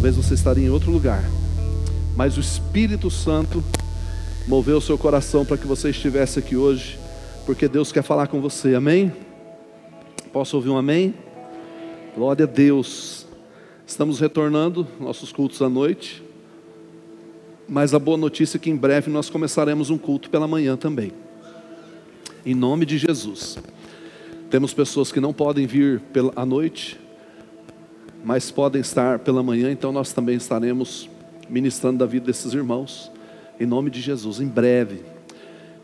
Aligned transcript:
Talvez 0.00 0.16
você 0.16 0.32
estaria 0.32 0.64
em 0.64 0.70
outro 0.70 0.90
lugar, 0.90 1.22
mas 2.16 2.38
o 2.38 2.40
Espírito 2.40 3.10
Santo 3.10 3.62
moveu 4.48 4.78
o 4.78 4.80
seu 4.80 4.96
coração 4.96 5.44
para 5.44 5.58
que 5.58 5.66
você 5.66 5.90
estivesse 5.90 6.38
aqui 6.38 6.56
hoje, 6.56 6.98
porque 7.44 7.68
Deus 7.68 7.92
quer 7.92 8.02
falar 8.02 8.26
com 8.28 8.40
você, 8.40 8.74
amém? 8.74 9.12
Posso 10.32 10.56
ouvir 10.56 10.70
um 10.70 10.78
amém? 10.78 11.14
Glória 12.16 12.46
a 12.46 12.48
Deus. 12.48 13.26
Estamos 13.86 14.18
retornando 14.18 14.88
nossos 14.98 15.32
cultos 15.32 15.60
à 15.60 15.68
noite, 15.68 16.22
mas 17.68 17.92
a 17.92 17.98
boa 17.98 18.16
notícia 18.16 18.56
é 18.56 18.58
que 18.58 18.70
em 18.70 18.76
breve 18.76 19.10
nós 19.10 19.28
começaremos 19.28 19.90
um 19.90 19.98
culto 19.98 20.30
pela 20.30 20.48
manhã 20.48 20.78
também, 20.78 21.12
em 22.46 22.54
nome 22.54 22.86
de 22.86 22.96
Jesus. 22.96 23.58
Temos 24.48 24.72
pessoas 24.72 25.12
que 25.12 25.20
não 25.20 25.34
podem 25.34 25.66
vir 25.66 26.00
pela, 26.10 26.32
à 26.34 26.46
noite, 26.46 26.98
mas 28.24 28.50
podem 28.50 28.80
estar 28.80 29.18
pela 29.18 29.42
manhã, 29.42 29.70
então 29.70 29.92
nós 29.92 30.12
também 30.12 30.36
estaremos 30.36 31.08
ministrando 31.48 31.98
da 31.98 32.06
vida 32.06 32.26
desses 32.26 32.52
irmãos, 32.52 33.10
em 33.58 33.66
nome 33.66 33.90
de 33.90 34.00
Jesus, 34.00 34.40
em 34.40 34.46
breve. 34.46 35.02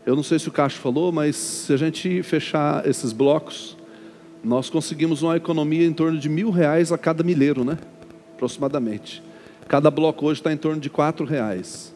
Eu 0.05 0.15
não 0.15 0.23
sei 0.23 0.39
se 0.39 0.47
o 0.47 0.51
Cacho 0.51 0.79
falou, 0.79 1.11
mas 1.11 1.35
se 1.35 1.73
a 1.73 1.77
gente 1.77 2.23
fechar 2.23 2.87
esses 2.87 3.11
blocos, 3.11 3.75
nós 4.43 4.69
conseguimos 4.69 5.21
uma 5.21 5.35
economia 5.35 5.85
em 5.85 5.91
torno 5.91 6.17
de 6.17 6.29
mil 6.29 6.49
reais 6.49 6.91
a 6.91 6.97
cada 6.97 7.23
milheiro, 7.23 7.65
né? 7.65 7.77
Aproximadamente. 8.35 9.21
Cada 9.67 9.91
bloco 9.91 10.25
hoje 10.25 10.39
está 10.39 10.53
em 10.53 10.57
torno 10.57 10.79
de 10.79 10.89
quatro 10.89 11.25
reais. 11.25 11.93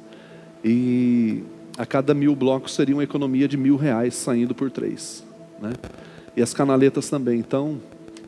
E 0.64 1.44
a 1.78 1.86
cada 1.86 2.14
mil 2.14 2.36
blocos 2.36 2.74
seria 2.74 2.94
uma 2.94 3.04
economia 3.04 3.48
de 3.48 3.56
mil 3.56 3.78
reais 3.78 4.14
saindo 4.16 4.54
por 4.54 4.70
três. 4.70 5.24
Né? 5.62 5.72
E 6.36 6.42
as 6.42 6.54
canaletas 6.54 7.10
também. 7.10 7.40
Então, 7.40 7.80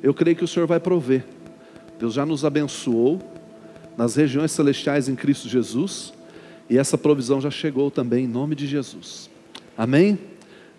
eu 0.02 0.13
creio 0.13 0.38
que 0.38 0.43
o 0.43 0.48
Senhor 0.48 0.66
vai 0.66 0.80
prover. 0.80 1.26
Deus 2.03 2.16
já 2.16 2.25
nos 2.25 2.43
abençoou 2.43 3.17
nas 3.95 4.17
regiões 4.17 4.52
celestiais 4.52 5.07
em 5.07 5.16
Cristo 5.16 5.48
Jesus, 5.48 6.13
e 6.70 6.77
essa 6.77 6.98
provisão 6.98 7.40
já 7.40 7.49
chegou 7.49 7.90
também 7.90 8.26
em 8.26 8.27
nome 8.27 8.55
de 8.55 8.68
Jesus. 8.68 9.29
Amém? 9.77 10.20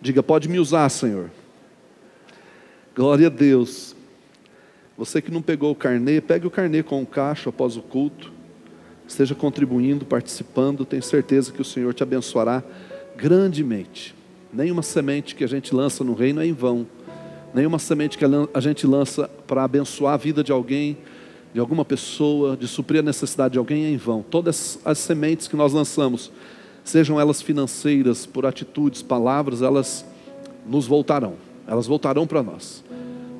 Diga, 0.03 0.23
pode 0.23 0.51
me 0.51 0.59
usar, 0.59 0.87
Senhor. 0.91 1.31
Glória 2.95 3.29
a 3.29 3.31
Deus. 3.31 3.97
Você 4.99 5.23
que 5.23 5.31
não 5.31 5.41
pegou 5.41 5.73
o 5.73 5.75
carnê, 5.75 6.21
pegue 6.21 6.47
o 6.47 6.51
carnê 6.51 6.83
com 6.83 7.03
o 7.03 7.07
caixa 7.07 7.49
após 7.49 7.75
o 7.79 7.81
culto. 7.81 8.31
Esteja 9.09 9.35
contribuindo, 9.35 10.05
participando. 10.05 10.85
Tenho 10.85 11.03
certeza 11.03 11.51
que 11.51 11.63
o 11.63 11.65
Senhor 11.65 11.95
te 11.95 12.03
abençoará 12.03 12.63
grandemente. 13.17 14.15
Nenhuma 14.53 14.83
semente 14.83 15.35
que 15.35 15.43
a 15.43 15.49
gente 15.49 15.75
lança 15.75 16.05
no 16.05 16.13
reino 16.13 16.43
é 16.43 16.47
em 16.47 16.53
vão. 16.53 16.87
Nenhuma 17.55 17.79
semente 17.79 18.19
que 18.19 18.25
a 18.53 18.61
gente 18.61 18.87
lança 18.87 19.27
para 19.47 19.65
abençoar 19.65 20.13
a 20.13 20.19
vida 20.19 20.45
de 20.45 20.53
alguém, 20.53 20.99
de 21.55 21.61
alguma 21.61 21.85
pessoa, 21.85 22.57
de 22.57 22.67
suprir 22.67 22.99
a 22.99 23.03
necessidade 23.03 23.53
de 23.53 23.59
alguém 23.59 23.85
é 23.85 23.91
em 23.91 23.97
vão. 23.97 24.25
Todas 24.29 24.77
as 24.85 24.99
sementes 24.99 25.47
que 25.47 25.55
nós 25.55 25.73
lançamos, 25.73 26.33
sejam 26.83 27.21
elas 27.21 27.41
financeiras, 27.41 28.27
por 28.27 28.45
atitudes, 28.45 29.03
palavras, 29.03 29.63
elas 29.63 30.05
nos 30.67 30.85
voltarão. 30.85 31.35
Elas 31.65 31.87
voltarão 31.87 32.27
para 32.27 32.43
nós. 32.43 32.83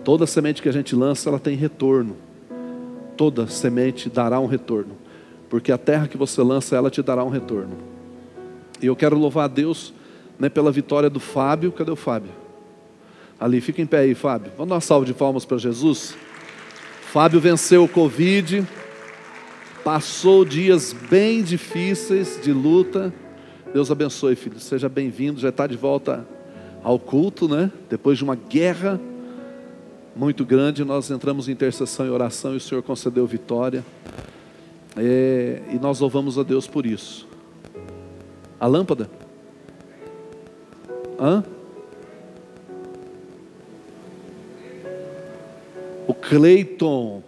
Toda 0.05 0.29
semente 0.29 0.63
que 0.63 0.69
a 0.69 0.73
gente 0.73 0.95
lança, 0.95 1.29
ela 1.29 1.41
tem 1.41 1.57
retorno. 1.57 2.17
Toda 3.17 3.49
semente 3.49 4.09
dará 4.09 4.39
um 4.39 4.47
retorno. 4.47 4.93
Porque 5.51 5.73
a 5.73 5.79
terra 5.79 6.07
que 6.07 6.17
você 6.17 6.41
lança, 6.41 6.77
ela 6.77 6.93
te 6.93 7.03
dará 7.03 7.25
um 7.25 7.31
retorno. 7.31 7.77
E 8.81 8.87
eu 8.87 8.95
quero 8.95 9.19
louvar 9.19 9.47
a 9.47 9.49
Deus 9.49 9.93
né, 10.39 10.49
pela 10.49 10.71
vitória 10.71 11.11
do 11.11 11.19
Fábio. 11.19 11.73
Cadê 11.73 11.91
o 11.91 11.97
Fábio? 11.97 12.31
Ali, 13.41 13.61
fica 13.61 13.83
em 13.83 13.87
pé 13.87 13.99
aí, 13.99 14.15
Fábio. 14.15 14.53
Vamos 14.57 14.69
dar 14.69 14.77
uma 14.77 14.81
salva 14.81 15.05
de 15.05 15.13
palmas 15.13 15.45
para 15.45 15.59
Jesus. 15.59 16.15
Fábio 17.15 17.39
venceu 17.39 17.85
o 17.85 17.89
Covid, 17.89 18.67
passou 19.85 20.45
dias 20.45 20.93
bem 20.93 21.45
difíceis 21.45 22.41
de 22.43 22.53
luta. 22.53 23.15
Deus 23.73 23.89
abençoe, 23.89 24.35
filho. 24.35 24.59
Seja 24.59 24.89
bem-vindo. 24.89 25.39
Já 25.39 25.51
está 25.51 25.65
de 25.69 25.77
volta 25.77 26.27
ao 26.83 26.99
culto, 26.99 27.47
né? 27.47 27.71
Depois 27.89 28.19
de 28.19 28.25
uma 28.25 28.35
guerra 28.35 29.01
muito 30.17 30.45
grande, 30.45 30.85
nós 30.85 31.09
entramos 31.09 31.49
em 31.49 31.53
intercessão 31.53 32.05
e 32.05 32.11
oração 32.11 32.55
e 32.55 32.57
o 32.57 32.61
Senhor 32.61 32.83
concedeu 32.83 33.25
vitória. 33.29 33.85
É, 34.97 35.63
e 35.73 35.79
nós 35.79 36.01
louvamos 36.01 36.37
a 36.37 36.43
Deus 36.43 36.67
por 36.67 36.85
isso. 36.85 37.29
A 38.59 38.67
lâmpada? 38.67 39.09
Hã? 41.21 41.45
O 46.07 46.15
Cleiton. 46.15 47.23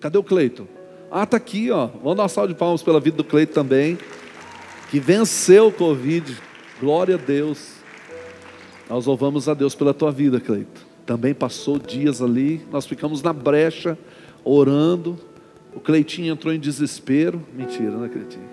Cadê 0.00 0.18
o 0.18 0.22
Cleiton? 0.22 0.66
Ah, 1.10 1.26
tá 1.26 1.36
aqui, 1.36 1.70
ó. 1.70 1.86
Vamos 1.86 2.16
dar 2.16 2.22
uma 2.22 2.28
salva 2.28 2.52
de 2.52 2.58
palmas 2.58 2.82
pela 2.82 3.00
vida 3.00 3.16
do 3.16 3.24
Cleiton 3.24 3.52
também. 3.52 3.98
Que 4.90 4.98
venceu 4.98 5.68
o 5.68 5.72
Covid. 5.72 6.36
Glória 6.80 7.14
a 7.14 7.18
Deus. 7.18 7.74
Nós 8.88 9.06
louvamos 9.06 9.48
a 9.48 9.54
Deus 9.54 9.74
pela 9.74 9.94
tua 9.94 10.10
vida, 10.10 10.40
Cleiton. 10.40 10.82
Também 11.06 11.34
passou 11.34 11.78
dias 11.78 12.20
ali. 12.20 12.66
Nós 12.70 12.86
ficamos 12.86 13.22
na 13.22 13.32
brecha, 13.32 13.98
orando. 14.42 15.18
O 15.74 15.80
Cleitinho 15.80 16.32
entrou 16.32 16.52
em 16.52 16.58
desespero. 16.58 17.42
Mentira, 17.54 17.92
né, 17.92 18.08
Cleitinho? 18.08 18.48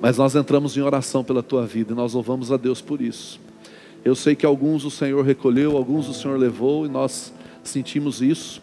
Mas 0.00 0.16
nós 0.16 0.34
entramos 0.34 0.76
em 0.76 0.80
oração 0.80 1.24
pela 1.24 1.42
tua 1.42 1.66
vida 1.66 1.92
e 1.92 1.96
nós 1.96 2.14
louvamos 2.14 2.52
a 2.52 2.56
Deus 2.56 2.80
por 2.80 3.00
isso. 3.00 3.40
Eu 4.04 4.14
sei 4.14 4.36
que 4.36 4.46
alguns 4.46 4.84
o 4.84 4.90
Senhor 4.90 5.24
recolheu, 5.24 5.76
alguns 5.76 6.08
o 6.08 6.14
Senhor 6.14 6.38
levou 6.38 6.86
e 6.86 6.88
nós 6.88 7.32
sentimos 7.68 8.20
isso. 8.20 8.60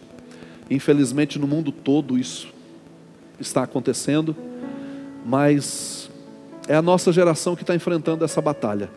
Infelizmente, 0.69 1.38
no 1.38 1.47
mundo 1.47 1.71
todo 1.71 2.17
isso 2.17 2.47
está 3.39 3.63
acontecendo, 3.63 4.35
mas 5.25 6.09
é 6.67 6.75
a 6.75 6.81
nossa 6.81 7.11
geração 7.11 7.55
que 7.55 7.63
está 7.63 7.75
enfrentando 7.75 8.25
essa 8.25 8.41
batalha. 8.41 8.89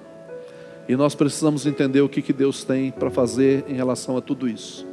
E 0.88 0.96
nós 0.96 1.14
precisamos 1.14 1.66
entender 1.66 2.00
o 2.00 2.08
que, 2.08 2.22
que 2.22 2.32
Deus 2.32 2.64
tem 2.64 2.90
para 2.90 3.10
fazer 3.10 3.64
em 3.68 3.74
relação 3.74 4.16
a 4.16 4.22
tudo 4.22 4.48
isso. 4.48 4.86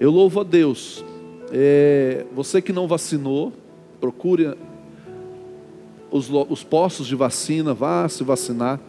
Eu 0.00 0.10
louvo 0.10 0.40
a 0.40 0.44
Deus. 0.44 1.04
É, 1.52 2.24
você 2.34 2.62
que 2.62 2.72
não 2.72 2.88
vacinou, 2.88 3.52
procure 4.00 4.56
os, 6.10 6.30
os 6.30 6.64
postos 6.64 7.06
de 7.06 7.14
vacina, 7.14 7.74
vá 7.74 8.08
se 8.08 8.24
vacinar. 8.24 8.80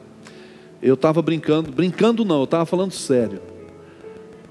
Eu 0.82 0.94
estava 0.94 1.22
brincando, 1.22 1.72
brincando 1.72 2.24
não, 2.24 2.40
eu 2.40 2.44
estava 2.46 2.66
falando 2.66 2.92
sério. 2.92 3.42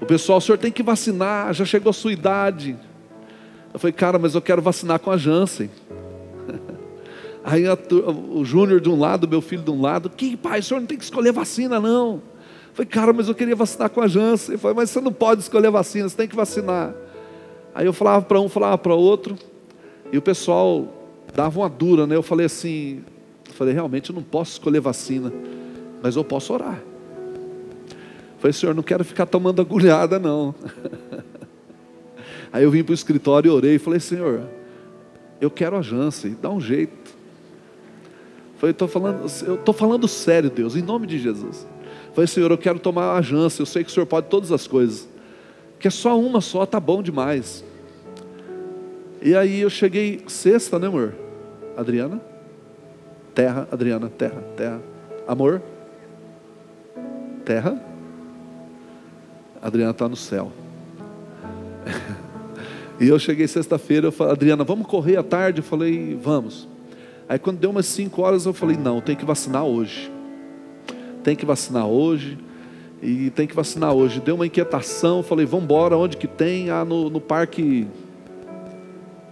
O 0.01 0.05
pessoal, 0.05 0.37
o 0.37 0.41
senhor 0.41 0.57
tem 0.57 0.71
que 0.71 0.81
vacinar, 0.81 1.53
já 1.53 1.65
chegou 1.65 1.89
a 1.89 1.93
sua 1.93 2.13
idade. 2.13 2.77
Eu 3.73 3.79
falei, 3.79 3.93
cara, 3.93 4.17
mas 4.17 4.33
eu 4.33 4.41
quero 4.41 4.61
vacinar 4.61 4.99
com 4.99 5.11
a 5.11 5.17
Janssen. 5.17 5.69
Aí 7.43 7.67
a, 7.67 7.77
o 8.31 8.43
Júnior 8.43 8.79
de 8.79 8.89
um 8.89 8.99
lado, 8.99 9.27
meu 9.27 9.41
filho 9.41 9.63
de 9.63 9.71
um 9.71 9.81
lado, 9.81 10.09
que 10.09 10.35
pai, 10.35 10.59
o 10.59 10.63
senhor 10.63 10.79
não 10.79 10.87
tem 10.87 10.97
que 10.97 11.03
escolher 11.03 11.31
vacina, 11.31 11.79
não. 11.79 12.13
Eu 12.15 12.73
falei, 12.73 12.89
cara, 12.89 13.13
mas 13.13 13.27
eu 13.27 13.35
queria 13.35 13.55
vacinar 13.55 13.89
com 13.89 14.01
a 14.01 14.07
Janssen. 14.07 14.53
Eu 14.53 14.59
falei, 14.59 14.75
mas 14.75 14.89
você 14.89 15.01
não 15.01 15.11
pode 15.11 15.41
escolher 15.41 15.69
vacina, 15.69 16.07
você 16.07 16.15
tem 16.15 16.27
que 16.27 16.35
vacinar. 16.35 16.93
Aí 17.73 17.85
eu 17.85 17.93
falava 17.93 18.25
para 18.25 18.39
um, 18.39 18.49
falava 18.49 18.77
para 18.77 18.93
outro, 18.93 19.37
e 20.11 20.17
o 20.17 20.21
pessoal 20.21 20.87
dava 21.33 21.59
uma 21.59 21.69
dura, 21.69 22.07
né? 22.07 22.15
Eu 22.15 22.23
falei 22.23 22.45
assim, 22.45 23.03
eu 23.47 23.53
falei, 23.53 23.73
realmente 23.73 24.09
eu 24.09 24.15
não 24.15 24.23
posso 24.23 24.53
escolher 24.53 24.79
vacina, 24.79 25.31
mas 26.01 26.15
eu 26.15 26.23
posso 26.23 26.53
orar. 26.53 26.81
Falei, 28.39 28.53
Senhor, 28.53 28.73
não 28.73 28.83
quero 28.83 29.03
ficar 29.03 29.25
tomando 29.25 29.61
agulhada, 29.61 30.17
não. 30.17 30.55
Aí 32.51 32.63
eu 32.63 32.71
vim 32.71 32.83
para 32.83 32.91
o 32.91 32.95
escritório 32.95 33.49
e 33.49 33.51
orei 33.51 33.77
falei, 33.77 33.99
Senhor, 33.99 34.43
eu 35.39 35.51
quero 35.51 35.77
a 35.77 35.81
Janssen, 35.81 36.35
dá 36.41 36.49
um 36.49 36.59
jeito. 36.59 37.13
Falei, 38.57 38.71
estou 38.71 38.87
falando, 38.87 39.31
eu 39.45 39.55
estou 39.55 39.73
falando 39.73 40.07
sério, 40.07 40.49
Deus, 40.49 40.75
em 40.75 40.81
nome 40.81 41.05
de 41.05 41.19
Jesus. 41.19 41.67
Falei, 42.13 42.27
Senhor, 42.27 42.49
eu 42.49 42.57
quero 42.57 42.79
tomar 42.79 43.17
a 43.17 43.21
Janssen, 43.21 43.61
eu 43.61 43.65
sei 43.65 43.83
que 43.83 43.89
o 43.89 43.93
Senhor 43.93 44.05
pode 44.05 44.27
todas 44.27 44.51
as 44.51 44.67
coisas. 44.67 45.07
Que 45.77 45.87
é 45.87 45.91
só 45.91 46.19
uma 46.19 46.41
só, 46.41 46.65
tá 46.65 46.79
bom 46.79 47.03
demais. 47.03 47.63
E 49.21 49.35
aí 49.35 49.61
eu 49.61 49.69
cheguei 49.69 50.23
sexta, 50.27 50.79
né, 50.79 50.87
amor? 50.87 51.13
Adriana? 51.75 52.21
Terra, 53.35 53.67
Adriana, 53.71 54.09
terra, 54.09 54.43
terra. 54.55 54.81
Amor? 55.27 55.61
Terra? 57.45 57.88
Adriana 59.61 59.91
está 59.91 60.07
no 60.07 60.15
céu. 60.15 60.51
e 62.99 63.07
eu 63.07 63.19
cheguei 63.19 63.47
sexta-feira, 63.47 64.07
eu 64.07 64.11
falei, 64.11 64.33
Adriana, 64.33 64.63
vamos 64.63 64.87
correr 64.87 65.17
à 65.17 65.23
tarde? 65.23 65.59
Eu 65.59 65.63
falei, 65.63 66.17
vamos. 66.21 66.67
Aí 67.27 67.37
quando 67.37 67.59
deu 67.59 67.69
umas 67.69 67.85
5 67.85 68.21
horas, 68.21 68.45
eu 68.45 68.53
falei, 68.53 68.77
não, 68.77 69.01
tem 69.01 69.15
que 69.15 69.25
vacinar 69.25 69.63
hoje. 69.63 70.11
Tem 71.23 71.35
que 71.35 71.45
vacinar 71.45 71.85
hoje. 71.85 72.37
E 73.01 73.29
tem 73.29 73.47
que 73.47 73.55
vacinar 73.55 73.93
hoje. 73.93 74.19
Deu 74.19 74.35
uma 74.35 74.45
inquietação, 74.45 75.21
falei, 75.21 75.45
vamos 75.45 75.65
embora, 75.65 75.95
onde 75.95 76.17
que 76.17 76.27
tem? 76.27 76.69
Ah, 76.69 76.83
no, 76.83 77.09
no 77.09 77.21
parque 77.21 77.87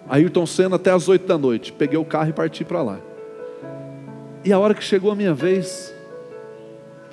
Ayrton 0.09 0.45
Senna 0.45 0.77
até 0.77 0.91
as 0.91 1.09
8 1.09 1.25
da 1.25 1.37
noite. 1.37 1.73
Peguei 1.73 1.97
o 1.97 2.05
carro 2.05 2.29
e 2.29 2.33
parti 2.33 2.63
para 2.63 2.81
lá. 2.81 2.99
E 4.45 4.53
a 4.53 4.59
hora 4.59 4.73
que 4.73 4.83
chegou 4.83 5.11
a 5.11 5.15
minha 5.15 5.33
vez, 5.33 5.93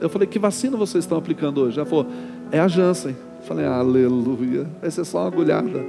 eu 0.00 0.08
falei, 0.08 0.28
que 0.28 0.38
vacina 0.38 0.76
vocês 0.76 1.05
estão 1.05 1.19
aplicando 1.19 1.62
hoje? 1.62 1.78
Ela 1.78 1.87
falou, 1.87 2.06
é 2.50 2.61
a 2.61 2.69
Janssen. 2.69 3.17
Falei, 3.46 3.67
aleluia, 3.67 4.67
vai 4.81 4.91
ser 4.91 5.05
só 5.05 5.19
uma 5.19 5.26
agulhada. 5.26 5.85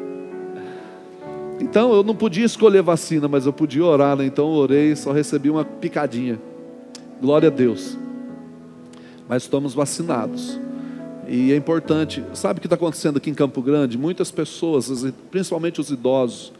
Então 1.59 1.93
eu 1.93 2.03
não 2.03 2.15
podia 2.15 2.45
escolher 2.45 2.81
vacina, 2.81 3.27
mas 3.27 3.45
eu 3.45 3.53
podia 3.53 3.85
orar, 3.85 4.17
né? 4.17 4.25
então 4.25 4.45
eu 4.45 4.59
orei, 4.59 4.95
só 4.95 5.11
recebi 5.11 5.49
uma 5.49 5.63
picadinha. 5.63 6.39
Glória 7.21 7.47
a 7.47 7.51
Deus. 7.51 7.97
Mas 9.27 9.43
estamos 9.43 9.73
vacinados. 9.73 10.59
E 11.27 11.51
é 11.51 11.55
importante, 11.55 12.23
sabe 12.33 12.57
o 12.57 12.61
que 12.61 12.67
está 12.67 12.75
acontecendo 12.75 13.17
aqui 13.17 13.29
em 13.29 13.33
Campo 13.33 13.61
Grande? 13.61 13.97
Muitas 13.97 14.29
pessoas, 14.29 15.05
principalmente 15.31 15.81
os 15.81 15.89
idosos, 15.89 16.53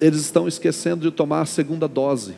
eles 0.00 0.20
estão 0.20 0.46
esquecendo 0.46 1.08
de 1.08 1.10
tomar 1.10 1.40
a 1.40 1.46
segunda 1.46 1.88
dose. 1.88 2.34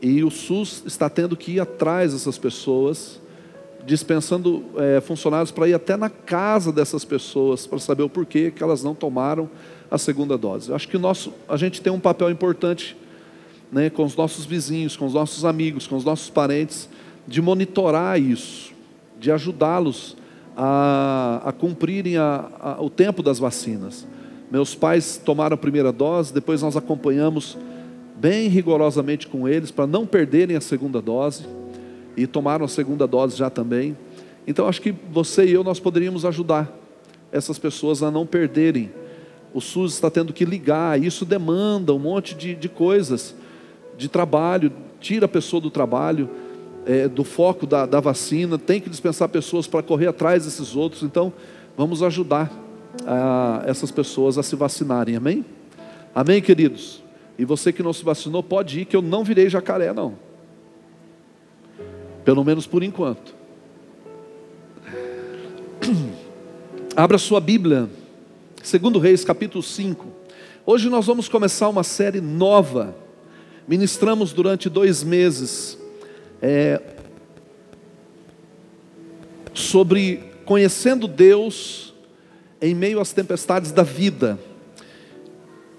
E 0.00 0.22
o 0.22 0.30
SUS 0.30 0.84
está 0.86 1.10
tendo 1.10 1.36
que 1.36 1.52
ir 1.52 1.60
atrás 1.60 2.12
dessas 2.12 2.38
pessoas, 2.38 3.20
dispensando 3.88 4.66
é, 4.76 5.00
funcionários 5.00 5.50
para 5.50 5.66
ir 5.66 5.72
até 5.72 5.96
na 5.96 6.10
casa 6.10 6.70
dessas 6.70 7.06
pessoas, 7.06 7.66
para 7.66 7.78
saber 7.78 8.02
o 8.02 8.08
porquê 8.08 8.50
que 8.50 8.62
elas 8.62 8.84
não 8.84 8.94
tomaram 8.94 9.48
a 9.90 9.96
segunda 9.96 10.36
dose. 10.36 10.68
Eu 10.68 10.76
acho 10.76 10.86
que 10.86 10.98
nosso, 10.98 11.32
a 11.48 11.56
gente 11.56 11.80
tem 11.80 11.90
um 11.90 11.98
papel 11.98 12.30
importante 12.30 12.94
né, 13.72 13.88
com 13.88 14.04
os 14.04 14.14
nossos 14.14 14.44
vizinhos, 14.44 14.94
com 14.94 15.06
os 15.06 15.14
nossos 15.14 15.42
amigos, 15.42 15.86
com 15.86 15.96
os 15.96 16.04
nossos 16.04 16.28
parentes, 16.28 16.86
de 17.26 17.40
monitorar 17.40 18.20
isso, 18.20 18.72
de 19.18 19.32
ajudá-los 19.32 20.18
a, 20.54 21.40
a 21.46 21.52
cumprirem 21.52 22.18
a, 22.18 22.44
a, 22.60 22.82
o 22.82 22.90
tempo 22.90 23.22
das 23.22 23.38
vacinas. 23.38 24.06
Meus 24.50 24.74
pais 24.74 25.16
tomaram 25.16 25.54
a 25.54 25.58
primeira 25.58 25.90
dose, 25.90 26.32
depois 26.32 26.60
nós 26.60 26.76
acompanhamos 26.76 27.56
bem 28.20 28.48
rigorosamente 28.48 29.26
com 29.26 29.48
eles 29.48 29.70
para 29.70 29.86
não 29.86 30.04
perderem 30.04 30.56
a 30.56 30.60
segunda 30.60 31.00
dose 31.00 31.46
e 32.18 32.26
tomaram 32.26 32.64
a 32.64 32.68
segunda 32.68 33.06
dose 33.06 33.36
já 33.36 33.48
também. 33.48 33.96
Então 34.46 34.66
acho 34.66 34.82
que 34.82 34.92
você 35.12 35.46
e 35.46 35.52
eu 35.52 35.62
nós 35.62 35.78
poderíamos 35.78 36.24
ajudar 36.24 36.68
essas 37.30 37.58
pessoas 37.58 38.02
a 38.02 38.10
não 38.10 38.26
perderem. 38.26 38.90
O 39.54 39.60
SUS 39.60 39.94
está 39.94 40.10
tendo 40.10 40.32
que 40.32 40.44
ligar, 40.44 41.00
isso 41.00 41.24
demanda 41.24 41.94
um 41.94 41.98
monte 41.98 42.34
de, 42.34 42.54
de 42.54 42.68
coisas, 42.68 43.34
de 43.96 44.08
trabalho, 44.08 44.72
tira 45.00 45.26
a 45.26 45.28
pessoa 45.28 45.60
do 45.60 45.70
trabalho, 45.70 46.28
é, 46.84 47.06
do 47.06 47.22
foco 47.22 47.66
da, 47.66 47.86
da 47.86 48.00
vacina, 48.00 48.58
tem 48.58 48.80
que 48.80 48.90
dispensar 48.90 49.28
pessoas 49.28 49.66
para 49.66 49.82
correr 49.82 50.08
atrás 50.08 50.44
desses 50.44 50.74
outros. 50.74 51.02
Então 51.02 51.32
vamos 51.76 52.02
ajudar 52.02 52.50
a, 53.06 53.62
essas 53.64 53.92
pessoas 53.92 54.38
a 54.38 54.42
se 54.42 54.56
vacinarem, 54.56 55.14
amém? 55.14 55.44
Amém, 56.14 56.42
queridos? 56.42 57.02
E 57.38 57.44
você 57.44 57.72
que 57.72 57.82
não 57.82 57.92
se 57.92 58.04
vacinou, 58.04 58.42
pode 58.42 58.80
ir, 58.80 58.84
que 58.86 58.96
eu 58.96 59.02
não 59.02 59.22
virei 59.22 59.48
jacaré, 59.48 59.92
não. 59.92 60.27
Pelo 62.28 62.44
menos 62.44 62.66
por 62.66 62.82
enquanto. 62.82 63.34
Abra 66.94 67.16
sua 67.16 67.40
Bíblia, 67.40 67.88
segundo 68.62 68.98
Reis, 68.98 69.24
capítulo 69.24 69.62
5. 69.62 70.06
Hoje 70.66 70.90
nós 70.90 71.06
vamos 71.06 71.26
começar 71.26 71.70
uma 71.70 71.82
série 71.82 72.20
nova. 72.20 72.94
Ministramos 73.66 74.34
durante 74.34 74.68
dois 74.68 75.02
meses 75.02 75.78
é, 76.42 76.82
sobre 79.54 80.22
conhecendo 80.44 81.08
Deus 81.08 81.94
em 82.60 82.74
meio 82.74 83.00
às 83.00 83.10
tempestades 83.10 83.72
da 83.72 83.82
vida. 83.82 84.38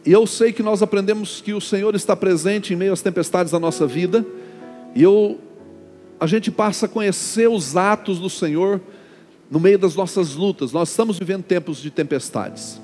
E 0.04 0.12
eu 0.12 0.26
sei 0.26 0.52
que 0.52 0.64
nós 0.64 0.82
aprendemos 0.82 1.42
que 1.42 1.54
o 1.54 1.62
Senhor 1.62 1.94
está 1.94 2.16
presente 2.16 2.74
em 2.74 2.76
meio 2.76 2.92
às 2.92 3.04
tempestades 3.04 3.52
da 3.52 3.60
nossa 3.60 3.86
vida, 3.86 4.26
e 4.96 5.04
eu, 5.04 5.40
a 6.20 6.28
gente 6.28 6.52
passa 6.52 6.86
a 6.86 6.90
conhecer 6.90 7.48
os 7.50 7.78
atos 7.78 8.20
do 8.20 8.30
Senhor 8.30 8.82
no 9.50 9.60
meio 9.60 9.80
das 9.80 9.96
nossas 9.96 10.36
lutas. 10.36 10.72
Nós 10.72 10.90
estamos 10.90 11.18
vivendo 11.18 11.44
tempos 11.44 11.78
de 11.82 11.90
tempestades. 11.90 12.80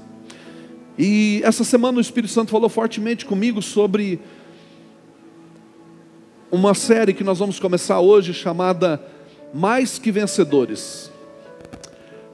E 0.97 1.41
essa 1.43 1.63
semana 1.63 1.97
o 1.97 2.01
Espírito 2.01 2.31
Santo 2.31 2.51
falou 2.51 2.69
fortemente 2.69 3.25
comigo 3.25 3.61
sobre 3.61 4.19
uma 6.49 6.73
série 6.73 7.13
que 7.13 7.23
nós 7.23 7.39
vamos 7.39 7.59
começar 7.59 7.99
hoje 7.99 8.33
chamada 8.33 9.01
Mais 9.53 9.99
que 9.99 10.11
Vencedores. 10.11 11.11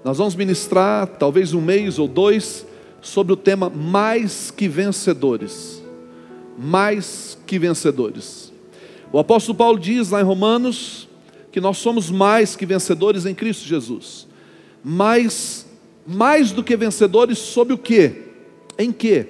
Nós 0.04 0.18
vamos 0.18 0.36
ministrar 0.36 1.08
talvez 1.08 1.54
um 1.54 1.62
mês 1.62 2.00
ou 2.00 2.08
dois 2.08 2.66
sobre 3.02 3.34
o 3.34 3.38
tema 3.38 3.70
mais 3.70 4.52
que 4.52 4.68
vencedores. 4.68 5.82
Mais 6.58 7.38
que 7.46 7.60
vencedores. 7.60 8.51
O 9.12 9.20
apóstolo 9.20 9.58
Paulo 9.58 9.80
diz 9.80 10.10
lá 10.10 10.22
em 10.22 10.24
Romanos 10.24 11.08
que 11.52 11.60
nós 11.60 11.78
somos 11.78 12.10
mais 12.10 12.56
que 12.56 12.66
vencedores 12.66 13.26
em 13.26 13.36
Cristo 13.36 13.68
Jesus. 13.68 14.28
Mas 14.84 15.68
mais 16.06 16.52
do 16.52 16.64
que 16.64 16.76
vencedores 16.76 17.38
sobre 17.38 17.74
o 17.74 17.78
quê? 17.78 18.24
Em 18.78 18.92
quê? 18.92 19.28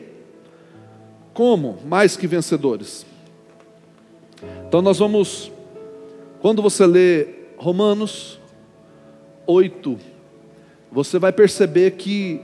Como 1.34 1.80
mais 1.86 2.16
que 2.16 2.28
vencedores? 2.28 3.06
Então 4.68 4.82
nós 4.82 5.00
vamos 5.00 5.52
quando 6.42 6.62
você 6.62 6.86
lê 6.86 7.28
Romanos 7.58 8.40
8 9.46 10.12
você 10.92 11.18
vai 11.18 11.32
perceber 11.32 11.92
que 11.92 12.42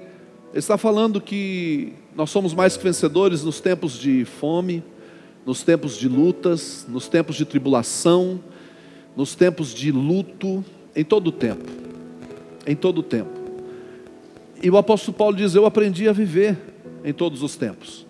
ele 0.51 0.59
está 0.59 0.77
falando 0.77 1.19
que 1.19 1.93
nós 2.15 2.29
somos 2.29 2.53
mais 2.53 2.77
que 2.77 2.83
vencedores 2.83 3.43
nos 3.43 3.59
tempos 3.59 3.99
de 3.99 4.23
fome, 4.23 4.81
nos 5.47 5.63
tempos 5.63 5.97
de 5.97 6.09
lutas, 6.09 6.85
nos 6.89 7.07
tempos 7.07 7.37
de 7.37 7.45
tribulação, 7.45 8.37
nos 9.15 9.33
tempos 9.33 9.73
de 9.73 9.93
luto, 9.93 10.63
em 10.93 11.05
todo 11.05 11.27
o 11.27 11.31
tempo. 11.31 11.63
Em 12.67 12.75
todo 12.75 12.97
o 12.97 13.03
tempo. 13.03 13.31
E 14.61 14.69
o 14.69 14.75
apóstolo 14.75 15.17
Paulo 15.17 15.37
diz: 15.37 15.55
Eu 15.55 15.65
aprendi 15.65 16.09
a 16.09 16.11
viver 16.11 16.57
em 17.01 17.13
todos 17.13 17.41
os 17.43 17.55
tempos. 17.55 18.05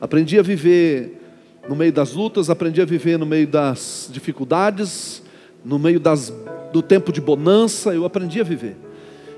Aprendi 0.00 0.38
a 0.38 0.42
viver 0.42 1.20
no 1.68 1.76
meio 1.76 1.92
das 1.92 2.14
lutas, 2.14 2.48
aprendi 2.48 2.80
a 2.80 2.86
viver 2.86 3.18
no 3.18 3.26
meio 3.26 3.46
das 3.46 4.08
dificuldades, 4.10 5.22
no 5.62 5.78
meio 5.78 6.00
das, 6.00 6.32
do 6.72 6.80
tempo 6.80 7.12
de 7.12 7.20
bonança, 7.20 7.92
eu 7.92 8.06
aprendi 8.06 8.40
a 8.40 8.44
viver. 8.44 8.78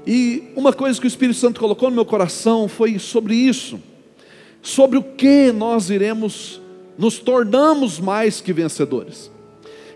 E 0.07 0.45
uma 0.55 0.73
coisa 0.73 1.01
que 1.01 1.07
o 1.07 1.09
Espírito 1.09 1.41
Santo 1.41 1.59
colocou 1.59 1.91
no 1.91 1.97
meu 1.97 2.05
coração 2.05 2.69
foi 2.69 3.01
sobre 3.01 3.35
isso, 3.35 3.81
sobre 4.63 4.97
o 4.97 5.03
que 5.03 5.51
nós 5.51 5.91
iremos 5.91 6.62
nos 7.03 7.19
tornamos 7.19 7.99
mais 7.99 8.41
que 8.41 8.53
vencedores. 8.53 9.29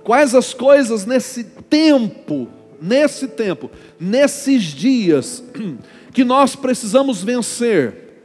Quais 0.02 0.34
as 0.34 0.52
coisas 0.52 1.06
nesse 1.06 1.44
tempo, 1.44 2.48
nesse 2.82 3.28
tempo, 3.28 3.70
nesses 3.98 4.64
dias 4.64 5.40
que 6.12 6.24
nós 6.24 6.56
precisamos 6.56 7.22
vencer 7.22 8.24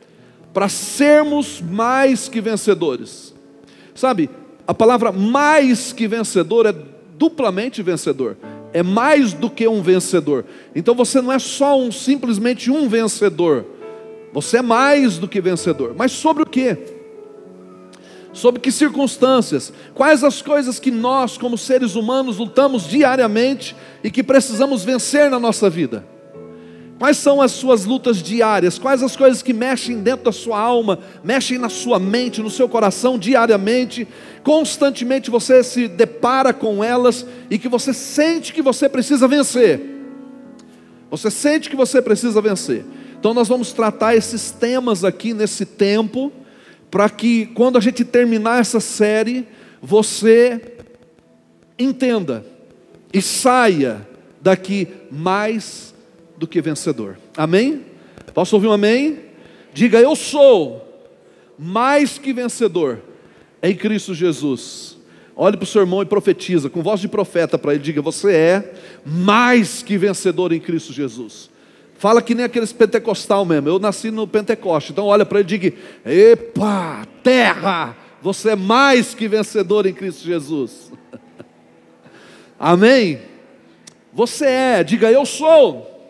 para 0.51 0.67
sermos 0.67 1.61
mais 1.61 2.27
que 2.27 2.41
vencedores. 2.41 3.35
Sabe, 3.93 4.31
a 4.65 4.73
palavra 4.73 5.11
mais 5.11 5.93
que 5.93 6.07
vencedor 6.07 6.65
é 6.65 6.73
duplamente 7.19 7.83
vencedor 7.83 8.35
é 8.73 8.81
mais 8.81 9.31
do 9.31 9.47
que 9.47 9.67
um 9.67 9.83
vencedor. 9.83 10.43
Então 10.73 10.95
você 10.95 11.21
não 11.21 11.31
é 11.31 11.38
só 11.38 11.79
um 11.79 11.91
simplesmente 11.91 12.71
um 12.71 12.89
vencedor. 12.89 13.63
Você 14.33 14.57
é 14.57 14.61
mais 14.63 15.19
do 15.19 15.27
que 15.27 15.39
vencedor. 15.39 15.93
Mas 15.95 16.13
sobre 16.13 16.41
o 16.41 16.47
que? 16.47 16.90
Sobre 18.33 18.61
que 18.61 18.71
circunstâncias? 18.71 19.73
Quais 19.93 20.23
as 20.23 20.41
coisas 20.41 20.79
que 20.79 20.91
nós, 20.91 21.38
como 21.38 21.57
seres 21.57 21.95
humanos, 21.95 22.38
lutamos 22.38 22.88
diariamente 22.88 23.75
e 24.03 24.09
que 24.09 24.23
precisamos 24.23 24.83
vencer 24.83 25.29
na 25.29 25.39
nossa 25.39 25.69
vida? 25.69 26.05
Quais 27.01 27.17
são 27.17 27.41
as 27.41 27.51
suas 27.53 27.83
lutas 27.83 28.21
diárias? 28.21 28.77
Quais 28.77 29.01
as 29.01 29.15
coisas 29.15 29.41
que 29.41 29.53
mexem 29.53 30.03
dentro 30.03 30.25
da 30.25 30.31
sua 30.31 30.59
alma, 30.59 31.00
mexem 31.23 31.57
na 31.57 31.67
sua 31.67 31.97
mente, 31.97 32.43
no 32.43 32.50
seu 32.50 32.69
coração 32.69 33.17
diariamente? 33.17 34.07
Constantemente 34.43 35.31
você 35.31 35.63
se 35.63 35.88
depara 35.88 36.53
com 36.53 36.83
elas 36.83 37.25
e 37.50 37.57
que 37.57 37.67
você 37.67 37.91
sente 37.91 38.53
que 38.53 38.61
você 38.61 38.88
precisa 38.88 39.27
vencer. 39.27 39.81
Você 41.09 41.31
sente 41.31 41.71
que 41.71 41.75
você 41.75 42.03
precisa 42.03 42.39
vencer. 42.39 42.85
Então 43.19 43.33
nós 43.33 43.47
vamos 43.47 43.73
tratar 43.73 44.15
esses 44.15 44.51
temas 44.51 45.03
aqui 45.03 45.33
nesse 45.33 45.65
tempo, 45.65 46.31
para 46.91 47.10
que 47.10 47.45
quando 47.48 47.77
a 47.77 47.81
gente 47.81 48.03
terminar 48.03 48.60
essa 48.60 48.81
série, 48.81 49.48
você 49.81 50.75
entenda 51.79 52.45
e 53.13 53.21
saia 53.21 54.05
daqui 54.41 54.88
mais 55.10 55.95
do 56.38 56.45
que 56.45 56.62
vencedor. 56.62 57.17
Amém? 57.38 57.86
Posso 58.33 58.55
ouvir 58.55 58.67
um 58.67 58.74
amém? 58.74 59.19
Diga, 59.74 60.00
eu 60.00 60.15
sou 60.15 60.88
mais 61.57 62.17
que 62.17 62.33
vencedor 62.33 63.00
em 63.63 63.75
Cristo 63.75 64.13
Jesus. 64.13 64.98
Olhe 65.36 65.55
para 65.55 65.63
o 65.63 65.67
seu 65.67 65.81
irmão 65.81 66.01
e 66.01 66.05
profetiza, 66.05 66.69
com 66.69 66.81
voz 66.81 67.00
de 67.00 67.07
profeta 67.07 67.57
para 67.57 67.74
ele, 67.74 67.83
diga: 67.83 68.01
Você 68.01 68.33
é 68.33 68.74
mais 69.05 69.81
que 69.81 69.98
vencedor 69.98 70.51
em 70.51 70.60
Cristo 70.60 70.91
Jesus. 70.91 71.50
Fala 72.01 72.20
que 72.20 72.34
nem 72.34 72.46
aqueles 72.46 72.74
pentecostal 72.74 73.46
mesmo. 73.46 73.70
Eu 73.70 73.77
nasci 73.77 74.10
no 74.10 74.27
Pentecoste. 74.27 74.91
Então 74.91 75.05
olha 75.05 75.24
para 75.24 75.39
ele 75.39 75.48
e 75.53 75.60
diga: 75.60 75.77
Epa, 76.03 77.05
terra, 77.22 77.96
você 78.24 78.50
é 78.50 78.55
mais 78.55 79.13
que 79.13 79.27
vencedor 79.27 79.86
em 79.86 79.93
Cristo 79.93 80.25
Jesus. 80.25 80.91
Amém? 82.60 83.22
Você 84.12 84.46
é, 84.48 84.84
diga 84.84 85.12
eu 85.12 85.24
sou 85.27 86.10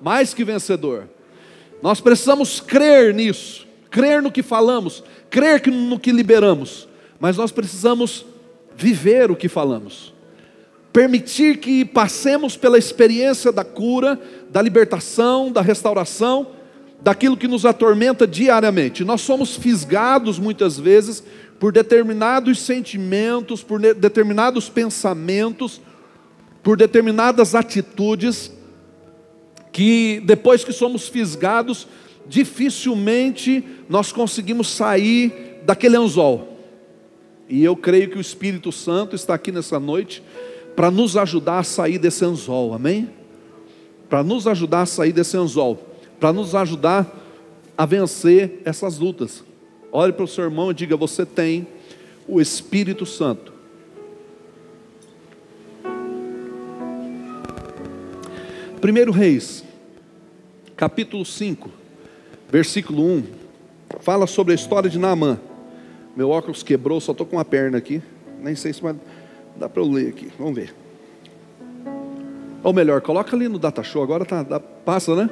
mais 0.00 0.34
que 0.34 0.42
vencedor. 0.42 1.08
Nós 1.80 2.00
precisamos 2.00 2.58
crer 2.58 3.14
nisso. 3.14 3.64
crer 3.92 4.20
no 4.20 4.32
que 4.32 4.42
falamos, 4.42 5.04
crer 5.30 5.64
no 5.68 6.00
que 6.00 6.10
liberamos, 6.10 6.88
mas 7.20 7.36
nós 7.36 7.52
precisamos 7.52 8.26
viver 8.74 9.30
o 9.30 9.36
que 9.36 9.48
falamos. 9.48 10.12
Permitir 10.92 11.58
que 11.58 11.84
passemos 11.84 12.56
pela 12.56 12.78
experiência 12.78 13.52
da 13.52 13.62
cura, 13.62 14.20
da 14.50 14.62
libertação, 14.62 15.52
da 15.52 15.60
restauração, 15.60 16.48
daquilo 17.00 17.36
que 17.36 17.48
nos 17.48 17.64
atormenta 17.64 18.26
diariamente. 18.26 19.04
Nós 19.04 19.20
somos 19.20 19.56
fisgados 19.56 20.38
muitas 20.38 20.78
vezes 20.78 21.22
por 21.58 21.72
determinados 21.72 22.60
sentimentos, 22.60 23.62
por 23.62 23.80
determinados 23.80 24.68
pensamentos, 24.68 25.80
por 26.62 26.76
determinadas 26.76 27.54
atitudes 27.54 28.52
que 29.72 30.20
depois 30.24 30.64
que 30.64 30.72
somos 30.72 31.08
fisgados, 31.08 31.86
dificilmente 32.26 33.64
nós 33.88 34.12
conseguimos 34.12 34.68
sair 34.68 35.60
daquele 35.64 35.96
anzol. 35.96 36.58
E 37.48 37.64
eu 37.64 37.76
creio 37.76 38.10
que 38.10 38.18
o 38.18 38.20
Espírito 38.20 38.72
Santo 38.72 39.14
está 39.16 39.34
aqui 39.34 39.50
nessa 39.52 39.78
noite 39.78 40.22
para 40.74 40.90
nos 40.90 41.16
ajudar 41.16 41.60
a 41.60 41.64
sair 41.64 41.98
desse 41.98 42.24
anzol, 42.24 42.74
amém? 42.74 43.08
Para 44.08 44.22
nos 44.22 44.46
ajudar 44.46 44.82
a 44.82 44.86
sair 44.86 45.12
desse 45.12 45.36
anzol, 45.36 45.78
para 46.18 46.32
nos 46.32 46.54
ajudar 46.54 47.06
a 47.76 47.86
vencer 47.86 48.62
essas 48.64 48.98
lutas. 48.98 49.44
Olhe 49.92 50.12
para 50.12 50.24
o 50.24 50.28
seu 50.28 50.44
irmão 50.44 50.70
e 50.70 50.74
diga: 50.74 50.96
Você 50.96 51.24
tem 51.24 51.66
o 52.26 52.40
Espírito 52.40 53.06
Santo. 53.06 53.52
Primeiro 58.80 59.10
Reis, 59.10 59.64
capítulo 60.76 61.24
5, 61.24 61.68
versículo 62.48 63.02
1, 63.02 63.24
fala 64.00 64.26
sobre 64.26 64.52
a 64.52 64.54
história 64.54 64.88
de 64.88 64.98
Naamã. 64.98 65.38
Meu 66.16 66.30
óculos 66.30 66.62
quebrou, 66.62 67.00
só 67.00 67.12
estou 67.12 67.26
com 67.26 67.36
uma 67.36 67.44
perna 67.44 67.78
aqui. 67.78 68.00
Nem 68.40 68.54
sei 68.54 68.72
se 68.72 68.80
vai, 68.80 68.94
dá 69.56 69.68
para 69.68 69.82
eu 69.82 69.90
ler 69.90 70.08
aqui. 70.08 70.30
Vamos 70.38 70.54
ver. 70.54 70.74
Ou 72.68 72.74
melhor, 72.74 73.00
coloca 73.00 73.34
ali 73.34 73.48
no 73.48 73.58
data 73.58 73.82
show, 73.82 74.02
agora 74.02 74.26
tá, 74.26 74.60
passa, 74.84 75.16
né? 75.16 75.30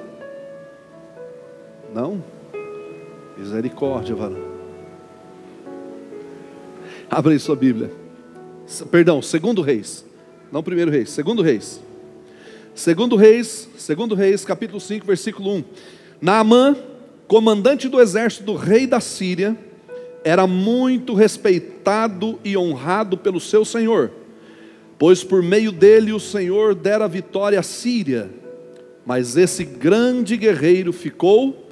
Não? 1.94 2.24
Misericórdia, 3.36 4.14
varão. 4.14 4.40
Abre 7.10 7.34
aí 7.34 7.38
sua 7.38 7.54
Bíblia. 7.54 7.92
Perdão, 8.90 9.20
segundo 9.20 9.60
reis. 9.60 10.02
Não 10.50 10.62
primeiro 10.62 10.90
reis, 10.90 11.10
segundo 11.10 11.42
reis. 11.42 11.78
Segundo 12.74 13.16
reis, 13.16 13.68
segundo 13.76 14.14
reis, 14.14 14.42
capítulo 14.42 14.80
5, 14.80 15.04
versículo 15.04 15.56
1. 15.56 15.64
Naamã, 16.22 16.74
comandante 17.28 17.86
do 17.86 18.00
exército 18.00 18.44
do 18.44 18.54
rei 18.54 18.86
da 18.86 18.98
Síria, 18.98 19.54
era 20.24 20.46
muito 20.46 21.12
respeitado 21.12 22.38
e 22.42 22.56
honrado 22.56 23.18
pelo 23.18 23.40
seu 23.40 23.62
senhor, 23.62 24.10
pois 24.98 25.22
por 25.22 25.42
meio 25.42 25.70
dele 25.72 26.12
o 26.12 26.20
Senhor 26.20 26.74
dera 26.74 27.06
vitória 27.08 27.60
à 27.60 27.62
Síria. 27.62 28.30
Mas 29.04 29.36
esse 29.36 29.64
grande 29.64 30.36
guerreiro 30.36 30.92
ficou 30.92 31.68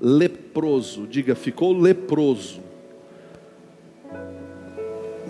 leproso. 0.00 1.06
Diga, 1.06 1.34
ficou 1.34 1.72
leproso. 1.72 2.60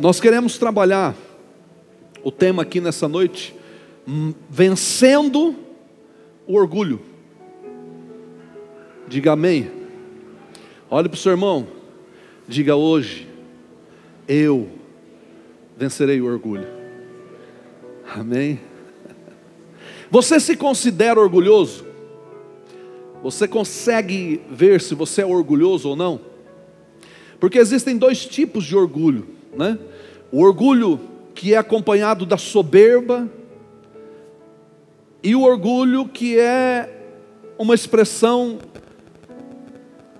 Nós 0.00 0.18
queremos 0.18 0.56
trabalhar 0.56 1.14
o 2.25 2.30
tema 2.30 2.62
aqui 2.62 2.80
nessa 2.80 3.06
noite, 3.06 3.54
hum, 4.08 4.32
vencendo 4.49 5.54
o 6.46 6.54
orgulho. 6.54 7.00
Diga 9.06 9.32
amém. 9.32 9.70
Olhe 10.90 11.08
para 11.08 11.16
o 11.16 11.18
seu 11.18 11.32
irmão, 11.32 11.66
diga 12.46 12.76
hoje, 12.76 13.26
eu 14.28 14.68
vencerei 15.76 16.20
o 16.20 16.26
orgulho. 16.26 16.81
Amém. 18.14 18.61
Você 20.11 20.38
se 20.38 20.54
considera 20.57 21.19
orgulhoso? 21.19 21.87
Você 23.23 23.49
consegue 23.49 24.42
ver 24.50 24.81
se 24.83 24.95
você 24.95 25.23
é 25.23 25.26
orgulhoso 25.26 25.88
ou 25.88 25.97
não? 25.97 26.21
Porque 27.40 27.59
existem 27.59 27.97
dois 27.97 28.26
tipos 28.26 28.64
de 28.64 28.76
orgulho, 28.76 29.26
né? 29.57 29.78
O 30.31 30.42
orgulho 30.42 31.00
que 31.35 31.54
é 31.54 31.57
acompanhado 31.57 32.26
da 32.26 32.37
soberba 32.37 33.28
e 35.23 35.35
o 35.35 35.42
orgulho 35.42 36.07
que 36.07 36.38
é 36.38 37.09
uma 37.59 37.75
expressão 37.75 38.59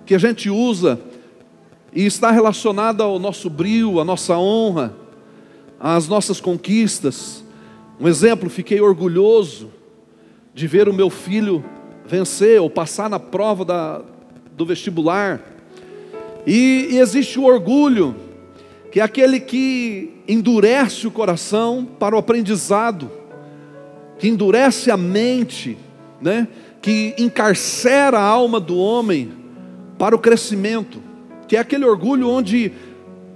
que 0.05 0.15
a 0.15 0.17
gente 0.17 0.49
usa 0.49 0.99
e 1.93 2.05
está 2.05 2.31
relacionada 2.31 3.03
ao 3.03 3.19
nosso 3.19 3.49
brio, 3.49 3.99
à 3.99 4.05
nossa 4.05 4.35
honra, 4.37 4.95
às 5.79 6.07
nossas 6.07 6.41
conquistas. 6.41 7.42
Um 7.99 8.07
exemplo, 8.07 8.49
fiquei 8.49 8.81
orgulhoso 8.81 9.69
de 10.53 10.67
ver 10.67 10.89
o 10.89 10.93
meu 10.93 11.09
filho 11.09 11.63
vencer 12.05 12.59
ou 12.59 12.69
passar 12.69 13.09
na 13.09 13.19
prova 13.19 13.63
da, 13.63 14.01
do 14.55 14.65
vestibular. 14.65 15.41
E, 16.45 16.89
e 16.91 16.99
existe 16.99 17.39
o 17.39 17.43
orgulho, 17.43 18.15
que 18.91 18.99
é 18.99 19.03
aquele 19.03 19.39
que 19.39 20.13
endurece 20.27 21.07
o 21.07 21.11
coração 21.11 21.87
para 21.99 22.15
o 22.15 22.19
aprendizado, 22.19 23.09
que 24.19 24.27
endurece 24.27 24.91
a 24.91 24.97
mente, 24.97 25.77
né? 26.21 26.47
que 26.81 27.13
encarcera 27.17 28.19
a 28.19 28.23
alma 28.23 28.59
do 28.59 28.77
homem 28.77 29.31
para 29.97 30.15
o 30.15 30.19
crescimento, 30.19 31.01
que 31.47 31.55
é 31.55 31.59
aquele 31.59 31.85
orgulho 31.85 32.27
onde 32.27 32.73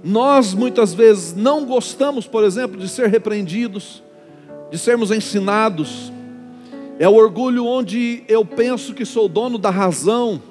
nós 0.04 0.52
muitas 0.54 0.92
vezes 0.92 1.34
não 1.34 1.64
gostamos, 1.64 2.26
por 2.26 2.44
exemplo, 2.44 2.78
de 2.78 2.88
ser 2.88 3.08
repreendidos, 3.08 4.02
de 4.70 4.78
sermos 4.78 5.10
ensinados, 5.10 6.12
é 6.98 7.08
o 7.08 7.14
orgulho 7.14 7.64
onde 7.64 8.24
eu 8.28 8.44
penso 8.44 8.92
que 8.92 9.04
sou 9.04 9.28
dono 9.28 9.56
da 9.56 9.70
razão, 9.70 10.42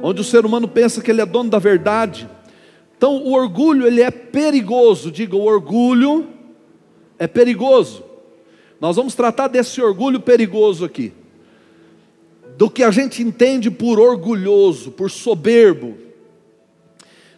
onde 0.00 0.20
o 0.20 0.24
ser 0.24 0.44
humano 0.44 0.66
pensa 0.66 1.02
que 1.02 1.10
ele 1.10 1.20
é 1.20 1.26
dono 1.26 1.50
da 1.50 1.58
verdade. 1.58 2.28
Então, 2.96 3.16
o 3.16 3.32
orgulho 3.32 3.86
ele 3.86 4.00
é 4.00 4.10
perigoso. 4.10 5.10
Diga, 5.10 5.36
o 5.36 5.44
orgulho 5.44 6.28
é 7.18 7.26
perigoso. 7.26 8.02
Nós 8.80 8.96
vamos 8.96 9.14
tratar 9.14 9.48
desse 9.48 9.80
orgulho 9.82 10.20
perigoso 10.20 10.84
aqui. 10.84 11.12
Do 12.56 12.70
que 12.70 12.82
a 12.82 12.90
gente 12.90 13.22
entende 13.22 13.70
por 13.70 14.00
orgulhoso, 14.00 14.90
por 14.90 15.10
soberbo. 15.10 15.98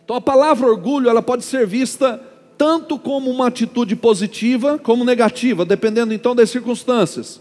Então, 0.05 0.15
a 0.15 0.21
palavra 0.21 0.69
orgulho, 0.69 1.11
ela 1.11 1.23
pode 1.23 1.45
ser 1.45 1.67
vista 1.67 2.23
tanto 2.59 2.99
como 2.99 3.31
uma 3.31 3.47
atitude 3.47 3.95
positiva, 3.95 4.79
como 4.79 5.05
negativa, 5.05 5.65
dependendo 5.65 6.13
então 6.13 6.35
das 6.35 6.51
circunstâncias. 6.51 7.41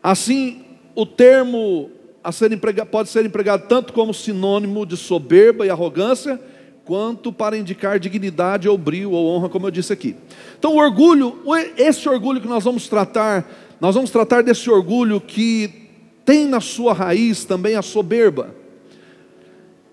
Assim, 0.00 0.62
o 0.94 1.04
termo 1.04 1.90
a 2.22 2.30
ser 2.30 2.52
empregado, 2.52 2.86
pode 2.86 3.08
ser 3.08 3.26
empregado 3.26 3.66
tanto 3.66 3.92
como 3.92 4.14
sinônimo 4.14 4.86
de 4.86 4.96
soberba 4.96 5.66
e 5.66 5.70
arrogância, 5.70 6.40
quanto 6.84 7.32
para 7.32 7.56
indicar 7.56 7.98
dignidade 7.98 8.68
ou 8.68 8.78
brio 8.78 9.10
ou 9.10 9.26
honra, 9.26 9.48
como 9.48 9.66
eu 9.66 9.70
disse 9.70 9.92
aqui. 9.92 10.14
Então, 10.58 10.74
o 10.74 10.78
orgulho, 10.78 11.42
esse 11.76 12.08
orgulho 12.08 12.40
que 12.40 12.48
nós 12.48 12.64
vamos 12.64 12.88
tratar, 12.88 13.50
nós 13.80 13.94
vamos 13.94 14.10
tratar 14.10 14.42
desse 14.42 14.70
orgulho 14.70 15.20
que 15.20 15.88
tem 16.24 16.46
na 16.46 16.60
sua 16.60 16.92
raiz 16.92 17.44
também 17.44 17.74
a 17.74 17.82
soberba. 17.82 18.54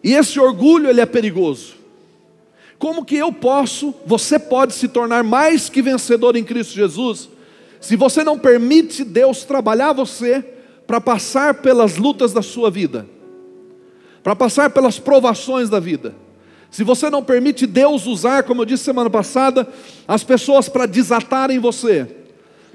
E 0.04 0.14
esse 0.14 0.40
orgulho 0.40 0.90
ele 0.90 1.02
é 1.02 1.06
perigoso. 1.06 1.79
Como 2.80 3.04
que 3.04 3.18
eu 3.18 3.34
posso, 3.34 3.94
você 4.06 4.40
pode 4.40 4.74
se 4.74 4.88
tornar 4.88 5.22
mais 5.22 5.68
que 5.68 5.82
vencedor 5.82 6.38
em 6.38 6.46
Cristo 6.46 6.74
Jesus, 6.74 7.30
se 7.82 7.98
você 7.98 8.24
não 8.24 8.40
permite 8.40 9.04
Deus 9.04 9.44
trabalhar 9.44 9.92
você 9.92 10.44
para 10.88 11.02
passar 11.02 11.56
pelas 11.56 11.98
lutas 11.98 12.32
da 12.32 12.42
sua 12.42 12.72
vida, 12.72 13.06
para 14.24 14.34
passar 14.34 14.70
pelas 14.70 14.98
provações 14.98 15.70
da 15.70 15.78
vida, 15.78 16.16
se 16.72 16.84
você 16.84 17.10
não 17.10 17.22
permite 17.22 17.68
Deus 17.68 18.06
usar, 18.06 18.44
como 18.44 18.62
eu 18.62 18.66
disse 18.66 18.86
semana 18.86 19.10
passada, 19.10 19.68
as 20.08 20.24
pessoas 20.24 20.70
para 20.70 20.86
desatarem 20.86 21.60
você, 21.60 22.08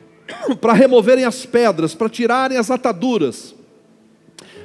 para 0.61 0.75
removerem 0.75 1.25
as 1.25 1.47
pedras, 1.47 1.95
para 1.95 2.11
tirarem 2.11 2.59
as 2.59 2.71
ataduras, 2.71 3.55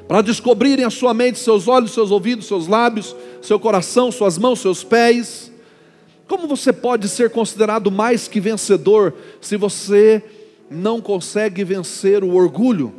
para 0.05 0.21
descobrirem 0.21 0.83
a 0.83 0.89
sua 0.89 1.13
mente, 1.13 1.39
seus 1.39 1.67
olhos, 1.67 1.91
seus 1.91 2.11
ouvidos, 2.11 2.47
seus 2.47 2.67
lábios, 2.67 3.15
seu 3.41 3.59
coração, 3.59 4.11
suas 4.11 4.37
mãos, 4.37 4.59
seus 4.59 4.83
pés, 4.83 5.51
como 6.29 6.47
você 6.47 6.71
pode 6.71 7.09
ser 7.09 7.31
considerado 7.31 7.89
mais 7.89 8.27
que 8.27 8.39
vencedor 8.39 9.15
se 9.41 9.57
você 9.57 10.23
não 10.69 11.01
consegue 11.01 11.63
vencer 11.63 12.23
o 12.23 12.35
orgulho? 12.35 12.93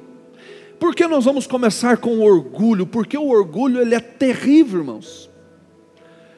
Por 0.80 0.96
que 0.96 1.06
nós 1.06 1.26
vamos 1.26 1.46
começar 1.46 1.98
com 1.98 2.18
o 2.18 2.22
orgulho? 2.22 2.86
Porque 2.86 3.16
o 3.16 3.28
orgulho 3.28 3.80
ele 3.80 3.94
é 3.94 4.00
terrível, 4.00 4.80
irmãos. 4.80 5.30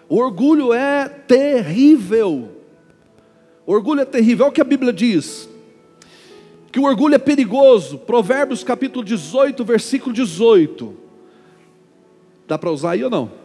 O 0.06 0.16
orgulho 0.16 0.74
é 0.74 1.08
terrível. 1.08 2.50
O 3.64 3.72
orgulho 3.72 4.00
é 4.00 4.04
terrível. 4.04 4.44
Olha 4.44 4.50
o 4.50 4.54
que 4.54 4.60
a 4.60 4.64
Bíblia 4.64 4.92
diz. 4.92 5.48
Que 6.70 6.78
o 6.78 6.84
orgulho 6.84 7.14
é 7.14 7.18
perigoso. 7.18 7.96
Provérbios 7.96 8.62
capítulo 8.62 9.02
18, 9.02 9.64
versículo 9.64 10.14
18. 10.14 10.94
Dá 12.46 12.58
para 12.58 12.70
usar 12.70 12.90
aí 12.90 13.04
ou 13.04 13.08
não? 13.08 13.41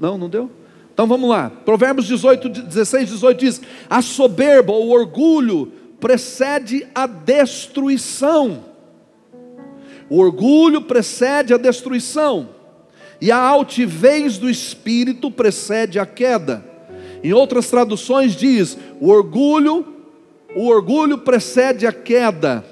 Não, 0.00 0.16
não 0.16 0.30
deu? 0.30 0.50
Então 0.94 1.06
vamos 1.06 1.28
lá. 1.28 1.50
Provérbios 1.50 2.06
18, 2.06 2.48
16, 2.48 3.10
18 3.10 3.38
diz: 3.38 3.60
A 3.88 4.00
soberba, 4.00 4.72
o 4.72 4.88
orgulho, 4.88 5.70
precede 6.00 6.86
a 6.94 7.06
destruição. 7.06 8.64
O 10.08 10.18
orgulho 10.18 10.82
precede 10.82 11.54
a 11.54 11.56
destruição, 11.56 12.48
e 13.20 13.30
a 13.30 13.36
altivez 13.36 14.38
do 14.38 14.50
espírito 14.50 15.30
precede 15.30 16.00
a 16.00 16.06
queda. 16.06 16.64
Em 17.22 17.32
outras 17.34 17.68
traduções 17.68 18.34
diz: 18.34 18.76
o 19.00 19.08
orgulho, 19.08 19.86
o 20.56 20.66
orgulho 20.66 21.18
precede 21.18 21.86
a 21.86 21.92
queda, 21.92 22.64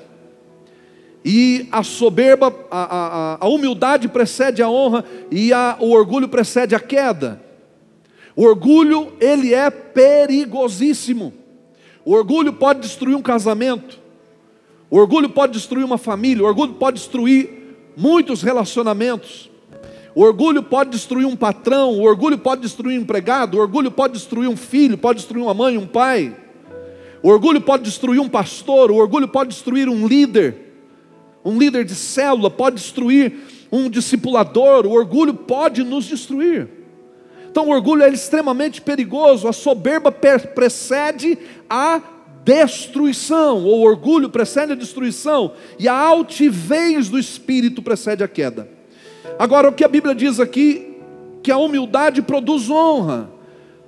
e 1.25 1.69
a 1.73 1.83
soberba, 1.83 2.55
a, 2.71 2.97
a, 2.97 3.39
a 3.41 3.49
humildade 3.49 4.09
precede 4.09 4.63
a 4.63 4.71
honra, 4.71 5.05
e 5.31 5.53
a, 5.53 5.77
o 5.81 5.91
orgulho 5.91 6.29
precede 6.29 6.75
a 6.75 6.81
queda. 6.81 7.43
O 8.37 8.45
orgulho, 8.45 9.13
ele 9.21 9.53
é 9.53 9.69
perigosíssimo. 9.69 11.33
O 12.05 12.15
orgulho 12.15 12.53
pode 12.53 12.81
destruir 12.81 13.17
um 13.17 13.23
casamento, 13.23 13.99
o 14.91 14.97
orgulho 14.97 15.29
pode 15.29 15.53
destruir 15.53 15.85
uma 15.85 15.99
família, 15.99 16.43
o 16.43 16.47
orgulho 16.47 16.75
pode 16.75 16.97
destruir 16.99 17.51
muitos 17.97 18.43
relacionamentos. 18.43 19.51
O 20.15 20.23
orgulho 20.23 20.63
pode 20.63 20.91
destruir 20.91 21.27
um 21.27 21.37
patrão, 21.37 21.93
o 21.93 22.03
orgulho 22.03 22.39
pode 22.39 22.63
destruir 22.63 22.99
um 22.99 23.03
empregado, 23.03 23.57
o 23.57 23.61
orgulho 23.61 23.91
pode 23.91 24.15
destruir 24.15 24.49
um 24.49 24.57
filho, 24.57 24.97
pode 24.97 25.19
destruir 25.19 25.43
uma 25.43 25.53
mãe, 25.53 25.77
um 25.77 25.87
pai. 25.87 26.35
O 27.23 27.29
orgulho 27.29 27.61
pode 27.61 27.83
destruir 27.83 28.21
um 28.21 28.29
pastor, 28.29 28.91
o 28.91 28.97
orgulho 28.97 29.29
pode 29.29 29.51
destruir 29.51 29.89
um 29.89 30.07
líder, 30.07 30.68
um 31.45 31.59
líder 31.59 31.85
de 31.85 31.95
célula, 31.95 32.51
pode 32.51 32.77
destruir 32.77 33.33
um 33.71 33.89
discipulador, 33.89 34.87
o 34.87 34.93
orgulho 34.93 35.35
pode 35.35 35.83
nos 35.83 36.05
destruir. 36.07 36.69
Então 37.51 37.67
o 37.69 37.71
orgulho 37.71 38.03
é 38.03 38.09
extremamente 38.09 38.81
perigoso, 38.81 39.49
a 39.49 39.53
soberba 39.53 40.13
precede 40.13 41.39
a 41.69 42.01
destruição, 42.45 43.65
ou 43.65 43.81
orgulho 43.83 44.31
precede 44.31 44.73
a 44.73 44.77
destruição, 44.77 45.53
e 45.79 45.89
a 45.89 45.95
altivez 45.95 47.09
do 47.09 47.19
espírito 47.19 47.83
precede 47.83 48.23
a 48.23 48.29
queda. 48.29 48.69
Agora, 49.39 49.69
o 49.69 49.73
que 49.73 49.85
a 49.85 49.89
Bíblia 49.89 50.15
diz 50.15 50.41
aqui, 50.41 50.89
que 51.43 51.53
a 51.53 51.59
humildade 51.59 52.23
produz 52.23 52.71
honra. 52.71 53.31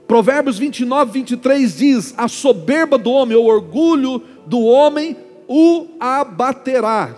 Provérbios 0.07 0.59
29, 0.59 1.13
23 1.13 1.77
diz: 1.77 2.15
A 2.17 2.27
soberba 2.29 2.99
do 2.99 3.11
homem, 3.11 3.37
o 3.37 3.45
orgulho 3.45 4.23
do 4.47 4.61
homem, 4.61 5.17
o 5.47 5.89
abaterá. 6.01 7.15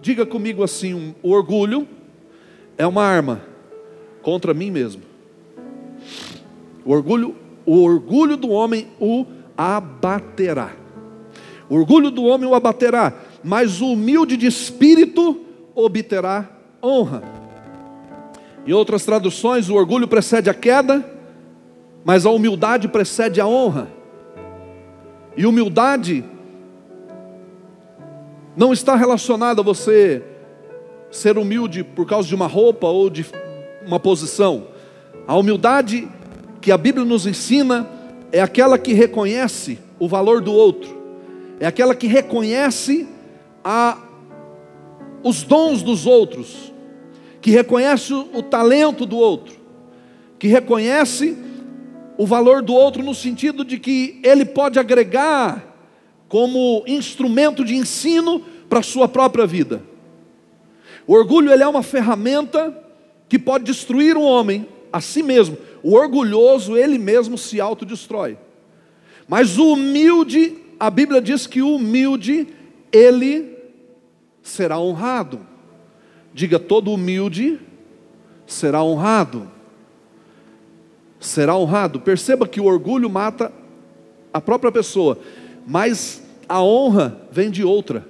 Diga 0.00 0.24
comigo 0.24 0.62
assim: 0.62 1.14
o 1.22 1.30
orgulho 1.30 1.86
é 2.76 2.86
uma 2.86 3.02
arma 3.02 3.42
contra 4.22 4.54
mim 4.54 4.70
mesmo. 4.70 5.02
O 6.84 6.92
orgulho, 6.92 7.36
o 7.66 7.82
orgulho 7.82 8.36
do 8.36 8.48
homem 8.48 8.88
o 8.98 9.26
abaterá. 9.56 10.72
O 11.68 11.76
orgulho 11.76 12.10
do 12.10 12.24
homem 12.24 12.48
o 12.48 12.54
abaterá, 12.54 13.12
mas 13.44 13.80
o 13.80 13.92
humilde 13.92 14.36
de 14.36 14.46
espírito 14.46 15.44
obterá 15.74 16.48
honra. 16.82 17.22
Em 18.66 18.72
outras 18.72 19.04
traduções, 19.04 19.68
o 19.68 19.74
orgulho 19.74 20.08
precede 20.08 20.50
a 20.50 20.54
queda, 20.54 21.04
mas 22.04 22.26
a 22.26 22.30
humildade 22.30 22.88
precede 22.88 23.40
a 23.40 23.46
honra. 23.46 23.88
E 25.36 25.46
humildade 25.46 26.24
não 28.56 28.72
está 28.72 28.96
relacionada 28.96 29.60
a 29.60 29.64
você 29.64 30.22
ser 31.10 31.38
humilde 31.38 31.82
por 31.82 32.06
causa 32.06 32.28
de 32.28 32.34
uma 32.34 32.46
roupa 32.46 32.86
ou 32.86 33.10
de 33.10 33.26
uma 33.86 33.98
posição. 33.98 34.68
A 35.26 35.36
humildade 35.36 36.08
que 36.60 36.70
a 36.70 36.78
Bíblia 36.78 37.04
nos 37.04 37.26
ensina 37.26 37.88
é 38.32 38.40
aquela 38.40 38.78
que 38.78 38.92
reconhece 38.92 39.78
o 39.98 40.08
valor 40.08 40.40
do 40.40 40.52
outro, 40.52 40.96
é 41.58 41.66
aquela 41.66 41.94
que 41.94 42.06
reconhece 42.06 43.08
a, 43.62 43.98
os 45.22 45.42
dons 45.42 45.82
dos 45.82 46.06
outros, 46.06 46.72
que 47.40 47.50
reconhece 47.50 48.12
o 48.12 48.42
talento 48.42 49.04
do 49.04 49.16
outro, 49.16 49.54
que 50.38 50.48
reconhece 50.48 51.36
o 52.16 52.26
valor 52.26 52.62
do 52.62 52.74
outro 52.74 53.02
no 53.02 53.14
sentido 53.14 53.64
de 53.64 53.78
que 53.78 54.20
ele 54.22 54.44
pode 54.44 54.78
agregar 54.78 55.69
como 56.30 56.84
instrumento 56.86 57.64
de 57.64 57.74
ensino 57.74 58.40
para 58.68 58.78
a 58.78 58.84
sua 58.84 59.08
própria 59.08 59.44
vida. 59.48 59.82
O 61.04 61.12
orgulho 61.12 61.52
ele 61.52 61.64
é 61.64 61.66
uma 61.66 61.82
ferramenta 61.82 62.72
que 63.28 63.36
pode 63.36 63.64
destruir 63.64 64.16
um 64.16 64.22
homem 64.22 64.64
a 64.92 65.00
si 65.00 65.24
mesmo, 65.24 65.58
o 65.82 65.94
orgulhoso, 65.94 66.76
ele 66.76 66.98
mesmo 66.98 67.36
se 67.36 67.60
autodestrói. 67.60 68.38
Mas 69.26 69.58
o 69.58 69.72
humilde, 69.72 70.56
a 70.78 70.88
Bíblia 70.88 71.20
diz 71.20 71.48
que 71.48 71.62
o 71.62 71.74
humilde, 71.74 72.46
ele 72.92 73.56
será 74.40 74.78
honrado. 74.78 75.40
Diga, 76.32 76.60
todo 76.60 76.92
humilde 76.92 77.58
será 78.46 78.84
honrado. 78.84 79.50
Será 81.18 81.56
honrado. 81.56 82.00
Perceba 82.00 82.46
que 82.46 82.60
o 82.60 82.66
orgulho 82.66 83.10
mata 83.10 83.52
a 84.32 84.40
própria 84.40 84.70
pessoa, 84.70 85.18
mas 85.70 86.20
a 86.48 86.60
honra 86.60 87.16
vem 87.30 87.48
de 87.48 87.62
outra. 87.62 88.04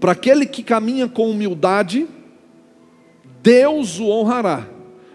Para 0.00 0.12
aquele 0.12 0.46
que 0.46 0.62
caminha 0.62 1.06
com 1.06 1.30
humildade, 1.30 2.06
Deus 3.42 4.00
o 4.00 4.06
honrará 4.06 4.66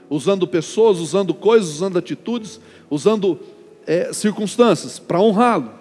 usando 0.07 0.47
pessoas, 0.47 0.99
usando 0.99 1.33
coisas, 1.33 1.71
usando 1.71 1.97
atitudes, 1.97 2.59
usando 2.91 3.39
é, 3.87 4.13
circunstâncias 4.13 4.99
para 4.99 5.19
honrá-lo. 5.19 5.71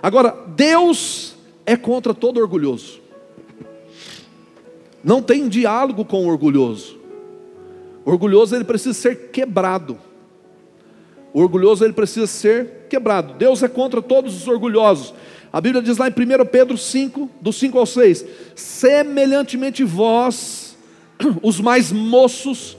Agora, 0.00 0.36
Deus 0.54 1.34
é 1.66 1.76
contra 1.76 2.14
todo 2.14 2.38
orgulhoso. 2.38 3.00
Não 5.02 5.20
tem 5.20 5.48
diálogo 5.48 6.04
com 6.04 6.24
o 6.24 6.28
orgulhoso. 6.28 6.96
O 8.04 8.10
orgulhoso 8.12 8.54
ele 8.54 8.64
precisa 8.64 8.94
ser 8.94 9.30
quebrado. 9.32 9.98
O 11.32 11.40
orgulhoso 11.40 11.84
ele 11.84 11.92
precisa 11.92 12.26
ser 12.26 12.86
quebrado. 12.88 13.34
Deus 13.34 13.62
é 13.62 13.68
contra 13.68 14.02
todos 14.02 14.34
os 14.34 14.48
orgulhosos. 14.48 15.14
A 15.52 15.60
Bíblia 15.60 15.82
diz 15.82 15.96
lá 15.96 16.08
em 16.08 16.12
1 16.12 16.46
Pedro 16.46 16.76
5, 16.76 17.30
do 17.40 17.52
5 17.52 17.78
ao 17.78 17.86
6: 17.86 18.24
Semelhantemente 18.54 19.84
vós, 19.84 20.76
os 21.42 21.60
mais 21.60 21.90
moços, 21.90 22.76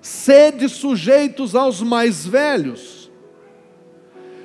sede 0.00 0.68
sujeitos 0.68 1.54
aos 1.54 1.82
mais 1.82 2.26
velhos. 2.26 3.00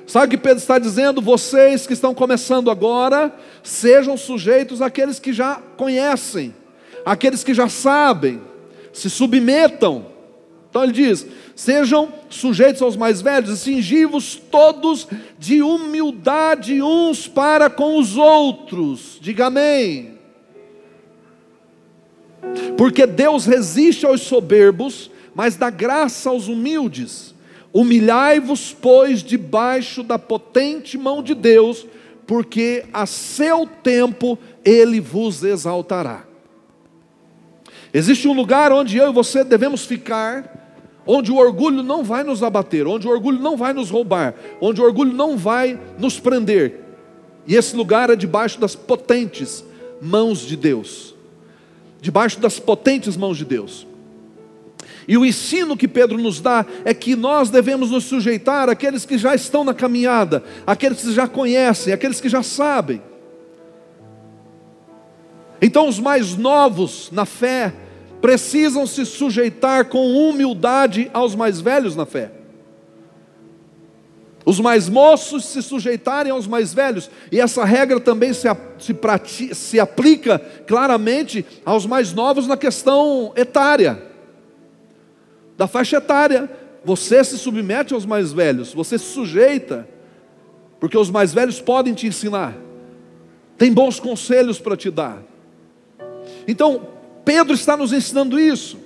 Sabe 0.06 0.26
o 0.26 0.30
que 0.30 0.38
Pedro 0.38 0.58
está 0.58 0.78
dizendo? 0.78 1.20
Vocês 1.20 1.86
que 1.86 1.92
estão 1.92 2.14
começando 2.14 2.70
agora, 2.70 3.34
sejam 3.62 4.16
sujeitos 4.16 4.80
àqueles 4.80 5.18
que 5.18 5.32
já 5.32 5.56
conhecem, 5.76 6.54
àqueles 7.04 7.42
que 7.42 7.52
já 7.52 7.68
sabem, 7.68 8.40
se 8.92 9.10
submetam. 9.10 10.06
Então 10.70 10.84
ele 10.84 10.92
diz: 10.92 11.26
sejam 11.56 12.12
sujeitos 12.28 12.82
aos 12.82 12.96
mais 12.96 13.22
velhos, 13.22 13.50
e 13.50 13.56
cingivos 13.56 14.36
todos 14.36 15.08
de 15.38 15.62
humildade 15.62 16.82
uns 16.82 17.26
para 17.26 17.70
com 17.70 17.98
os 17.98 18.16
outros. 18.16 19.18
Diga 19.22 19.46
amém. 19.46 20.18
Porque 22.76 23.06
Deus 23.06 23.46
resiste 23.46 24.04
aos 24.04 24.20
soberbos, 24.20 25.10
mas 25.34 25.56
dá 25.56 25.70
graça 25.70 26.28
aos 26.28 26.46
humildes. 26.46 27.34
Humilhai-vos, 27.72 28.76
pois, 28.78 29.22
debaixo 29.22 30.02
da 30.02 30.18
potente 30.18 30.98
mão 30.98 31.22
de 31.22 31.34
Deus, 31.34 31.86
porque 32.26 32.84
a 32.92 33.06
seu 33.06 33.66
tempo 33.82 34.38
ele 34.62 35.00
vos 35.00 35.42
exaltará. 35.42 36.26
Existe 37.94 38.28
um 38.28 38.34
lugar 38.34 38.72
onde 38.72 38.98
eu 38.98 39.08
e 39.08 39.12
você 39.12 39.42
devemos 39.42 39.86
ficar, 39.86 40.65
onde 41.06 41.30
o 41.30 41.36
orgulho 41.36 41.82
não 41.82 42.02
vai 42.02 42.24
nos 42.24 42.42
abater, 42.42 42.86
onde 42.86 43.06
o 43.06 43.10
orgulho 43.10 43.38
não 43.38 43.56
vai 43.56 43.72
nos 43.72 43.90
roubar, 43.90 44.34
onde 44.60 44.80
o 44.80 44.84
orgulho 44.84 45.12
não 45.12 45.36
vai 45.36 45.78
nos 45.98 46.18
prender. 46.18 46.80
E 47.46 47.54
esse 47.54 47.76
lugar 47.76 48.10
é 48.10 48.16
debaixo 48.16 48.58
das 48.58 48.74
potentes 48.74 49.64
mãos 50.02 50.40
de 50.40 50.56
Deus. 50.56 51.14
Debaixo 52.00 52.40
das 52.40 52.58
potentes 52.58 53.16
mãos 53.16 53.38
de 53.38 53.44
Deus. 53.44 53.86
E 55.08 55.16
o 55.16 55.24
ensino 55.24 55.76
que 55.76 55.86
Pedro 55.86 56.18
nos 56.18 56.40
dá 56.40 56.66
é 56.84 56.92
que 56.92 57.14
nós 57.14 57.48
devemos 57.48 57.92
nos 57.92 58.04
sujeitar 58.04 58.68
àqueles 58.68 59.04
que 59.04 59.16
já 59.16 59.34
estão 59.34 59.62
na 59.62 59.72
caminhada, 59.72 60.42
àqueles 60.66 61.00
que 61.00 61.12
já 61.12 61.28
conhecem, 61.28 61.92
àqueles 61.92 62.20
que 62.20 62.28
já 62.28 62.42
sabem. 62.42 63.00
Então, 65.62 65.88
os 65.88 66.00
mais 66.00 66.36
novos 66.36 67.08
na 67.12 67.24
fé 67.24 67.72
precisam 68.20 68.86
se 68.86 69.04
sujeitar 69.04 69.86
com 69.86 70.14
humildade 70.28 71.10
aos 71.12 71.34
mais 71.34 71.60
velhos 71.60 71.94
na 71.94 72.06
fé. 72.06 72.30
Os 74.44 74.60
mais 74.60 74.88
moços 74.88 75.44
se 75.44 75.60
sujeitarem 75.60 76.30
aos 76.30 76.46
mais 76.46 76.72
velhos, 76.72 77.10
e 77.32 77.40
essa 77.40 77.64
regra 77.64 77.98
também 77.98 78.32
se, 78.32 78.46
se, 78.78 78.94
pratica, 78.94 79.54
se 79.54 79.80
aplica 79.80 80.38
claramente 80.66 81.44
aos 81.64 81.84
mais 81.84 82.12
novos 82.12 82.46
na 82.46 82.56
questão 82.56 83.32
etária 83.34 84.06
da 85.56 85.66
faixa 85.66 85.96
etária 85.96 86.50
Você 86.84 87.24
se 87.24 87.36
submete 87.36 87.92
aos 87.94 88.06
mais 88.06 88.32
velhos, 88.32 88.72
você 88.72 88.96
se 88.96 89.06
sujeita, 89.06 89.88
porque 90.78 90.96
os 90.96 91.10
mais 91.10 91.34
velhos 91.34 91.60
podem 91.60 91.92
te 91.92 92.06
ensinar, 92.06 92.54
tem 93.58 93.72
bons 93.72 93.98
conselhos 93.98 94.60
para 94.60 94.76
te 94.76 94.88
dar. 94.88 95.20
Então, 96.46 96.86
Pedro 97.26 97.54
está 97.54 97.76
nos 97.76 97.92
ensinando 97.92 98.38
isso. 98.38 98.78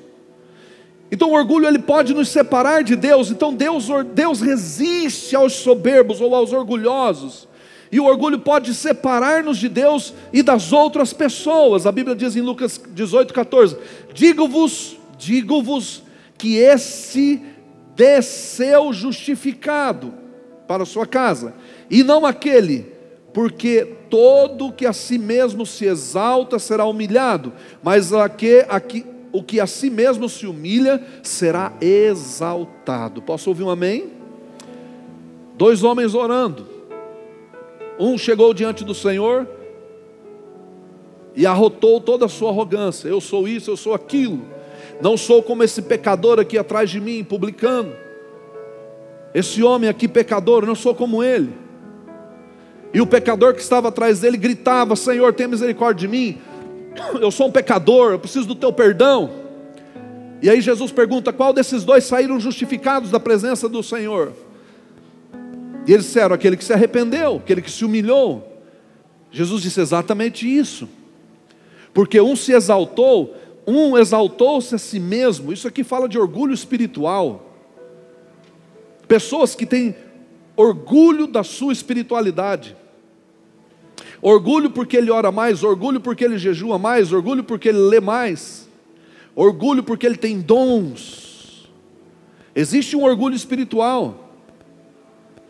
Então 1.13 1.29
o 1.29 1.35
orgulho 1.35 1.69
ele 1.69 1.79
pode 1.79 2.15
nos 2.15 2.31
separar 2.31 2.83
de 2.83 2.97
Deus. 2.97 3.31
Então 3.31 3.53
Deus, 3.53 3.87
Deus 4.15 4.41
resiste 4.41 5.37
aos 5.37 5.53
soberbos 5.53 6.23
ou 6.23 6.35
aos 6.35 6.51
orgulhosos. 6.51 7.47
E 7.93 8.01
o 8.01 8.07
orgulho 8.07 8.39
pode 8.39 8.73
separar-nos 8.73 9.59
de 9.59 9.69
Deus 9.69 10.15
e 10.33 10.43
das 10.43 10.73
outras 10.73 11.13
pessoas. 11.13 11.85
A 11.85 11.93
Bíblia 11.93 12.17
diz 12.17 12.35
em 12.35 12.41
Lucas 12.41 12.81
18, 12.95 13.35
14: 13.35 13.77
Digo-vos, 14.15 14.97
digo-vos 15.19 16.03
que 16.39 16.57
esse 16.57 17.43
desceu 17.95 18.91
justificado 18.91 20.15
para 20.67 20.85
a 20.85 20.87
sua 20.87 21.05
casa, 21.05 21.53
e 21.91 22.03
não 22.03 22.25
aquele, 22.25 22.90
porque 23.33 23.97
todo 24.09 24.73
que 24.73 24.87
a 24.87 24.93
si 24.93 25.19
mesmo 25.19 25.65
se 25.65 25.87
exalta 25.87 26.59
será 26.59 26.85
humilhado, 26.85 27.53
mas 27.83 28.13
aqui, 28.13 28.65
aqui, 28.69 29.07
o 29.33 29.43
que 29.43 29.61
a 29.61 29.67
si 29.67 29.89
mesmo 29.89 30.29
se 30.29 30.47
humilha 30.47 31.03
será 31.23 31.73
exaltado. 31.81 33.23
Posso 33.23 33.49
ouvir 33.51 33.63
um 33.63 33.71
amém? 33.71 34.11
Dois 35.57 35.85
homens 35.85 36.15
orando. 36.15 36.67
Um 37.99 38.17
chegou 38.17 38.53
diante 38.55 38.83
do 38.83 38.95
Senhor 38.95 39.47
e 41.37 41.47
arrotou 41.47 42.01
toda 42.01 42.27
a 42.27 42.29
sua 42.29 42.51
arrogância. 42.51 43.09
Eu 43.09 43.21
sou 43.21 43.47
isso, 43.47 43.71
eu 43.71 43.77
sou 43.77 43.95
aquilo. 43.95 44.41
Não 45.01 45.17
sou 45.17 45.43
como 45.43 45.63
esse 45.63 45.83
pecador 45.83 46.41
aqui 46.41 46.59
atrás 46.59 46.91
de 46.91 47.01
mim, 47.01 47.23
publicando. 47.23 47.93
Esse 49.33 49.63
homem 49.63 49.89
aqui 49.89 50.09
pecador, 50.09 50.67
não 50.67 50.75
sou 50.75 50.95
como 50.95 51.23
ele. 51.23 51.53
E 52.93 53.01
o 53.01 53.07
pecador 53.07 53.55
que 53.55 53.61
estava 53.61 53.89
atrás 53.89 54.21
dele 54.21 54.37
gritava: 54.37 54.97
Senhor, 54.97 55.33
tenha 55.33 55.49
misericórdia 55.49 56.09
de 56.09 56.09
mim 56.09 56.39
eu 57.21 57.31
sou 57.31 57.49
um 57.49 57.53
pecador, 57.53 58.13
eu 58.13 58.19
preciso 58.19 58.47
do 58.47 58.55
teu 58.55 58.73
perdão. 58.73 59.31
E 60.43 60.49
aí 60.49 60.61
Jesus 60.61 60.91
pergunta: 60.93 61.33
qual 61.33 61.53
desses 61.53 61.85
dois 61.85 62.05
saíram 62.05 62.41
justificados 62.41 63.11
da 63.11 63.21
presença 63.21 63.69
do 63.69 63.83
Senhor? 63.83 64.33
E 65.87 65.93
eles 65.93 66.07
disseram: 66.07 66.35
aquele 66.35 66.57
que 66.57 66.65
se 66.65 66.73
arrependeu, 66.73 67.37
aquele 67.37 67.63
que 67.63 67.71
se 67.71 67.85
humilhou. 67.85 68.47
Jesus 69.31 69.63
disse 69.63 69.81
exatamente 69.81 70.49
isso, 70.49 70.89
porque 71.95 72.21
um 72.21 72.35
se 72.35 72.53
exaltou, 72.53 73.37
um 73.67 73.97
exaltou-se 73.97 74.75
a 74.75 74.79
si 74.79 74.99
mesmo. 74.99 75.53
Isso 75.53 75.69
aqui 75.69 75.85
fala 75.85 76.09
de 76.09 76.19
orgulho 76.19 76.53
espiritual. 76.53 77.47
Pessoas 79.07 79.55
que 79.55 79.67
têm 79.67 79.95
orgulho 80.57 81.27
da 81.27 81.43
sua 81.45 81.73
espiritualidade. 81.73 82.77
Orgulho 84.23 84.71
porque 84.71 84.97
ele 84.97 85.11
ora 85.11 85.33
mais, 85.33 85.63
orgulho 85.63 86.01
porque 86.01 86.25
ele 86.25 86.37
jejua 86.37 86.79
mais, 86.79 87.13
orgulho 87.13 87.43
porque 87.43 87.71
ele 87.71 87.79
lê 87.79 88.01
mais, 88.01 88.69
orgulho 89.35 89.83
porque 89.83 90.07
ele 90.07 90.17
tem 90.17 90.41
dons. 90.41 91.71
Existe 92.55 92.97
um 92.97 93.03
orgulho 93.03 93.35
espiritual, 93.35 94.31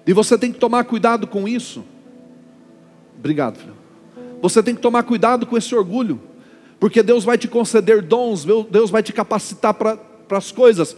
e 0.06 0.12
você 0.12 0.38
tem 0.38 0.52
que 0.52 0.58
tomar 0.58 0.84
cuidado 0.84 1.26
com 1.26 1.48
isso. 1.48 1.84
Obrigado, 3.18 3.58
filho. 3.58 3.74
Você 4.40 4.62
tem 4.62 4.74
que 4.74 4.80
tomar 4.80 5.02
cuidado 5.02 5.46
com 5.46 5.56
esse 5.56 5.74
orgulho, 5.74 6.20
porque 6.78 7.02
Deus 7.02 7.24
vai 7.24 7.36
te 7.36 7.48
conceder 7.48 8.02
dons, 8.02 8.46
Deus 8.70 8.90
vai 8.90 9.02
te 9.02 9.12
capacitar 9.12 9.74
para 9.74 9.98
as 10.30 10.52
coisas, 10.52 10.96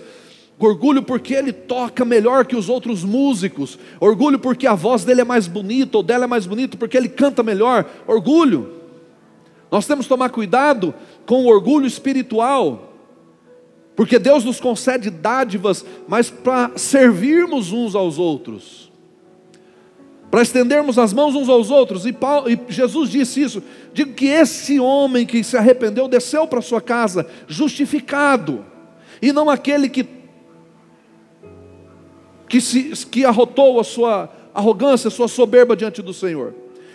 Orgulho 0.59 1.03
porque 1.03 1.35
ele 1.35 1.53
toca 1.53 2.05
melhor 2.05 2.47
que 2.47 2.55
os 2.55 2.69
outros 2.69 3.03
músicos. 3.03 3.79
Orgulho 3.99 4.39
porque 4.39 4.67
a 4.67 4.75
voz 4.75 5.05
dele 5.05 5.23
é 5.23 5.25
mais 5.25 5.47
bonita 5.47 5.97
ou 5.97 6.03
dela 6.03 6.25
é 6.25 6.27
mais 6.29 6.47
bonita 6.47 6.77
porque 6.77 6.97
ele 6.97 7.09
canta 7.09 7.43
melhor. 7.43 7.85
Orgulho. 8.07 8.83
Nós 9.71 9.87
temos 9.87 10.05
que 10.05 10.11
tomar 10.11 10.29
cuidado 10.29 10.95
com 11.27 11.45
o 11.45 11.49
orgulho 11.49 11.87
espiritual. 11.87 12.93
Porque 13.97 14.19
Deus 14.19 14.45
nos 14.45 14.61
concede 14.61 15.11
dádivas, 15.11 15.85
mas 16.09 16.31
para 16.31 16.73
servirmos 16.77 17.73
uns 17.73 17.95
aos 17.95 18.19
outros. 18.19 18.91
Para 20.31 20.43
estendermos 20.43 20.99
as 20.99 21.13
mãos 21.13 21.35
uns 21.35 21.49
aos 21.49 21.71
outros. 21.71 22.07
E, 22.07 22.13
Paulo, 22.13 22.49
e 22.51 22.59
Jesus 22.69 23.11
disse 23.11 23.43
isso. 23.43 23.63
Digo 23.93 24.15
que 24.15 24.27
esse 24.27 24.81
homem 24.81 25.27
que 25.27 25.45
se 25.45 25.57
arrependeu 25.57 26.09
desceu 26.09 26.47
para 26.47 26.63
sua 26.63 26.81
casa 26.81 27.27
justificado. 27.47 28.65
E 29.21 29.33
não 29.33 29.51
aquele 29.51 29.89
que 29.89 30.22
que, 32.53 32.61
se, 32.61 33.07
que 33.07 33.25
arrotou 33.25 33.81
a 33.81 33.85
sua 33.85 34.29
arrogância, 34.53 35.09
a 35.09 35.11
sua 35.11 35.27
soberba 35.27 35.75
diante 35.75 36.03
do 36.03 36.13
Senhor. 36.13 36.53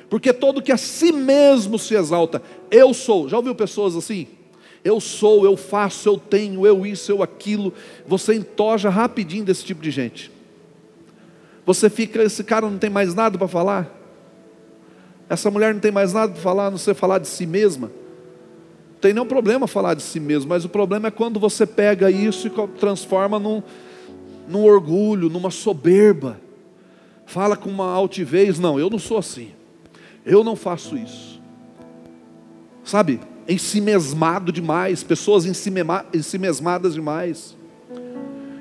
Porque 0.08 0.32
todo 0.32 0.62
que 0.62 0.72
a 0.72 0.78
si 0.78 1.12
mesmo 1.12 1.80
se 1.80 1.96
exalta, 1.96 2.44
eu 2.70 2.94
sou. 2.94 3.28
Já 3.28 3.38
ouviu 3.38 3.56
pessoas 3.56 3.96
assim? 3.96 4.28
Eu 4.84 5.02
sou, 5.02 5.46
eu 5.46 5.58
faço, 5.58 6.08
eu 6.08 6.20
tenho, 6.20 6.64
eu 6.64 6.86
isso, 6.86 7.12
eu 7.12 7.24
aquilo. 7.24 7.74
Você 8.06 8.36
entoja 8.36 8.88
rapidinho 8.88 9.46
desse 9.46 9.66
tipo 9.66 9.82
de 9.82 9.90
gente. 9.90 10.32
Você 11.66 11.90
fica, 11.90 12.22
esse 12.22 12.44
cara 12.44 12.70
não 12.70 12.78
tem 12.78 12.92
mais 12.92 13.16
nada 13.16 13.36
para 13.36 13.48
falar. 13.48 13.92
Essa 15.28 15.50
mulher 15.50 15.74
não 15.74 15.82
tem 15.82 15.92
mais 15.92 16.14
nada 16.14 16.34
para 16.34 16.42
falar, 16.42 16.70
não 16.70 16.78
sei 16.78 16.94
falar 16.94 17.18
de 17.18 17.28
si 17.28 17.48
mesma. 17.48 17.88
Não 17.88 19.00
tem 19.02 19.12
nenhum 19.12 19.26
problema 19.26 19.66
falar 19.66 19.96
de 19.96 20.04
si 20.04 20.20
mesmo, 20.20 20.50
mas 20.50 20.66
o 20.66 20.70
problema 20.70 21.08
é 21.08 21.12
quando 21.12 21.40
você 21.40 21.66
pega 21.66 22.12
isso 22.12 22.48
e 22.48 22.52
transforma 22.78 23.40
num, 23.40 23.64
num 24.48 24.64
orgulho, 24.64 25.30
numa 25.30 25.52
soberba, 25.52 26.40
fala 27.26 27.58
com 27.58 27.70
uma 27.70 27.92
altivez, 27.92 28.58
não, 28.58 28.80
eu 28.80 28.90
não 28.90 29.00
sou 29.00 29.18
assim, 29.18 29.52
eu 30.26 30.44
não 30.44 30.56
faço 30.56 30.98
isso, 30.98 31.42
sabe, 32.84 33.20
ensimesmado 33.48 34.52
demais, 34.52 35.04
pessoas 35.04 35.46
ensimesmadas 35.46 36.94
demais, 36.94 37.56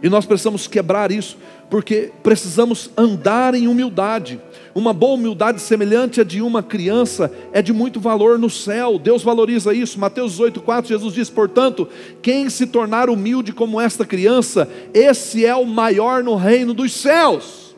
e 0.02 0.08
nós 0.08 0.26
precisamos 0.26 0.66
quebrar 0.66 1.10
isso, 1.10 1.36
porque 1.70 2.12
precisamos 2.22 2.90
andar 2.96 3.54
em 3.54 3.66
humildade. 3.66 4.40
Uma 4.74 4.92
boa 4.92 5.14
humildade 5.14 5.60
semelhante 5.60 6.20
à 6.20 6.24
de 6.24 6.42
uma 6.42 6.62
criança 6.62 7.32
é 7.52 7.62
de 7.62 7.72
muito 7.72 7.98
valor 7.98 8.38
no 8.38 8.50
céu. 8.50 8.98
Deus 8.98 9.22
valoriza 9.22 9.72
isso. 9.72 9.98
Mateus 9.98 10.32
18:4 10.32 10.88
Jesus 10.88 11.14
diz: 11.14 11.30
"Portanto, 11.30 11.88
quem 12.20 12.50
se 12.50 12.66
tornar 12.66 13.08
humilde 13.08 13.52
como 13.52 13.80
esta 13.80 14.04
criança, 14.04 14.68
esse 14.92 15.44
é 15.46 15.54
o 15.54 15.64
maior 15.64 16.22
no 16.22 16.36
reino 16.36 16.74
dos 16.74 16.92
céus." 16.92 17.74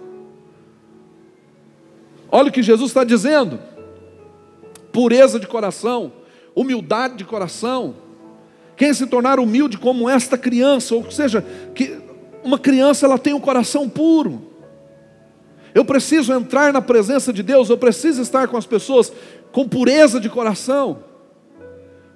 Olha 2.31 2.49
o 2.49 2.53
que 2.53 2.63
Jesus 2.63 2.91
está 2.91 3.05
dizendo. 3.05 3.59
Pureza 4.93 5.39
de 5.39 5.47
coração, 5.47 6.13
humildade 6.55 7.17
de 7.17 7.25
coração. 7.25 7.95
Quem 8.77 8.93
se 8.93 9.07
tornar 9.07 9.41
humilde 9.41 9.79
como 9.79 10.09
esta 10.09 10.37
criança, 10.37 10.95
ou 10.95 11.11
seja, 11.11 11.45
que 11.75 12.08
uma 12.49 12.59
criança 12.59 13.05
ela 13.05 13.19
tem 13.19 13.35
um 13.35 13.41
coração 13.41 13.87
puro. 13.87 14.41
Eu 15.75 15.85
preciso 15.85 16.33
entrar 16.33 16.73
na 16.73 16.81
presença 16.81 17.31
de 17.31 17.43
Deus, 17.43 17.69
eu 17.69 17.77
preciso 17.77 18.23
estar 18.23 18.49
com 18.49 18.57
as 18.57 18.65
pessoas 18.65 19.13
com 19.53 19.69
pureza 19.69 20.19
de 20.19 20.31
coração, 20.31 21.05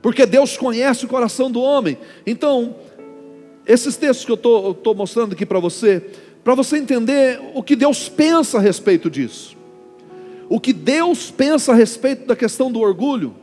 porque 0.01 0.25
Deus 0.25 0.57
conhece 0.57 1.05
o 1.05 1.09
coração 1.09 1.51
do 1.51 1.61
homem. 1.61 1.99
Então, 2.27 2.77
esses 3.67 3.95
textos 3.99 4.25
que 4.25 4.33
eu 4.33 4.71
estou 4.71 4.95
mostrando 4.95 5.35
aqui 5.35 5.45
para 5.45 5.61
você, 5.61 6.03
para 6.43 6.55
você 6.55 6.79
entender 6.79 7.39
o 7.55 7.63
que 7.63 7.77
Deus 7.77 8.09
pensa 8.09 8.57
a 8.57 8.61
respeito 8.61 9.11
disso, 9.11 9.55
o 10.49 10.59
que 10.59 10.73
Deus 10.73 11.31
pensa 11.31 11.73
a 11.73 11.75
respeito 11.75 12.27
da 12.27 12.35
questão 12.35 12.73
do 12.73 12.81
orgulho. 12.81 13.35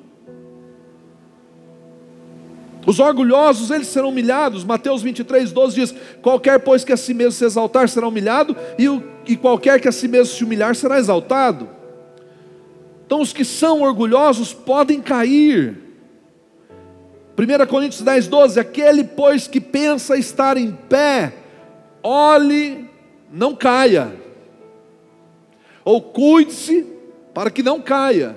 Os 2.85 2.99
orgulhosos, 2.99 3.71
eles 3.71 3.87
serão 3.87 4.09
humilhados. 4.09 4.63
Mateus 4.63 5.01
23, 5.01 5.51
12 5.51 5.75
diz: 5.75 5.95
Qualquer, 6.21 6.59
pois, 6.59 6.83
que 6.83 6.93
a 6.93 6.97
si 6.97 7.13
mesmo 7.13 7.33
se 7.33 7.45
exaltar 7.45 7.89
será 7.89 8.07
humilhado, 8.07 8.55
e, 8.77 8.87
o, 8.87 9.03
e 9.27 9.35
qualquer 9.35 9.79
que 9.79 9.87
a 9.87 9.91
si 9.91 10.07
mesmo 10.07 10.33
se 10.33 10.43
humilhar 10.43 10.75
será 10.75 10.97
exaltado. 10.97 11.69
Então, 13.05 13.21
os 13.21 13.33
que 13.33 13.43
são 13.43 13.81
orgulhosos 13.81 14.53
podem 14.53 15.01
cair. 15.01 15.77
1 17.37 17.65
Coríntios 17.67 18.01
10, 18.01 18.27
12: 18.27 18.59
Aquele, 18.59 19.03
pois, 19.03 19.47
que 19.47 19.59
pensa 19.59 20.17
estar 20.17 20.57
em 20.57 20.71
pé, 20.71 21.33
olhe, 22.03 22.89
não 23.31 23.55
caia, 23.55 24.13
ou 25.83 26.01
cuide-se 26.01 26.85
para 27.33 27.49
que 27.49 27.63
não 27.63 27.81
caia. 27.81 28.35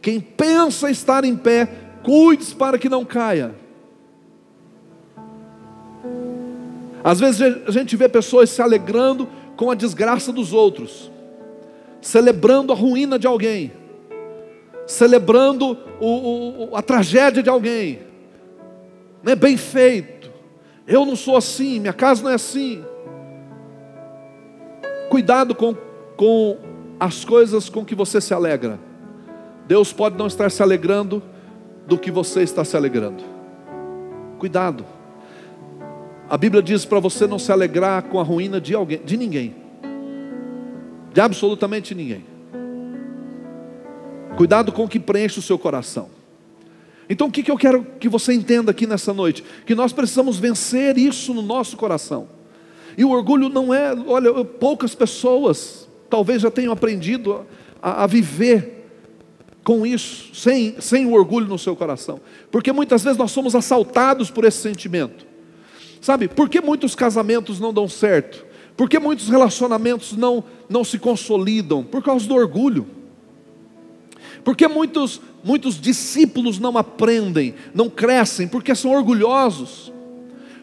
Quem 0.00 0.18
pensa 0.20 0.90
estar 0.90 1.24
em 1.24 1.36
pé, 1.36 1.68
cuide 2.02 2.54
para 2.54 2.78
que 2.78 2.88
não 2.88 3.04
caia. 3.04 3.54
Às 7.02 7.18
vezes 7.18 7.40
a 7.66 7.70
gente 7.70 7.96
vê 7.96 8.08
pessoas 8.08 8.50
se 8.50 8.60
alegrando 8.60 9.28
com 9.56 9.70
a 9.70 9.74
desgraça 9.74 10.32
dos 10.32 10.52
outros, 10.52 11.10
celebrando 12.00 12.72
a 12.72 12.76
ruína 12.76 13.18
de 13.18 13.26
alguém, 13.26 13.72
celebrando 14.86 15.78
o, 16.00 16.70
o, 16.70 16.76
a 16.76 16.82
tragédia 16.82 17.42
de 17.42 17.48
alguém. 17.48 18.00
Não 19.22 19.32
é 19.32 19.36
bem 19.36 19.56
feito. 19.56 20.30
Eu 20.86 21.04
não 21.06 21.14
sou 21.14 21.36
assim, 21.36 21.78
minha 21.78 21.92
casa 21.92 22.22
não 22.22 22.30
é 22.30 22.34
assim. 22.34 22.84
Cuidado 25.08 25.54
com, 25.54 25.74
com 26.16 26.58
as 26.98 27.24
coisas 27.24 27.68
com 27.68 27.84
que 27.84 27.94
você 27.94 28.20
se 28.20 28.34
alegra. 28.34 28.78
Deus 29.66 29.92
pode 29.92 30.16
não 30.16 30.26
estar 30.26 30.50
se 30.50 30.62
alegrando 30.62 31.22
do 31.86 31.98
que 31.98 32.10
você 32.10 32.42
está 32.42 32.64
se 32.64 32.76
alegrando. 32.76 33.22
Cuidado. 34.38 34.84
A 36.28 36.36
Bíblia 36.36 36.62
diz 36.62 36.84
para 36.84 37.00
você 37.00 37.26
não 37.26 37.38
se 37.38 37.50
alegrar 37.50 38.04
com 38.04 38.20
a 38.20 38.22
ruína 38.22 38.60
de 38.60 38.74
alguém, 38.74 39.00
de 39.04 39.16
ninguém. 39.16 39.54
De 41.12 41.20
absolutamente 41.20 41.94
ninguém. 41.94 42.24
Cuidado 44.36 44.70
com 44.72 44.84
o 44.84 44.88
que 44.88 45.00
preenche 45.00 45.38
o 45.40 45.42
seu 45.42 45.58
coração. 45.58 46.08
Então 47.08 47.26
o 47.26 47.30
que, 47.32 47.42
que 47.42 47.50
eu 47.50 47.58
quero 47.58 47.84
que 47.98 48.08
você 48.08 48.32
entenda 48.32 48.70
aqui 48.70 48.86
nessa 48.86 49.12
noite? 49.12 49.44
Que 49.66 49.74
nós 49.74 49.92
precisamos 49.92 50.38
vencer 50.38 50.96
isso 50.96 51.34
no 51.34 51.42
nosso 51.42 51.76
coração. 51.76 52.28
E 52.96 53.04
o 53.04 53.10
orgulho 53.10 53.48
não 53.48 53.74
é, 53.74 53.92
olha, 54.06 54.44
poucas 54.44 54.94
pessoas 54.94 55.88
talvez 56.08 56.42
já 56.42 56.50
tenham 56.50 56.72
aprendido 56.72 57.44
a, 57.82 58.04
a 58.04 58.06
viver 58.06 58.79
com 59.70 59.86
isso, 59.86 60.34
sem, 60.34 60.80
sem 60.80 61.06
o 61.06 61.12
orgulho 61.12 61.46
no 61.46 61.56
seu 61.56 61.76
coração. 61.76 62.20
Porque 62.50 62.72
muitas 62.72 63.04
vezes 63.04 63.16
nós 63.16 63.30
somos 63.30 63.54
assaltados 63.54 64.28
por 64.28 64.44
esse 64.44 64.58
sentimento. 64.58 65.24
Sabe, 66.00 66.26
por 66.26 66.48
que 66.48 66.60
muitos 66.60 66.96
casamentos 66.96 67.60
não 67.60 67.72
dão 67.72 67.88
certo? 67.88 68.44
Por 68.76 68.88
que 68.88 68.98
muitos 68.98 69.28
relacionamentos 69.28 70.16
não, 70.16 70.42
não 70.68 70.82
se 70.82 70.98
consolidam? 70.98 71.84
Por 71.84 72.02
causa 72.02 72.26
do 72.26 72.34
orgulho. 72.34 72.84
Por 74.42 74.56
que 74.56 74.66
muitos, 74.66 75.20
muitos 75.44 75.80
discípulos 75.80 76.58
não 76.58 76.76
aprendem, 76.76 77.54
não 77.72 77.88
crescem? 77.88 78.48
Porque 78.48 78.74
são 78.74 78.90
orgulhosos. 78.90 79.92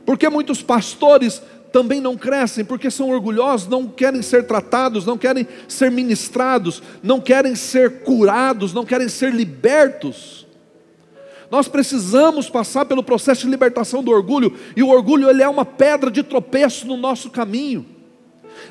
Por 0.05 0.17
que 0.17 0.27
muitos 0.27 0.61
pastores 0.61 1.41
também 1.71 2.01
não 2.01 2.15
crescem 2.15 2.63
porque 2.63 2.89
são 2.89 3.09
orgulhosos, 3.09 3.67
não 3.67 3.87
querem 3.87 4.21
ser 4.21 4.47
tratados, 4.47 5.05
não 5.05 5.17
querem 5.17 5.47
ser 5.67 5.91
ministrados, 5.91 6.81
não 7.03 7.19
querem 7.19 7.55
ser 7.55 8.01
curados, 8.01 8.73
não 8.73 8.85
querem 8.85 9.09
ser 9.09 9.33
libertos. 9.33 10.47
Nós 11.49 11.67
precisamos 11.67 12.49
passar 12.49 12.85
pelo 12.85 13.03
processo 13.03 13.41
de 13.41 13.49
libertação 13.49 14.03
do 14.03 14.11
orgulho, 14.11 14.53
e 14.75 14.83
o 14.83 14.89
orgulho 14.89 15.29
ele 15.29 15.41
é 15.41 15.47
uma 15.47 15.65
pedra 15.65 16.11
de 16.11 16.23
tropeço 16.23 16.87
no 16.87 16.97
nosso 16.97 17.29
caminho. 17.29 17.85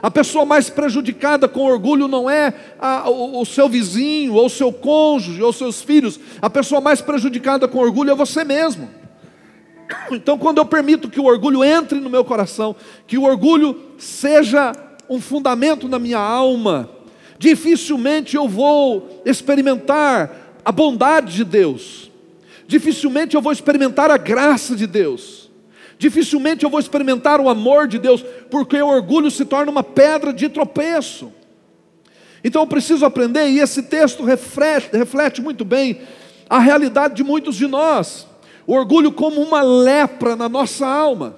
A 0.03 0.11
pessoa 0.11 0.45
mais 0.45 0.69
prejudicada 0.69 1.49
com 1.49 1.61
orgulho 1.61 2.09
não 2.09 2.29
é 2.29 2.53
a, 2.79 3.09
o, 3.09 3.41
o 3.41 3.47
seu 3.47 3.69
vizinho, 3.69 4.35
ou 4.35 4.47
o 4.47 4.51
seu 4.51 4.73
cônjuge, 4.73 5.43
ou 5.43 5.53
seus 5.53 5.81
filhos. 5.81 6.21
A 6.43 6.51
pessoa 6.51 6.81
mais 6.81 7.01
prejudicada 7.01 7.67
com 7.67 7.79
orgulho 7.79 8.11
é 8.11 8.15
você 8.15 8.45
mesmo. 8.45 8.91
Então, 10.11 10.39
quando 10.39 10.59
eu 10.59 10.65
permito 10.65 11.09
que 11.09 11.21
o 11.21 11.25
orgulho 11.25 11.65
entre 11.65 12.01
no 12.01 12.11
meu 12.11 12.25
coração, 12.25 12.75
que 13.07 13.19
o 13.19 13.25
orgulho 13.25 13.81
seja 13.99 14.73
um 15.09 15.21
fundamento 15.21 15.89
na 15.89 15.99
minha 15.99 16.19
alma, 16.19 16.91
dificilmente 17.39 18.37
eu 18.37 18.49
vou 18.49 19.23
experimentar 19.25 20.59
a 20.65 20.73
bondade 20.73 21.35
de 21.35 21.45
Deus, 21.45 22.11
dificilmente 22.67 23.37
eu 23.37 23.43
vou 23.43 23.53
experimentar 23.53 24.11
a 24.11 24.17
graça 24.17 24.75
de 24.75 24.87
Deus, 24.87 25.51
dificilmente 25.99 26.65
eu 26.65 26.71
vou 26.71 26.81
experimentar 26.81 27.41
o 27.41 27.49
amor 27.49 27.87
de 27.87 27.99
Deus, 27.99 28.25
porque 28.51 28.81
o 28.81 28.89
orgulho 28.89 29.31
se 29.31 29.45
torna 29.45 29.71
uma 29.71 29.85
pedra 29.85 30.33
de 30.33 30.49
tropeço. 30.49 31.33
Então 32.43 32.63
eu 32.63 32.67
preciso 32.67 33.05
aprender, 33.05 33.49
e 33.49 33.61
esse 33.61 33.85
texto 33.85 34.25
reflete, 34.25 34.97
reflete 34.97 35.41
muito 35.41 35.65
bem 35.65 36.01
a 36.49 36.59
realidade 36.59 37.15
de 37.15 37.25
muitos 37.25 37.57
de 37.57 37.67
nós. 37.67 38.27
O 38.67 38.75
orgulho 38.75 39.13
como 39.13 39.41
uma 39.41 39.63
lepra 39.63 40.35
na 40.35 40.49
nossa 40.49 40.87
alma. 40.87 41.37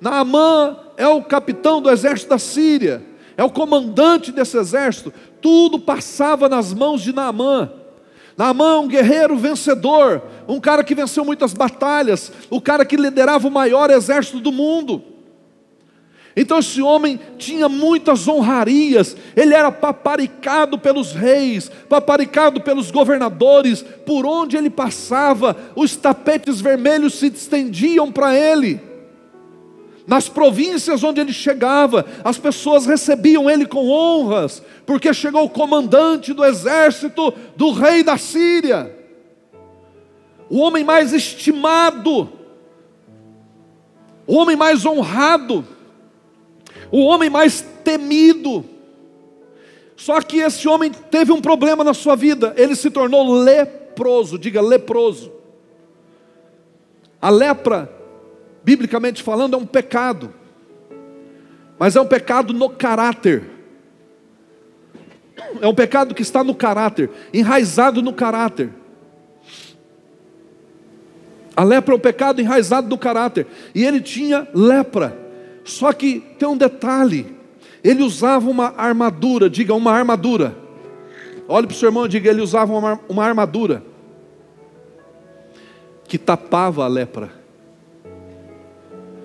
Naamã 0.00 0.76
é 0.96 1.06
o 1.06 1.22
capitão 1.22 1.80
do 1.80 1.90
exército 1.90 2.30
da 2.30 2.38
Síria, 2.38 3.02
é 3.36 3.44
o 3.44 3.50
comandante 3.50 4.32
desse 4.32 4.56
exército. 4.56 5.12
Tudo 5.40 5.78
passava 5.78 6.48
nas 6.48 6.74
mãos 6.74 7.00
de 7.00 7.12
Naamã. 7.12 7.70
Naamã 8.36 8.74
é 8.74 8.78
um 8.78 8.88
guerreiro 8.88 9.36
vencedor, 9.36 10.22
um 10.48 10.58
cara 10.58 10.82
que 10.82 10.94
venceu 10.94 11.24
muitas 11.24 11.54
batalhas, 11.54 12.32
o 12.50 12.60
cara 12.60 12.84
que 12.84 12.96
liderava 12.96 13.46
o 13.46 13.50
maior 13.50 13.90
exército 13.90 14.40
do 14.40 14.50
mundo. 14.50 15.13
Então 16.36 16.58
esse 16.58 16.82
homem 16.82 17.20
tinha 17.38 17.68
muitas 17.68 18.26
honrarias, 18.26 19.16
ele 19.36 19.54
era 19.54 19.70
paparicado 19.70 20.76
pelos 20.76 21.12
reis, 21.12 21.70
paparicado 21.88 22.60
pelos 22.60 22.90
governadores, 22.90 23.82
por 24.04 24.26
onde 24.26 24.56
ele 24.56 24.70
passava, 24.70 25.56
os 25.76 25.94
tapetes 25.94 26.60
vermelhos 26.60 27.14
se 27.14 27.28
estendiam 27.28 28.10
para 28.10 28.34
ele. 28.34 28.80
Nas 30.06 30.28
províncias 30.28 31.04
onde 31.04 31.20
ele 31.20 31.32
chegava, 31.32 32.04
as 32.24 32.36
pessoas 32.36 32.84
recebiam 32.84 33.48
ele 33.48 33.64
com 33.64 33.88
honras, 33.88 34.60
porque 34.84 35.14
chegou 35.14 35.44
o 35.44 35.50
comandante 35.50 36.32
do 36.32 36.44
exército 36.44 37.32
do 37.56 37.70
rei 37.70 38.02
da 38.02 38.18
Síria, 38.18 38.92
o 40.50 40.58
homem 40.58 40.84
mais 40.84 41.12
estimado, 41.12 42.30
o 44.26 44.34
homem 44.34 44.56
mais 44.56 44.84
honrado 44.84 45.64
o 46.94 47.06
homem 47.06 47.28
mais 47.28 47.60
temido. 47.82 48.64
Só 49.96 50.20
que 50.20 50.38
esse 50.38 50.68
homem 50.68 50.92
teve 50.92 51.32
um 51.32 51.40
problema 51.40 51.82
na 51.82 51.92
sua 51.92 52.14
vida, 52.14 52.54
ele 52.56 52.76
se 52.76 52.88
tornou 52.88 53.34
leproso, 53.34 54.38
diga 54.38 54.60
leproso. 54.60 55.32
A 57.20 57.30
lepra, 57.30 57.90
biblicamente 58.62 59.24
falando, 59.24 59.54
é 59.54 59.56
um 59.56 59.66
pecado, 59.66 60.32
mas 61.80 61.96
é 61.96 62.00
um 62.00 62.06
pecado 62.06 62.52
no 62.52 62.70
caráter. 62.70 63.42
É 65.60 65.66
um 65.66 65.74
pecado 65.74 66.14
que 66.14 66.22
está 66.22 66.44
no 66.44 66.54
caráter, 66.54 67.10
enraizado 67.32 68.00
no 68.02 68.12
caráter. 68.12 68.70
A 71.56 71.64
lepra 71.64 71.92
é 71.92 71.96
um 71.96 72.00
pecado 72.00 72.40
enraizado 72.40 72.88
no 72.88 72.96
caráter, 72.96 73.48
e 73.74 73.84
ele 73.84 74.00
tinha 74.00 74.46
lepra. 74.54 75.23
Só 75.64 75.92
que 75.92 76.20
tem 76.38 76.46
um 76.46 76.56
detalhe: 76.56 77.34
ele 77.82 78.02
usava 78.02 78.48
uma 78.48 78.74
armadura, 78.76 79.48
diga 79.48 79.74
uma 79.74 79.90
armadura. 79.90 80.54
Olhe 81.48 81.66
para 81.66 81.74
o 81.74 81.76
seu 81.76 81.88
irmão 81.88 82.04
e 82.04 82.08
diga: 82.08 82.30
ele 82.30 82.42
usava 82.42 82.72
uma, 82.72 83.00
uma 83.08 83.24
armadura 83.24 83.82
que 86.06 86.18
tapava 86.18 86.84
a 86.84 86.86
lepra, 86.86 87.32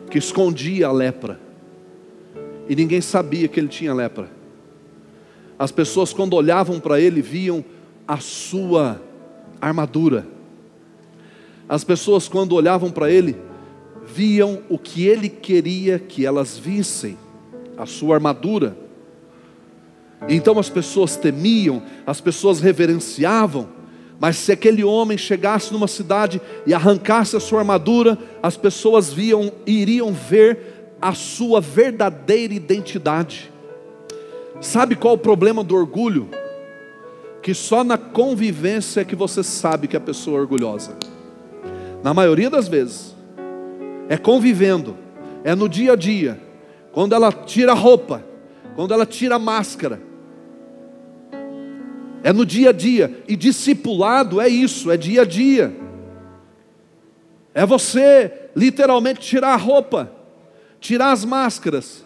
que 0.09 0.17
escondia 0.17 0.87
a 0.87 0.91
lepra, 0.91 1.39
e 2.69 2.75
ninguém 2.75 3.01
sabia 3.01 3.47
que 3.47 3.59
ele 3.59 3.67
tinha 3.67 3.93
lepra. 3.93 4.29
As 5.57 5.71
pessoas, 5.73 6.13
quando 6.13 6.35
olhavam 6.35 6.79
para 6.79 7.01
ele, 7.01 7.21
viam 7.21 7.63
a 8.07 8.17
sua 8.17 9.01
armadura. 9.59 10.25
As 11.67 11.83
pessoas, 11.83 12.29
quando 12.29 12.53
olhavam 12.53 12.89
para 12.89 13.11
ele, 13.11 13.35
viam 14.13 14.59
o 14.69 14.77
que 14.77 15.05
ele 15.05 15.29
queria 15.29 15.99
que 15.99 16.25
elas 16.25 16.57
vissem, 16.57 17.17
a 17.77 17.85
sua 17.85 18.15
armadura. 18.15 18.77
Então 20.27 20.59
as 20.59 20.69
pessoas 20.69 21.15
temiam, 21.15 21.81
as 22.05 22.19
pessoas 22.19 22.59
reverenciavam, 22.59 23.69
mas 24.19 24.35
se 24.35 24.51
aquele 24.51 24.83
homem 24.83 25.17
chegasse 25.17 25.71
numa 25.71 25.87
cidade 25.87 26.41
e 26.67 26.73
arrancasse 26.73 27.37
a 27.37 27.39
sua 27.39 27.59
armadura, 27.59 28.17
as 28.43 28.57
pessoas 28.57 29.13
viam 29.13 29.51
iriam 29.65 30.11
ver 30.11 30.95
a 31.01 31.13
sua 31.13 31.61
verdadeira 31.61 32.53
identidade. 32.53 33.49
Sabe 34.59 34.97
qual 34.97 35.13
o 35.13 35.17
problema 35.17 35.63
do 35.63 35.73
orgulho? 35.73 36.27
Que 37.41 37.53
só 37.53 37.81
na 37.81 37.97
convivência 37.97 38.99
é 38.99 39.05
que 39.05 39.15
você 39.15 39.41
sabe 39.41 39.87
que 39.87 39.95
a 39.95 40.01
pessoa 40.01 40.37
é 40.37 40.41
orgulhosa. 40.41 40.97
Na 42.03 42.13
maioria 42.13 42.49
das 42.49 42.67
vezes, 42.67 43.15
é 44.09 44.17
convivendo, 44.17 44.97
é 45.43 45.53
no 45.53 45.69
dia 45.69 45.93
a 45.93 45.95
dia, 45.95 46.41
quando 46.91 47.13
ela 47.13 47.31
tira 47.31 47.73
a 47.73 47.75
roupa, 47.75 48.25
quando 48.75 48.91
ela 48.91 49.05
tira 49.05 49.35
a 49.35 49.39
máscara, 49.39 50.01
é 52.23 52.33
no 52.33 52.43
dia 52.43 52.69
a 52.69 52.73
dia, 52.73 53.23
e 53.27 53.35
discipulado 53.35 54.41
é 54.41 54.49
isso, 54.49 54.89
é 54.91 54.97
dia 54.97 55.21
a 55.21 55.25
dia, 55.25 55.73
é 57.53 57.65
você 57.67 58.49
literalmente 58.55 59.19
tirar 59.19 59.53
a 59.53 59.57
roupa, 59.57 60.11
tirar 60.79 61.11
as 61.11 61.23
máscaras. 61.23 62.03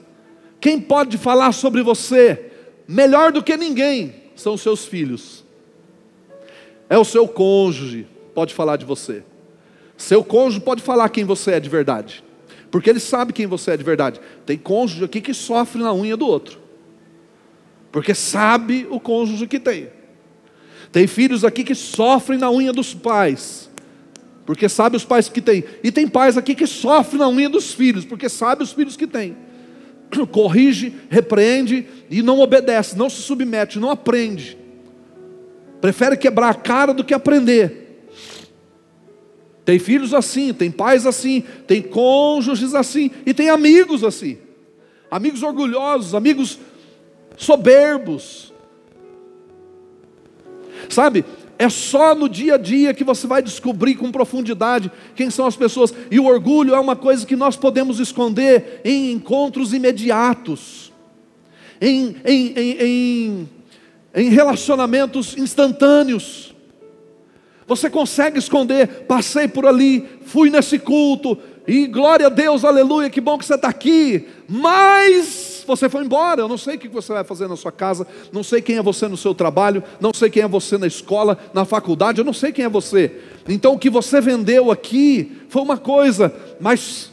Quem 0.59 0.79
pode 0.79 1.17
falar 1.17 1.51
sobre 1.53 1.81
você 1.81 2.51
melhor 2.87 3.31
do 3.31 3.41
que 3.41 3.55
ninguém 3.55 4.13
são 4.35 4.57
seus 4.57 4.85
filhos, 4.85 5.43
é 6.89 6.97
o 6.97 7.05
seu 7.05 7.27
cônjuge, 7.27 8.07
pode 8.33 8.53
falar 8.53 8.75
de 8.75 8.85
você. 8.85 9.23
Seu 10.03 10.21
cônjuge 10.21 10.59
pode 10.59 10.81
falar 10.81 11.07
quem 11.07 11.23
você 11.23 11.51
é 11.51 11.59
de 11.61 11.69
verdade, 11.69 12.21
porque 12.69 12.89
ele 12.89 12.99
sabe 12.99 13.31
quem 13.31 13.47
você 13.47 13.71
é 13.71 13.77
de 13.77 13.85
verdade. 13.85 14.19
Tem 14.45 14.57
cônjuge 14.57 15.05
aqui 15.05 15.21
que 15.21 15.33
sofre 15.33 15.81
na 15.81 15.93
unha 15.93 16.17
do 16.17 16.27
outro, 16.27 16.59
porque 17.89 18.13
sabe 18.13 18.85
o 18.89 18.99
cônjuge 18.99 19.47
que 19.47 19.57
tem. 19.57 19.87
Tem 20.91 21.07
filhos 21.07 21.45
aqui 21.45 21.63
que 21.63 21.73
sofrem 21.73 22.37
na 22.37 22.51
unha 22.51 22.73
dos 22.73 22.93
pais, 22.93 23.69
porque 24.45 24.67
sabe 24.67 24.97
os 24.97 25.05
pais 25.05 25.29
que 25.29 25.39
tem. 25.39 25.63
E 25.81 25.89
tem 25.89 26.05
pais 26.05 26.37
aqui 26.37 26.53
que 26.53 26.67
sofrem 26.67 27.19
na 27.19 27.29
unha 27.29 27.47
dos 27.47 27.73
filhos, 27.73 28.03
porque 28.03 28.27
sabe 28.27 28.61
os 28.61 28.73
filhos 28.73 28.97
que 28.97 29.07
tem. 29.07 29.37
corrige, 30.33 30.93
repreende 31.09 31.87
e 32.09 32.21
não 32.21 32.41
obedece, 32.41 32.97
não 32.97 33.09
se 33.09 33.21
submete, 33.21 33.79
não 33.79 33.89
aprende. 33.89 34.57
Prefere 35.79 36.17
quebrar 36.17 36.49
a 36.49 36.53
cara 36.53 36.93
do 36.93 37.05
que 37.05 37.13
aprender. 37.13 37.82
Tem 39.65 39.79
filhos 39.79 40.13
assim, 40.13 40.53
tem 40.53 40.69
pais 40.69 41.05
assim, 41.05 41.43
tem 41.65 41.81
cônjuges 41.81 42.73
assim 42.75 43.11
e 43.25 43.33
tem 43.33 43.49
amigos 43.49 44.03
assim. 44.03 44.37
Amigos 45.09 45.43
orgulhosos, 45.43 46.13
amigos 46.13 46.59
soberbos. 47.37 48.51
Sabe? 50.89 51.23
É 51.57 51.69
só 51.69 52.15
no 52.15 52.27
dia 52.27 52.55
a 52.55 52.57
dia 52.57 52.93
que 52.93 53.03
você 53.03 53.27
vai 53.27 53.41
descobrir 53.41 53.95
com 53.95 54.11
profundidade 54.11 54.91
quem 55.15 55.29
são 55.29 55.45
as 55.45 55.55
pessoas. 55.55 55.93
E 56.09 56.19
o 56.19 56.25
orgulho 56.25 56.73
é 56.73 56.79
uma 56.79 56.95
coisa 56.95 57.25
que 57.25 57.35
nós 57.35 57.55
podemos 57.55 57.99
esconder 57.99 58.81
em 58.83 59.11
encontros 59.11 59.71
imediatos, 59.71 60.91
em, 61.79 62.15
em, 62.25 62.47
em, 62.57 63.49
em, 64.15 64.29
relacionamentos 64.29 65.37
instantâneos. 65.37 66.52
Você 67.67 67.89
consegue 67.89 68.39
esconder, 68.39 69.05
passei 69.05 69.47
por 69.47 69.65
ali, 69.65 70.07
fui 70.25 70.49
nesse 70.49 70.77
culto, 70.77 71.37
e 71.67 71.87
glória 71.87 72.27
a 72.27 72.29
Deus, 72.29 72.65
aleluia, 72.65 73.09
que 73.09 73.21
bom 73.21 73.37
que 73.37 73.45
você 73.45 73.55
está 73.55 73.69
aqui, 73.69 74.27
mas 74.49 75.63
você 75.65 75.87
foi 75.87 76.03
embora, 76.03 76.41
eu 76.41 76.47
não 76.47 76.57
sei 76.57 76.75
o 76.75 76.79
que 76.79 76.89
você 76.89 77.13
vai 77.13 77.23
fazer 77.23 77.47
na 77.47 77.55
sua 77.55 77.71
casa, 77.71 78.05
não 78.33 78.43
sei 78.43 78.61
quem 78.61 78.77
é 78.77 78.81
você 78.81 79.07
no 79.07 79.15
seu 79.15 79.33
trabalho, 79.33 79.81
não 80.01 80.13
sei 80.13 80.29
quem 80.29 80.43
é 80.43 80.47
você 80.47 80.77
na 80.77 80.87
escola, 80.87 81.37
na 81.53 81.63
faculdade, 81.63 82.19
eu 82.19 82.25
não 82.25 82.33
sei 82.33 82.51
quem 82.51 82.65
é 82.65 82.69
você. 82.69 83.19
Então 83.47 83.73
o 83.73 83.79
que 83.79 83.89
você 83.89 84.19
vendeu 84.19 84.71
aqui 84.71 85.41
foi 85.47 85.61
uma 85.61 85.77
coisa, 85.77 86.35
mas 86.59 87.11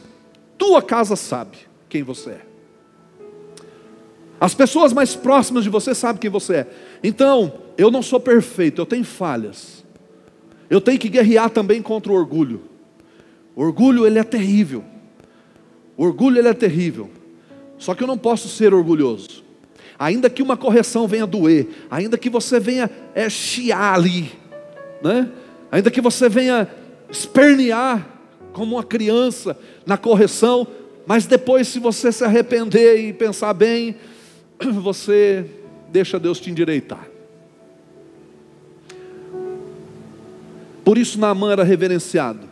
tua 0.57 0.81
casa 0.81 1.15
sabe 1.15 1.57
quem 1.87 2.03
você 2.03 2.31
é. 2.31 2.41
As 4.37 4.53
pessoas 4.53 4.91
mais 4.91 5.15
próximas 5.15 5.63
de 5.63 5.69
você 5.69 5.93
sabem 5.93 6.19
quem 6.19 6.29
você 6.29 6.55
é. 6.55 6.67
Então, 7.03 7.53
eu 7.77 7.91
não 7.91 8.01
sou 8.01 8.19
perfeito, 8.19 8.81
eu 8.81 8.87
tenho 8.87 9.03
falhas. 9.03 9.80
Eu 10.71 10.79
tenho 10.79 10.97
que 10.97 11.09
guerrear 11.09 11.49
também 11.49 11.81
contra 11.81 12.09
o 12.09 12.15
orgulho. 12.15 12.61
O 13.53 13.61
orgulho 13.61 14.07
ele 14.07 14.17
é 14.17 14.23
terrível. 14.23 14.85
O 15.97 16.05
orgulho 16.05 16.37
ele 16.37 16.47
é 16.47 16.53
terrível. 16.53 17.09
Só 17.77 17.93
que 17.93 18.01
eu 18.01 18.07
não 18.07 18.17
posso 18.17 18.47
ser 18.47 18.73
orgulhoso. 18.73 19.43
Ainda 19.99 20.29
que 20.29 20.41
uma 20.41 20.55
correção 20.55 21.09
venha 21.09 21.27
doer, 21.27 21.67
ainda 21.91 22.17
que 22.17 22.29
você 22.29 22.57
venha 22.57 22.89
é, 23.13 23.29
chiar 23.29 23.95
ali, 23.95 24.31
né? 25.03 25.29
ainda 25.69 25.91
que 25.91 25.99
você 25.99 26.29
venha 26.29 26.69
espernear 27.09 28.07
como 28.53 28.75
uma 28.75 28.83
criança 28.83 29.57
na 29.85 29.97
correção, 29.97 30.65
mas 31.05 31.25
depois, 31.25 31.67
se 31.67 31.79
você 31.79 32.13
se 32.13 32.23
arrepender 32.23 32.97
e 32.97 33.11
pensar 33.11 33.53
bem, 33.53 33.97
você 34.81 35.45
deixa 35.91 36.17
Deus 36.17 36.39
te 36.39 36.49
endireitar. 36.49 37.10
Por 40.83 40.97
isso 40.97 41.19
Naamã 41.19 41.51
era 41.51 41.63
reverenciado. 41.63 42.49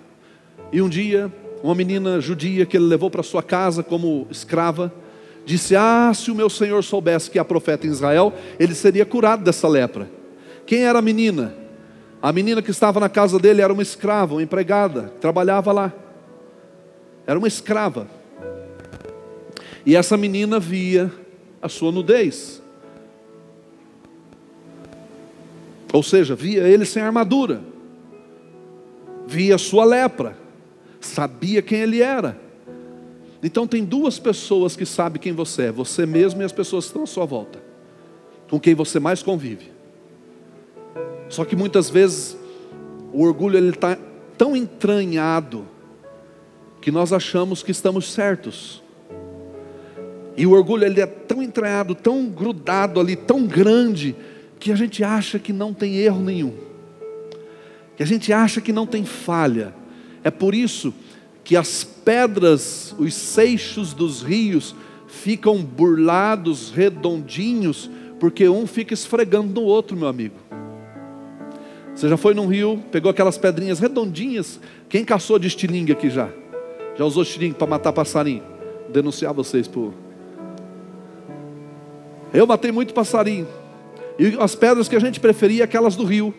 E 0.71 0.81
um 0.81 0.89
dia, 0.89 1.31
uma 1.63 1.73
menina 1.73 2.21
judia 2.21 2.65
que 2.65 2.77
ele 2.77 2.85
levou 2.85 3.09
para 3.09 3.23
sua 3.23 3.41
casa 3.41 3.81
como 3.81 4.27
escrava, 4.29 4.93
disse: 5.45 5.75
Ah, 5.75 6.11
se 6.13 6.29
o 6.29 6.35
meu 6.35 6.49
senhor 6.49 6.83
soubesse 6.83 7.29
que 7.29 7.39
há 7.39 7.45
profeta 7.45 7.87
em 7.87 7.89
Israel, 7.89 8.33
ele 8.59 8.75
seria 8.75 9.05
curado 9.05 9.43
dessa 9.43 9.67
lepra. 9.67 10.09
Quem 10.65 10.83
era 10.83 10.99
a 10.99 11.01
menina? 11.01 11.55
A 12.21 12.31
menina 12.31 12.61
que 12.61 12.69
estava 12.69 12.99
na 12.99 13.09
casa 13.09 13.39
dele 13.39 13.61
era 13.61 13.73
uma 13.73 13.81
escrava, 13.81 14.35
uma 14.35 14.43
empregada, 14.43 15.13
trabalhava 15.19 15.71
lá. 15.71 15.93
Era 17.25 17.39
uma 17.39 17.47
escrava. 17.47 18.07
E 19.85 19.95
essa 19.95 20.17
menina 20.17 20.59
via 20.59 21.11
a 21.61 21.69
sua 21.69 21.91
nudez. 21.91 22.61
Ou 25.91 26.03
seja, 26.03 26.35
via 26.35 26.63
ele 26.67 26.85
sem 26.85 27.01
armadura. 27.01 27.61
Via 29.29 29.59
sua 29.59 29.85
lepra. 29.85 30.35
Sabia 30.99 31.61
quem 31.61 31.81
ele 31.81 32.01
era. 32.01 32.35
Então 33.43 33.67
tem 33.67 33.85
duas 33.85 34.17
pessoas 34.17 34.75
que 34.75 34.87
sabem 34.87 35.21
quem 35.21 35.33
você 35.33 35.65
é, 35.65 35.71
você 35.71 36.03
mesmo 36.03 36.41
e 36.41 36.45
as 36.45 36.51
pessoas 36.51 36.85
que 36.85 36.89
estão 36.89 37.03
à 37.03 37.05
sua 37.05 37.25
volta, 37.25 37.61
com 38.49 38.59
quem 38.59 38.73
você 38.73 38.99
mais 38.99 39.21
convive. 39.21 39.71
Só 41.29 41.45
que 41.45 41.55
muitas 41.55 41.91
vezes 41.91 42.35
o 43.13 43.23
orgulho 43.23 43.55
ele 43.55 43.69
está 43.69 43.95
tão 44.35 44.55
entranhado 44.55 45.67
que 46.81 46.91
nós 46.91 47.13
achamos 47.13 47.61
que 47.61 47.69
estamos 47.69 48.11
certos. 48.11 48.81
E 50.35 50.47
o 50.47 50.53
orgulho 50.53 50.85
ele 50.85 51.01
é 51.01 51.05
tão 51.05 51.43
entranhado, 51.43 51.93
tão 51.93 52.25
grudado 52.25 52.99
ali, 52.99 53.15
tão 53.15 53.45
grande, 53.45 54.15
que 54.59 54.71
a 54.71 54.75
gente 54.75 55.03
acha 55.03 55.37
que 55.37 55.53
não 55.53 55.71
tem 55.71 55.97
erro 55.97 56.19
nenhum. 56.19 56.68
Que 57.99 58.03
a 58.03 58.07
gente 58.07 58.31
acha 58.31 58.61
que 58.61 58.71
não 58.71 58.87
tem 58.87 59.03
falha. 59.03 59.75
É 60.23 60.31
por 60.31 60.55
isso 60.55 60.93
que 61.43 61.57
as 61.57 61.83
pedras, 61.83 62.95
os 62.97 63.13
seixos 63.13 63.93
dos 63.93 64.21
rios 64.21 64.73
ficam 65.05 65.61
burlados, 65.61 66.71
redondinhos, 66.71 67.91
porque 68.17 68.47
um 68.47 68.65
fica 68.65 68.93
esfregando 68.93 69.59
no 69.59 69.67
outro, 69.67 69.97
meu 69.97 70.07
amigo. 70.07 70.35
Você 71.93 72.07
já 72.07 72.15
foi 72.15 72.33
num 72.33 72.47
rio, 72.47 72.81
pegou 72.89 73.11
aquelas 73.11 73.37
pedrinhas 73.37 73.79
redondinhas? 73.81 74.61
Quem 74.87 75.03
caçou 75.03 75.37
de 75.37 75.47
estilingue 75.47 75.91
aqui 75.91 76.09
já? 76.09 76.29
Já 76.97 77.03
usou 77.03 77.23
estilingue 77.23 77.55
para 77.55 77.67
matar 77.67 77.91
passarinho? 77.91 78.43
Denunciar 78.93 79.33
vocês 79.33 79.67
por. 79.67 79.93
Eu 82.33 82.47
matei 82.47 82.71
muito 82.71 82.93
passarinho. 82.93 83.45
E 84.17 84.37
as 84.39 84.55
pedras 84.55 84.87
que 84.87 84.95
a 84.95 84.99
gente 85.01 85.19
preferia, 85.19 85.65
aquelas 85.65 85.97
do 85.97 86.05
rio 86.05 86.33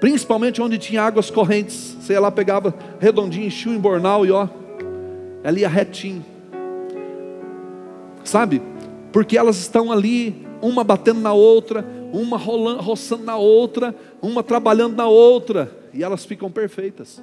principalmente 0.00 0.60
onde 0.60 0.78
tinha 0.78 1.02
águas 1.02 1.30
correntes. 1.30 1.96
Você 2.00 2.12
ia 2.12 2.20
lá, 2.20 2.30
pegava 2.30 2.74
redondinho, 3.00 3.46
enchia 3.46 3.72
o 3.72 3.74
embornal 3.74 4.26
e 4.26 4.30
ó, 4.30 4.48
ela 5.42 5.58
ia 5.58 5.68
retinho. 5.68 6.24
Sabe? 8.24 8.62
Porque 9.12 9.36
elas 9.36 9.58
estão 9.58 9.92
ali, 9.92 10.46
uma 10.60 10.82
batendo 10.82 11.20
na 11.20 11.32
outra, 11.32 11.84
uma 12.12 12.36
rolando, 12.36 12.80
roçando 12.80 13.24
na 13.24 13.36
outra, 13.36 13.94
uma 14.22 14.42
trabalhando 14.42 14.96
na 14.96 15.06
outra, 15.06 15.70
e 15.92 16.02
elas 16.02 16.24
ficam 16.24 16.50
perfeitas. 16.50 17.22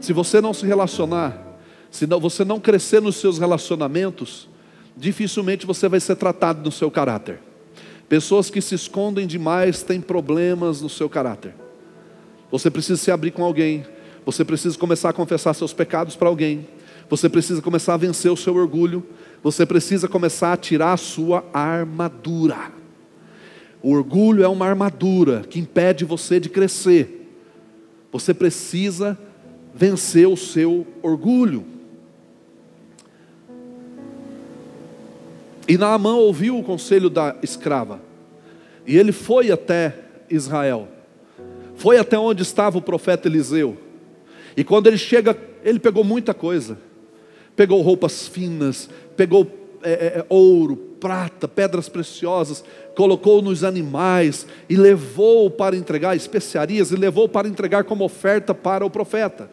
Se 0.00 0.12
você 0.12 0.40
não 0.40 0.52
se 0.52 0.66
relacionar, 0.66 1.58
se 1.90 2.06
não, 2.06 2.18
você 2.18 2.44
não 2.44 2.58
crescer 2.58 3.00
nos 3.00 3.16
seus 3.16 3.38
relacionamentos, 3.38 4.48
dificilmente 4.96 5.66
você 5.66 5.88
vai 5.88 6.00
ser 6.00 6.16
tratado 6.16 6.62
no 6.62 6.72
seu 6.72 6.90
caráter. 6.90 7.40
Pessoas 8.08 8.50
que 8.50 8.60
se 8.60 8.74
escondem 8.74 9.26
demais 9.26 9.82
têm 9.82 10.00
problemas 10.00 10.82
no 10.82 10.88
seu 10.88 11.08
caráter. 11.08 11.54
Você 12.52 12.70
precisa 12.70 13.00
se 13.00 13.10
abrir 13.10 13.30
com 13.30 13.42
alguém. 13.42 13.82
Você 14.26 14.44
precisa 14.44 14.76
começar 14.78 15.08
a 15.08 15.12
confessar 15.14 15.54
seus 15.54 15.72
pecados 15.72 16.14
para 16.14 16.28
alguém. 16.28 16.68
Você 17.08 17.26
precisa 17.26 17.62
começar 17.62 17.94
a 17.94 17.96
vencer 17.96 18.30
o 18.30 18.36
seu 18.36 18.54
orgulho. 18.54 19.02
Você 19.42 19.64
precisa 19.64 20.06
começar 20.06 20.52
a 20.52 20.56
tirar 20.58 20.92
a 20.92 20.98
sua 20.98 21.42
armadura. 21.50 22.70
O 23.82 23.92
orgulho 23.92 24.44
é 24.44 24.48
uma 24.48 24.66
armadura 24.66 25.40
que 25.48 25.58
impede 25.58 26.04
você 26.04 26.38
de 26.38 26.50
crescer. 26.50 27.34
Você 28.12 28.34
precisa 28.34 29.18
vencer 29.74 30.28
o 30.28 30.36
seu 30.36 30.86
orgulho. 31.02 31.64
E 35.66 35.78
Naamã 35.78 36.16
ouviu 36.16 36.58
o 36.58 36.62
conselho 36.62 37.08
da 37.08 37.34
escrava. 37.42 37.98
E 38.86 38.98
ele 38.98 39.10
foi 39.10 39.50
até 39.50 39.94
Israel 40.28 40.86
foi 41.82 41.98
até 41.98 42.16
onde 42.16 42.42
estava 42.42 42.78
o 42.78 42.80
profeta 42.80 43.26
Eliseu. 43.26 43.76
E 44.56 44.62
quando 44.62 44.86
ele 44.86 44.96
chega, 44.96 45.36
ele 45.64 45.80
pegou 45.80 46.04
muita 46.04 46.32
coisa. 46.32 46.78
Pegou 47.56 47.82
roupas 47.82 48.28
finas, 48.28 48.88
pegou 49.16 49.50
é, 49.82 49.90
é, 49.90 50.06
é, 50.20 50.26
ouro, 50.28 50.76
prata, 50.76 51.48
pedras 51.48 51.88
preciosas, 51.88 52.64
colocou 52.94 53.42
nos 53.42 53.64
animais 53.64 54.46
e 54.68 54.76
levou 54.76 55.50
para 55.50 55.74
entregar 55.74 56.14
especiarias 56.14 56.92
e 56.92 56.96
levou 56.96 57.28
para 57.28 57.48
entregar 57.48 57.82
como 57.82 58.04
oferta 58.04 58.54
para 58.54 58.86
o 58.86 58.90
profeta. 58.90 59.50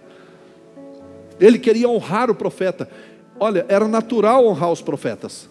Ele 1.39 1.57
queria 1.57 1.89
honrar 1.89 2.30
o 2.30 2.36
profeta. 2.36 2.88
Olha, 3.39 3.65
era 3.67 3.88
natural 3.88 4.45
honrar 4.45 4.71
os 4.71 4.84
profetas. 4.84 5.49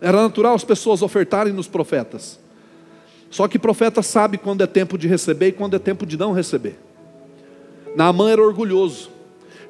Era 0.00 0.22
natural 0.22 0.54
as 0.54 0.64
pessoas 0.64 1.02
ofertarem 1.02 1.52
nos 1.52 1.68
profetas. 1.68 2.40
Só 3.30 3.46
que 3.46 3.58
profeta 3.58 4.02
sabe 4.02 4.38
quando 4.38 4.62
é 4.62 4.66
tempo 4.66 4.96
de 4.96 5.06
receber 5.06 5.48
e 5.48 5.52
quando 5.52 5.76
é 5.76 5.78
tempo 5.78 6.06
de 6.06 6.16
não 6.16 6.32
receber. 6.32 6.78
Naamã 7.94 8.30
era 8.30 8.42
orgulhoso. 8.42 9.10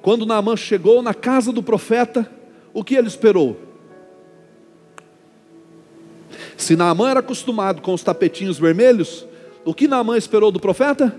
Quando 0.00 0.26
Naamã 0.26 0.56
chegou 0.56 1.02
na 1.02 1.12
casa 1.12 1.52
do 1.52 1.62
profeta, 1.62 2.30
o 2.72 2.84
que 2.84 2.94
ele 2.94 3.08
esperou? 3.08 3.56
Se 6.56 6.76
Naamã 6.76 7.10
era 7.10 7.20
acostumado 7.20 7.82
com 7.82 7.92
os 7.92 8.02
tapetinhos 8.02 8.58
vermelhos, 8.58 9.26
o 9.64 9.74
que 9.74 9.88
Naamã 9.88 10.16
esperou 10.16 10.50
do 10.50 10.60
profeta? 10.60 11.14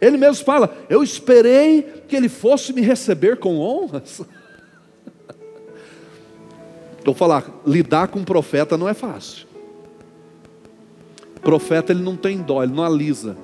Ele 0.00 0.16
mesmo 0.16 0.44
fala: 0.44 0.76
Eu 0.88 1.02
esperei 1.02 1.82
que 2.08 2.16
ele 2.16 2.28
fosse 2.28 2.72
me 2.72 2.80
receber 2.80 3.38
com 3.38 3.58
honras. 3.58 4.22
Vou 7.04 7.14
falar, 7.14 7.46
lidar 7.66 8.08
com 8.08 8.18
um 8.18 8.24
profeta 8.24 8.76
não 8.76 8.88
é 8.88 8.94
fácil. 8.94 9.45
Profeta 11.46 11.92
ele 11.92 12.02
não 12.02 12.16
tem 12.16 12.38
dó, 12.42 12.60
ele 12.60 12.72
não 12.72 12.82
alisa. 12.82 13.36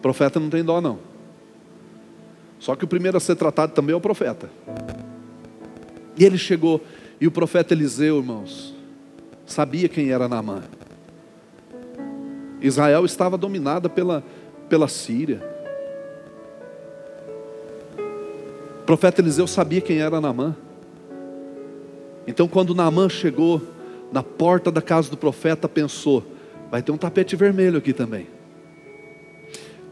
Profeta 0.00 0.40
não 0.40 0.48
tem 0.48 0.64
dó 0.64 0.80
não. 0.80 0.98
Só 2.58 2.74
que 2.74 2.86
o 2.86 2.88
primeiro 2.88 3.18
a 3.18 3.20
ser 3.20 3.36
tratado 3.36 3.74
também 3.74 3.92
é 3.92 3.96
o 3.96 4.00
profeta. 4.00 4.48
E 6.16 6.24
ele 6.24 6.38
chegou, 6.38 6.80
e 7.20 7.26
o 7.26 7.30
profeta 7.30 7.74
Eliseu, 7.74 8.16
irmãos, 8.16 8.74
sabia 9.44 9.90
quem 9.90 10.10
era 10.10 10.26
Naamã. 10.26 10.62
Israel 12.62 13.04
estava 13.04 13.36
dominada 13.36 13.86
pela, 13.86 14.24
pela 14.70 14.88
Síria. 14.88 15.42
O 18.80 18.86
profeta 18.86 19.20
Eliseu 19.20 19.46
sabia 19.46 19.82
quem 19.82 19.98
era 19.98 20.18
Naamã. 20.18 20.56
Então, 22.26 22.48
quando 22.48 22.74
Naamã 22.74 23.06
chegou 23.06 23.60
na 24.12 24.22
porta 24.22 24.70
da 24.70 24.82
casa 24.82 25.10
do 25.10 25.16
profeta, 25.16 25.68
pensou: 25.68 26.24
vai 26.70 26.82
ter 26.82 26.92
um 26.92 26.96
tapete 26.96 27.36
vermelho 27.36 27.78
aqui 27.78 27.92
também. 27.92 28.26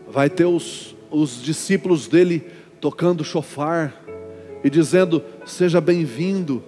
Vai 0.08 0.30
ter 0.30 0.46
os, 0.46 0.96
os 1.10 1.42
discípulos 1.42 2.06
dele 2.08 2.46
tocando 2.80 3.24
chofar 3.24 3.94
e 4.62 4.70
dizendo: 4.70 5.22
Seja 5.44 5.80
bem-vindo, 5.80 6.62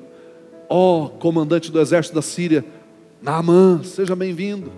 ó 0.69 1.09
comandante 1.09 1.71
do 1.71 1.81
exército 1.81 2.15
da 2.15 2.23
Síria, 2.23 2.65
Naamã, 3.23 3.83
seja 3.83 4.15
bem-vindo. 4.15 4.71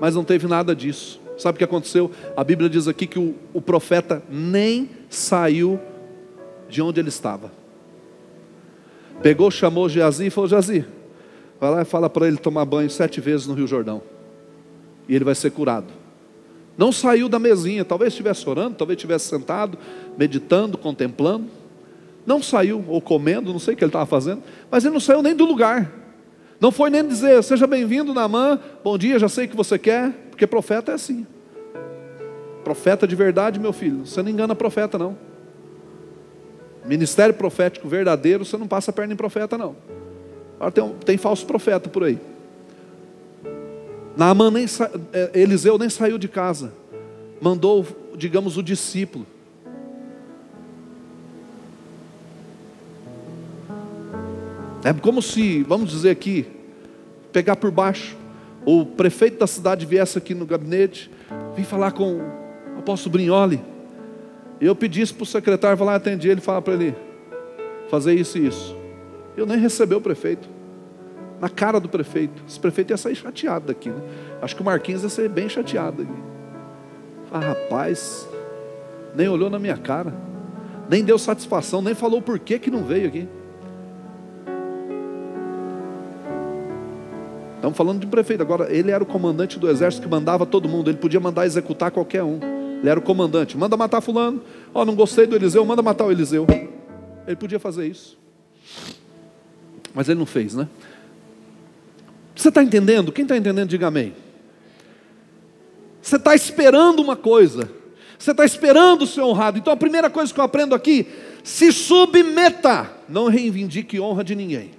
Mas 0.00 0.14
não 0.14 0.24
teve 0.24 0.46
nada 0.46 0.74
disso. 0.74 1.20
Sabe 1.36 1.56
o 1.56 1.58
que 1.58 1.64
aconteceu? 1.64 2.10
A 2.36 2.42
Bíblia 2.42 2.68
diz 2.68 2.88
aqui 2.88 3.06
que 3.06 3.18
o, 3.18 3.34
o 3.52 3.60
profeta 3.60 4.22
nem 4.28 4.90
saiu 5.08 5.80
de 6.68 6.82
onde 6.82 7.00
ele 7.00 7.08
estava. 7.08 7.52
Pegou, 9.22 9.50
chamou 9.50 9.88
Geazi 9.88 10.26
e 10.26 10.30
falou: 10.30 10.48
Geazi, 10.48 10.84
vai 11.60 11.70
lá 11.70 11.82
e 11.82 11.84
fala 11.84 12.08
para 12.08 12.26
ele 12.26 12.36
tomar 12.36 12.64
banho 12.64 12.90
sete 12.90 13.20
vezes 13.20 13.46
no 13.46 13.54
Rio 13.54 13.66
Jordão. 13.66 14.02
E 15.08 15.14
ele 15.14 15.24
vai 15.24 15.34
ser 15.34 15.50
curado. 15.50 15.86
Não 16.76 16.92
saiu 16.92 17.28
da 17.28 17.38
mesinha, 17.38 17.84
talvez 17.84 18.12
estivesse 18.12 18.48
orando, 18.48 18.76
talvez 18.76 18.96
estivesse 18.96 19.26
sentado, 19.26 19.76
meditando, 20.16 20.78
contemplando. 20.78 21.46
Não 22.24 22.42
saiu, 22.42 22.84
ou 22.86 23.00
comendo, 23.00 23.52
não 23.52 23.58
sei 23.58 23.74
o 23.74 23.76
que 23.76 23.82
ele 23.82 23.88
estava 23.88 24.06
fazendo, 24.06 24.42
mas 24.70 24.84
ele 24.84 24.92
não 24.92 25.00
saiu 25.00 25.22
nem 25.22 25.34
do 25.34 25.44
lugar. 25.44 25.90
Não 26.60 26.70
foi 26.70 26.90
nem 26.90 27.06
dizer, 27.06 27.42
seja 27.42 27.66
bem-vindo, 27.66 28.12
Namã, 28.12 28.60
bom 28.84 28.98
dia, 28.98 29.18
já 29.18 29.28
sei 29.28 29.46
o 29.46 29.48
que 29.48 29.56
você 29.56 29.78
quer, 29.78 30.12
porque 30.30 30.46
profeta 30.46 30.92
é 30.92 30.94
assim. 30.94 31.26
Profeta 32.62 33.06
de 33.06 33.16
verdade, 33.16 33.58
meu 33.58 33.72
filho, 33.72 34.04
você 34.04 34.22
não 34.22 34.30
engana 34.30 34.54
profeta, 34.54 34.98
não. 34.98 35.16
Ministério 36.84 37.34
profético 37.34 37.88
verdadeiro, 37.88 38.44
você 38.44 38.56
não 38.56 38.66
passa 38.68 38.90
a 38.90 38.94
perna 38.94 39.14
em 39.14 39.16
profeta, 39.16 39.58
não. 39.58 39.74
Agora 40.58 40.72
tem, 40.72 40.94
tem 41.04 41.16
falso 41.16 41.46
profeta 41.46 41.88
por 41.88 42.02
aí. 42.02 42.18
Naamã 44.16 44.50
nem 44.50 44.66
é, 45.12 45.30
Eliseu 45.40 45.78
nem 45.78 45.88
saiu 45.88 46.18
de 46.18 46.26
casa. 46.26 46.72
Mandou, 47.40 47.86
digamos, 48.16 48.56
o 48.56 48.62
discípulo. 48.62 49.24
É 54.84 54.92
como 54.92 55.22
se, 55.22 55.62
vamos 55.62 55.90
dizer 55.90 56.10
aqui, 56.10 56.46
pegar 57.32 57.56
por 57.56 57.70
baixo, 57.70 58.16
o 58.64 58.84
prefeito 58.84 59.38
da 59.38 59.46
cidade 59.46 59.86
viesse 59.86 60.18
aqui 60.18 60.34
no 60.34 60.46
gabinete, 60.46 61.10
vim 61.56 61.64
falar 61.64 61.92
com 61.92 62.16
o 62.16 62.78
apóstolo 62.78 63.12
Brignoli, 63.12 63.60
eu 64.60 64.74
pedisse 64.74 65.12
para 65.12 65.22
o 65.22 65.26
secretário, 65.26 65.84
lá 65.84 65.94
atender 65.94 66.30
ele 66.30 66.40
falar 66.40 66.62
para 66.62 66.74
ele, 66.74 66.94
fazer 67.90 68.14
isso 68.14 68.38
e 68.38 68.46
isso. 68.46 68.77
Eu 69.38 69.46
nem 69.46 69.56
recebi 69.56 69.94
o 69.94 70.00
prefeito. 70.00 70.48
Na 71.40 71.48
cara 71.48 71.78
do 71.78 71.88
prefeito. 71.88 72.42
Esse 72.48 72.58
prefeito 72.58 72.90
ia 72.92 72.96
sair 72.96 73.14
chateado 73.14 73.68
daqui. 73.68 73.88
Né? 73.88 74.00
Acho 74.42 74.56
que 74.56 74.62
o 74.62 74.64
Marquinhos 74.64 75.04
ia 75.04 75.08
ser 75.08 75.28
bem 75.28 75.48
chateado 75.48 76.02
aqui. 76.02 76.22
Ah, 77.30 77.38
rapaz, 77.38 78.28
nem 79.14 79.28
olhou 79.28 79.48
na 79.48 79.58
minha 79.58 79.76
cara, 79.76 80.14
nem 80.88 81.04
deu 81.04 81.18
satisfação, 81.18 81.82
nem 81.82 81.94
falou 81.94 82.22
por 82.22 82.38
que, 82.38 82.58
que 82.58 82.70
não 82.70 82.82
veio 82.82 83.06
aqui. 83.06 83.28
Estamos 87.56 87.76
falando 87.76 88.00
de 88.00 88.06
um 88.06 88.10
prefeito. 88.10 88.40
Agora, 88.40 88.72
ele 88.72 88.90
era 88.90 89.04
o 89.04 89.06
comandante 89.06 89.58
do 89.58 89.70
exército 89.70 90.02
que 90.02 90.08
mandava 90.08 90.46
todo 90.46 90.68
mundo. 90.68 90.90
Ele 90.90 90.98
podia 90.98 91.20
mandar 91.20 91.46
executar 91.46 91.90
qualquer 91.92 92.24
um. 92.24 92.40
Ele 92.80 92.88
era 92.88 92.98
o 92.98 93.02
comandante. 93.02 93.56
Manda 93.56 93.76
matar 93.76 94.00
fulano. 94.00 94.40
Ó, 94.74 94.82
oh, 94.82 94.84
não 94.84 94.96
gostei 94.96 95.26
do 95.26 95.36
Eliseu, 95.36 95.64
manda 95.64 95.82
matar 95.82 96.06
o 96.06 96.10
Eliseu. 96.10 96.46
Ele 97.26 97.36
podia 97.36 97.58
fazer 97.60 97.86
isso. 97.86 98.18
Mas 99.94 100.08
ele 100.08 100.18
não 100.18 100.26
fez, 100.26 100.54
né? 100.54 100.68
Você 102.34 102.48
está 102.48 102.62
entendendo? 102.62 103.10
Quem 103.10 103.24
está 103.24 103.36
entendendo, 103.36 103.68
diga 103.68 103.88
amém. 103.88 104.14
Você 106.00 106.16
está 106.16 106.34
esperando 106.34 107.00
uma 107.00 107.16
coisa. 107.16 107.70
Você 108.18 108.30
está 108.30 108.44
esperando 108.44 109.06
ser 109.06 109.22
honrado. 109.22 109.58
Então 109.58 109.72
a 109.72 109.76
primeira 109.76 110.08
coisa 110.08 110.32
que 110.32 110.38
eu 110.38 110.44
aprendo 110.44 110.74
aqui: 110.74 111.06
se 111.42 111.72
submeta. 111.72 112.90
Não 113.08 113.28
reivindique 113.28 113.98
honra 114.00 114.22
de 114.22 114.34
ninguém. 114.34 114.70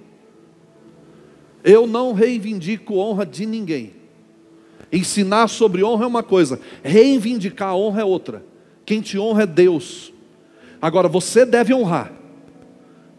Eu 1.62 1.86
não 1.86 2.12
reivindico 2.12 2.96
honra 2.96 3.26
de 3.26 3.44
ninguém. 3.44 3.92
Ensinar 4.92 5.48
sobre 5.48 5.84
honra 5.84 6.04
é 6.04 6.08
uma 6.08 6.22
coisa, 6.22 6.60
reivindicar 6.82 7.68
a 7.68 7.76
honra 7.76 8.00
é 8.00 8.04
outra. 8.04 8.44
Quem 8.84 9.00
te 9.00 9.18
honra 9.18 9.44
é 9.44 9.46
Deus. 9.46 10.12
Agora 10.82 11.08
você 11.08 11.44
deve 11.44 11.72
honrar. 11.72 12.12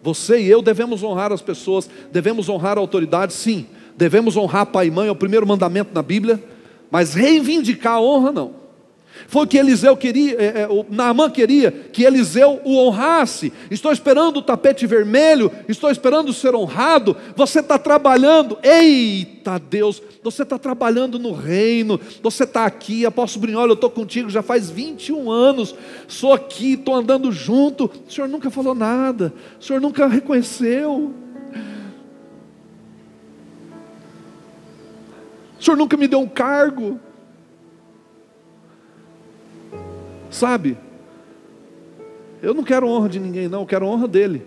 Você 0.03 0.39
e 0.39 0.49
eu 0.49 0.61
devemos 0.61 1.03
honrar 1.03 1.31
as 1.31 1.41
pessoas, 1.41 1.89
devemos 2.11 2.49
honrar 2.49 2.77
a 2.77 2.81
autoridade, 2.81 3.33
sim. 3.33 3.67
Devemos 3.95 4.35
honrar 4.35 4.65
pai 4.65 4.87
e 4.87 4.91
mãe, 4.91 5.07
é 5.07 5.11
o 5.11 5.15
primeiro 5.15 5.45
mandamento 5.45 5.91
na 5.93 6.01
Bíblia, 6.01 6.41
mas 6.89 7.13
reivindicar 7.13 7.95
a 7.95 8.01
honra 8.01 8.31
não. 8.31 8.60
Foi 9.27 9.43
o 9.43 9.47
que 9.47 9.57
Eliseu 9.57 9.95
queria, 9.95 10.35
é, 10.39 10.61
é, 10.61 10.67
o 10.67 10.85
Naamã 10.89 11.29
queria, 11.29 11.71
que 11.71 12.03
Eliseu 12.03 12.59
o 12.63 12.77
honrasse. 12.77 13.51
Estou 13.69 13.91
esperando 13.91 14.37
o 14.37 14.41
tapete 14.41 14.85
vermelho, 14.85 15.51
estou 15.67 15.89
esperando 15.89 16.33
ser 16.33 16.55
honrado. 16.55 17.15
Você 17.35 17.59
está 17.59 17.77
trabalhando, 17.77 18.57
eita 18.63 19.57
Deus, 19.57 20.01
você 20.23 20.43
está 20.43 20.57
trabalhando 20.57 21.17
no 21.17 21.31
reino, 21.31 21.99
você 22.21 22.43
está 22.43 22.65
aqui, 22.65 23.05
apóstolo 23.05 23.41
Brinhol, 23.41 23.67
eu 23.67 23.73
estou 23.73 23.89
contigo 23.89 24.29
já 24.29 24.41
faz 24.41 24.69
21 24.69 25.31
anos, 25.31 25.75
sou 26.07 26.33
aqui, 26.33 26.73
estou 26.73 26.95
andando 26.95 27.31
junto. 27.31 27.85
O 28.07 28.11
senhor 28.11 28.27
nunca 28.27 28.49
falou 28.49 28.75
nada, 28.75 29.33
o 29.59 29.63
senhor 29.63 29.81
nunca 29.81 30.07
reconheceu. 30.07 31.13
O 35.59 35.63
senhor 35.63 35.77
nunca 35.77 35.95
me 35.95 36.07
deu 36.07 36.19
um 36.19 36.27
cargo. 36.27 36.99
Sabe? 40.31 40.77
Eu 42.41 42.53
não 42.53 42.63
quero 42.63 42.87
honra 42.87 43.09
de 43.09 43.19
ninguém, 43.19 43.47
não, 43.47 43.61
eu 43.61 43.67
quero 43.67 43.85
honra 43.85 44.07
dele. 44.07 44.43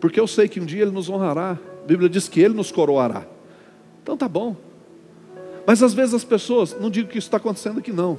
Porque 0.00 0.20
eu 0.20 0.26
sei 0.26 0.48
que 0.48 0.60
um 0.60 0.66
dia 0.66 0.82
ele 0.82 0.90
nos 0.90 1.08
honrará. 1.08 1.52
A 1.82 1.86
Bíblia 1.86 2.10
diz 2.10 2.28
que 2.28 2.40
ele 2.40 2.52
nos 2.52 2.70
coroará. 2.70 3.24
Então 4.02 4.16
tá 4.16 4.28
bom. 4.28 4.54
Mas 5.66 5.82
às 5.82 5.94
vezes 5.94 6.12
as 6.12 6.24
pessoas, 6.24 6.76
não 6.78 6.90
digo 6.90 7.08
que 7.08 7.16
isso 7.16 7.28
está 7.28 7.38
acontecendo 7.38 7.78
aqui 7.78 7.92
não. 7.92 8.18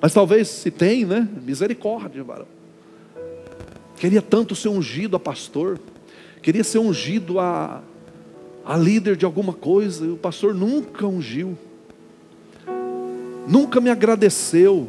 Mas 0.00 0.12
talvez 0.12 0.48
se 0.48 0.70
tem, 0.70 1.04
né? 1.04 1.28
Misericórdia, 1.44 2.24
varão. 2.24 2.48
Queria 3.96 4.22
tanto 4.22 4.56
ser 4.56 4.70
ungido 4.70 5.14
a 5.14 5.20
pastor. 5.20 5.78
Queria 6.42 6.64
ser 6.64 6.78
ungido 6.78 7.38
a, 7.38 7.82
a 8.64 8.76
líder 8.76 9.14
de 9.14 9.26
alguma 9.26 9.52
coisa. 9.52 10.06
E 10.06 10.10
o 10.10 10.16
pastor 10.16 10.54
nunca 10.54 11.06
ungiu. 11.06 11.56
Nunca 13.46 13.80
me 13.80 13.90
agradeceu 13.90 14.88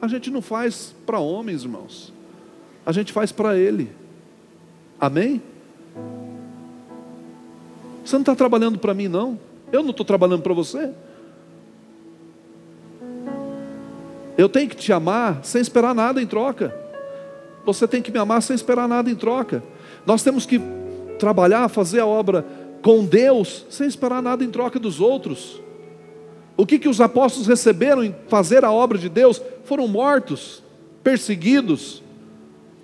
a 0.00 0.08
gente 0.08 0.30
não 0.30 0.40
faz 0.40 0.94
para 1.04 1.18
homens, 1.18 1.62
irmãos. 1.62 2.12
A 2.86 2.92
gente 2.92 3.12
faz 3.12 3.32
para 3.32 3.56
Ele. 3.56 3.90
Amém? 5.00 5.42
Você 8.04 8.16
não 8.16 8.22
está 8.22 8.34
trabalhando 8.34 8.78
para 8.78 8.94
mim, 8.94 9.08
não. 9.08 9.38
Eu 9.70 9.82
não 9.82 9.90
estou 9.90 10.06
trabalhando 10.06 10.42
para 10.42 10.54
você. 10.54 10.90
Eu 14.36 14.48
tenho 14.48 14.68
que 14.68 14.76
te 14.76 14.92
amar 14.92 15.44
sem 15.44 15.60
esperar 15.60 15.94
nada 15.94 16.22
em 16.22 16.26
troca. 16.26 16.74
Você 17.66 17.86
tem 17.86 18.00
que 18.00 18.10
me 18.10 18.18
amar 18.18 18.40
sem 18.40 18.54
esperar 18.54 18.88
nada 18.88 19.10
em 19.10 19.14
troca. 19.14 19.62
Nós 20.06 20.22
temos 20.22 20.46
que 20.46 20.60
trabalhar, 21.18 21.68
fazer 21.68 22.00
a 22.00 22.06
obra 22.06 22.46
com 22.80 23.04
Deus 23.04 23.66
sem 23.68 23.86
esperar 23.86 24.22
nada 24.22 24.44
em 24.44 24.50
troca 24.50 24.78
dos 24.78 25.00
outros. 25.00 25.60
O 26.58 26.66
que, 26.66 26.76
que 26.76 26.88
os 26.88 27.00
apóstolos 27.00 27.46
receberam 27.46 28.02
em 28.02 28.12
fazer 28.26 28.64
a 28.64 28.72
obra 28.72 28.98
de 28.98 29.08
Deus? 29.08 29.40
Foram 29.62 29.86
mortos, 29.86 30.60
perseguidos. 31.04 32.02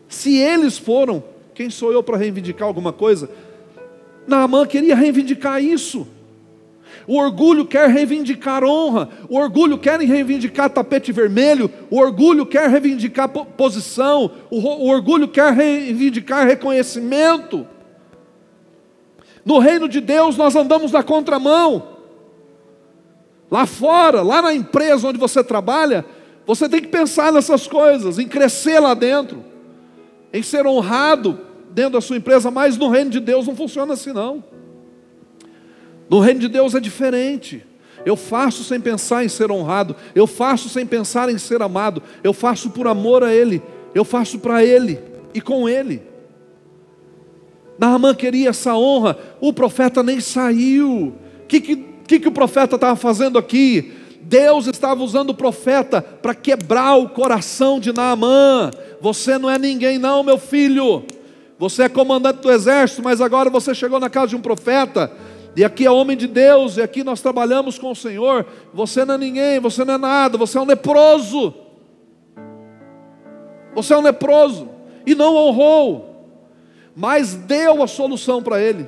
Se 0.08 0.38
eles 0.38 0.78
foram, 0.78 1.24
quem 1.52 1.68
sou 1.68 1.92
eu 1.92 2.00
para 2.00 2.16
reivindicar 2.16 2.68
alguma 2.68 2.92
coisa? 2.92 3.28
Naamã 4.28 4.64
queria 4.64 4.94
reivindicar 4.94 5.60
isso. 5.60 6.06
O 7.04 7.18
orgulho 7.18 7.66
quer 7.66 7.90
reivindicar 7.90 8.62
honra, 8.62 9.08
o 9.28 9.36
orgulho 9.36 9.76
quer 9.76 9.98
reivindicar 9.98 10.70
tapete 10.70 11.10
vermelho, 11.10 11.68
o 11.90 11.98
orgulho 11.98 12.46
quer 12.46 12.70
reivindicar 12.70 13.28
posição, 13.28 14.30
o 14.52 14.88
orgulho 14.88 15.26
quer 15.26 15.52
reivindicar 15.52 16.46
reconhecimento. 16.46 17.66
No 19.44 19.58
reino 19.58 19.88
de 19.88 20.00
Deus 20.00 20.36
nós 20.36 20.54
andamos 20.54 20.92
na 20.92 21.02
contramão. 21.02 21.93
Lá 23.50 23.66
fora, 23.66 24.22
lá 24.22 24.42
na 24.42 24.54
empresa 24.54 25.08
onde 25.08 25.18
você 25.18 25.42
trabalha, 25.44 26.04
você 26.46 26.68
tem 26.68 26.80
que 26.80 26.88
pensar 26.88 27.32
nessas 27.32 27.66
coisas, 27.66 28.18
em 28.18 28.26
crescer 28.26 28.78
lá 28.80 28.94
dentro, 28.94 29.44
em 30.32 30.42
ser 30.42 30.66
honrado 30.66 31.38
dentro 31.70 31.92
da 31.92 32.00
sua 32.00 32.16
empresa, 32.16 32.50
mas 32.50 32.76
no 32.76 32.88
reino 32.88 33.10
de 33.10 33.20
Deus 33.20 33.46
não 33.46 33.56
funciona 33.56 33.94
assim 33.94 34.12
não. 34.12 34.44
No 36.08 36.20
reino 36.20 36.40
de 36.40 36.48
Deus 36.48 36.74
é 36.74 36.80
diferente. 36.80 37.64
Eu 38.04 38.16
faço 38.16 38.62
sem 38.62 38.78
pensar 38.78 39.24
em 39.24 39.28
ser 39.28 39.50
honrado, 39.50 39.96
eu 40.14 40.26
faço 40.26 40.68
sem 40.68 40.84
pensar 40.84 41.30
em 41.30 41.38
ser 41.38 41.62
amado, 41.62 42.02
eu 42.22 42.34
faço 42.34 42.70
por 42.70 42.86
amor 42.86 43.24
a 43.24 43.32
Ele, 43.32 43.62
eu 43.94 44.04
faço 44.04 44.38
para 44.38 44.62
Ele 44.62 45.00
e 45.32 45.40
com 45.40 45.68
Ele. 45.68 46.02
Naamã 47.78 48.14
queria 48.14 48.50
essa 48.50 48.76
honra, 48.76 49.18
o 49.40 49.52
profeta 49.52 50.02
nem 50.02 50.20
saiu. 50.20 51.14
O 51.42 51.46
que, 51.48 51.60
que, 51.60 51.76
que 52.06 52.28
o 52.28 52.32
profeta 52.32 52.76
estava 52.76 52.96
fazendo 52.96 53.38
aqui? 53.38 53.92
Deus 54.20 54.66
estava 54.66 55.02
usando 55.02 55.30
o 55.30 55.34
profeta 55.34 56.00
para 56.00 56.34
quebrar 56.34 56.96
o 56.96 57.08
coração 57.08 57.78
de 57.78 57.92
Naamã. 57.92 58.70
Você 59.00 59.36
não 59.38 59.50
é 59.50 59.58
ninguém, 59.58 59.98
não, 59.98 60.22
meu 60.22 60.38
filho. 60.38 61.04
Você 61.58 61.84
é 61.84 61.88
comandante 61.88 62.40
do 62.40 62.50
exército, 62.50 63.02
mas 63.02 63.20
agora 63.20 63.50
você 63.50 63.74
chegou 63.74 64.00
na 64.00 64.10
casa 64.10 64.28
de 64.28 64.36
um 64.36 64.40
profeta 64.40 65.10
e 65.56 65.64
aqui 65.64 65.86
é 65.86 65.90
homem 65.90 66.16
de 66.16 66.26
Deus, 66.26 66.76
e 66.76 66.82
aqui 66.82 67.04
nós 67.04 67.20
trabalhamos 67.20 67.78
com 67.78 67.90
o 67.90 67.96
Senhor. 67.96 68.44
Você 68.72 69.04
não 69.04 69.14
é 69.14 69.18
ninguém, 69.18 69.60
você 69.60 69.84
não 69.84 69.94
é 69.94 69.98
nada, 69.98 70.36
você 70.36 70.58
é 70.58 70.60
um 70.60 70.66
leproso. 70.66 71.54
Você 73.74 73.92
é 73.92 73.96
um 73.96 74.02
leproso, 74.02 74.68
e 75.04 75.14
não 75.14 75.34
honrou, 75.34 76.30
mas 76.94 77.34
deu 77.34 77.82
a 77.82 77.88
solução 77.88 78.40
para 78.40 78.60
ele. 78.60 78.86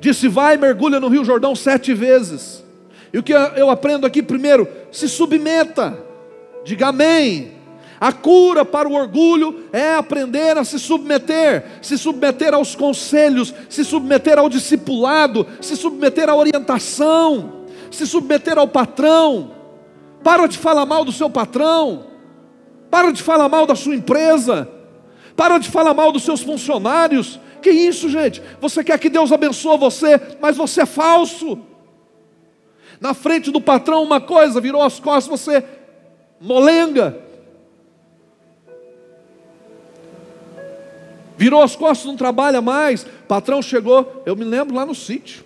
Disse: 0.00 0.28
Vai, 0.28 0.56
mergulha 0.56 0.98
no 0.98 1.08
Rio 1.08 1.24
Jordão 1.24 1.54
sete 1.54 1.92
vezes. 1.92 2.64
E 3.12 3.18
o 3.18 3.22
que 3.22 3.32
eu 3.32 3.70
aprendo 3.70 4.06
aqui 4.06 4.22
primeiro? 4.22 4.68
Se 4.90 5.08
submeta, 5.08 5.98
diga 6.64 6.88
amém. 6.88 7.60
A 8.00 8.12
cura 8.12 8.64
para 8.64 8.88
o 8.88 8.94
orgulho 8.94 9.64
é 9.72 9.94
aprender 9.94 10.56
a 10.56 10.64
se 10.64 10.78
submeter, 10.78 11.64
se 11.82 11.98
submeter 11.98 12.54
aos 12.54 12.74
conselhos, 12.74 13.52
se 13.68 13.84
submeter 13.84 14.38
ao 14.38 14.48
discipulado, 14.48 15.46
se 15.60 15.76
submeter 15.76 16.30
à 16.30 16.34
orientação, 16.34 17.66
se 17.90 18.06
submeter 18.06 18.56
ao 18.56 18.66
patrão. 18.66 19.50
Para 20.24 20.46
de 20.46 20.56
falar 20.56 20.86
mal 20.86 21.04
do 21.04 21.12
seu 21.12 21.28
patrão, 21.28 22.04
para 22.90 23.10
de 23.10 23.22
falar 23.22 23.48
mal 23.50 23.66
da 23.66 23.74
sua 23.74 23.94
empresa, 23.94 24.66
para 25.36 25.58
de 25.58 25.68
falar 25.68 25.92
mal 25.92 26.10
dos 26.10 26.22
seus 26.22 26.40
funcionários. 26.40 27.38
Que 27.60 27.70
isso, 27.70 28.08
gente? 28.08 28.42
Você 28.60 28.82
quer 28.82 28.98
que 28.98 29.08
Deus 29.08 29.32
abençoe 29.32 29.78
você, 29.78 30.20
mas 30.40 30.56
você 30.56 30.82
é 30.82 30.86
falso. 30.86 31.58
Na 33.00 33.14
frente 33.14 33.50
do 33.50 33.60
patrão, 33.60 34.02
uma 34.02 34.20
coisa, 34.20 34.60
virou 34.60 34.82
as 34.82 35.00
costas, 35.00 35.40
você 35.40 35.64
molenga. 36.40 37.16
Virou 41.36 41.62
as 41.62 41.74
costas, 41.74 42.06
não 42.06 42.16
trabalha 42.16 42.60
mais. 42.60 43.06
Patrão 43.26 43.62
chegou, 43.62 44.22
eu 44.26 44.36
me 44.36 44.44
lembro 44.44 44.76
lá 44.76 44.84
no 44.84 44.94
sítio. 44.94 45.42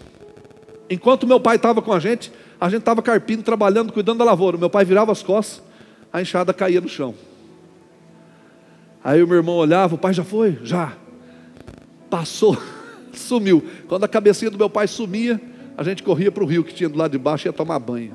Enquanto 0.91 1.27
meu 1.27 1.39
pai 1.39 1.57
estava 1.57 1.81
com 1.81 1.93
a 1.93 2.01
gente, 2.01 2.33
a 2.61 2.69
gente 2.69 2.81
estava 2.81 3.01
carpindo, 3.01 3.43
trabalhando, 3.43 3.93
cuidando 3.93 4.19
da 4.19 4.25
lavoura. 4.25 4.59
Meu 4.59 4.69
pai 4.69 4.85
virava 4.85 5.13
as 5.13 5.23
costas, 5.23 5.63
a 6.13 6.21
enxada 6.21 6.53
caía 6.53 6.81
no 6.81 6.89
chão. 6.89 7.15
Aí 9.05 9.23
o 9.23 9.29
meu 9.29 9.37
irmão 9.37 9.57
olhava, 9.57 9.95
o 9.95 9.99
pai 9.99 10.13
já 10.13 10.25
foi? 10.25 10.59
Já. 10.63 10.95
Passou, 12.15 12.57
sumiu. 13.13 13.61
Quando 13.89 14.05
a 14.05 14.09
cabecinha 14.09 14.49
do 14.49 14.57
meu 14.57 14.71
pai 14.71 14.87
sumia, 14.87 15.41
a 15.77 15.83
gente 15.83 16.01
corria 16.01 16.31
para 16.31 16.45
o 16.45 16.47
rio 16.47 16.63
que 16.63 16.73
tinha 16.73 16.89
do 16.89 16.97
lado 16.97 17.11
de 17.11 17.19
baixo 17.19 17.45
e 17.45 17.49
ia 17.49 17.53
tomar 17.53 17.81
banho. 17.81 18.15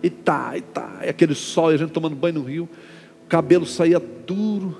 E 0.00 0.08
tá, 0.08 0.56
e 0.56 0.60
tá, 0.60 1.00
e 1.02 1.08
aquele 1.08 1.34
sol, 1.34 1.72
e 1.72 1.74
a 1.74 1.76
gente 1.76 1.90
tomando 1.90 2.14
banho 2.14 2.34
no 2.34 2.42
rio, 2.44 2.68
o 3.24 3.26
cabelo 3.26 3.66
saía 3.66 3.98
duro, 3.98 4.76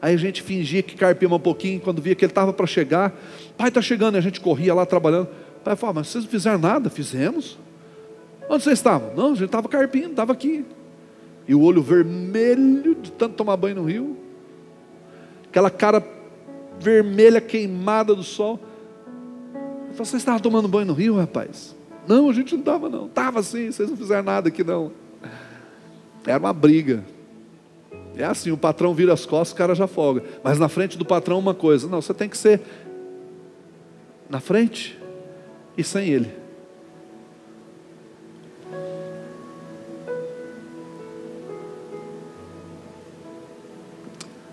Aí 0.00 0.14
a 0.14 0.16
gente 0.16 0.42
fingia 0.42 0.80
que 0.80 0.94
carpia 0.94 1.28
um 1.28 1.40
pouquinho, 1.40 1.80
quando 1.80 2.00
via 2.00 2.14
que 2.14 2.24
ele 2.24 2.30
estava 2.30 2.52
para 2.52 2.66
chegar, 2.66 3.12
pai 3.58 3.68
está 3.68 3.82
chegando, 3.82 4.14
e 4.14 4.18
a 4.18 4.20
gente 4.20 4.40
corria 4.40 4.72
lá 4.72 4.86
trabalhando. 4.86 5.28
O 5.56 5.60
pai 5.64 5.74
falava, 5.74 5.98
mas 5.98 6.08
vocês 6.08 6.22
não 6.22 6.30
fizeram 6.30 6.58
nada? 6.58 6.88
Fizemos. 6.88 7.58
Onde 8.48 8.62
vocês 8.62 8.78
estavam? 8.78 9.12
Não, 9.14 9.32
a 9.32 9.34
gente 9.34 9.46
estava 9.46 9.68
carpindo, 9.68 10.10
estava 10.10 10.32
aqui. 10.32 10.64
E 11.48 11.54
o 11.54 11.60
olho 11.62 11.82
vermelho 11.82 12.94
de 12.94 13.10
tanto 13.10 13.34
tomar 13.34 13.56
banho 13.56 13.74
no 13.74 13.84
rio. 13.84 14.16
Aquela 15.48 15.68
cara 15.68 16.00
vermelha 16.80 17.40
queimada 17.40 18.14
do 18.14 18.22
sol. 18.22 18.58
Eu 19.54 19.94
falei, 19.94 19.96
vocês 19.96 20.14
estavam 20.14 20.40
tomando 20.40 20.66
banho 20.66 20.86
no 20.86 20.94
rio, 20.94 21.16
rapaz? 21.16 21.76
Não, 22.08 22.28
a 22.30 22.32
gente 22.32 22.52
não 22.52 22.60
estava 22.60 22.88
não. 22.88 23.06
Estava 23.06 23.42
sim, 23.42 23.70
vocês 23.70 23.90
não 23.90 23.96
fizeram 23.96 24.24
nada 24.24 24.48
aqui 24.48 24.64
não. 24.64 24.90
Era 26.26 26.38
uma 26.38 26.52
briga. 26.52 27.04
É 28.16 28.24
assim, 28.24 28.50
o 28.50 28.56
patrão 28.56 28.94
vira 28.94 29.12
as 29.12 29.24
costas, 29.26 29.52
o 29.52 29.56
cara 29.56 29.74
já 29.74 29.86
folga. 29.86 30.24
Mas 30.42 30.58
na 30.58 30.68
frente 30.68 30.96
do 30.98 31.04
patrão 31.04 31.38
uma 31.38 31.54
coisa, 31.54 31.86
não, 31.86 32.00
você 32.00 32.14
tem 32.14 32.28
que 32.28 32.36
ser 32.36 32.60
na 34.28 34.40
frente 34.40 34.98
e 35.76 35.84
sem 35.84 36.08
ele. 36.08 36.30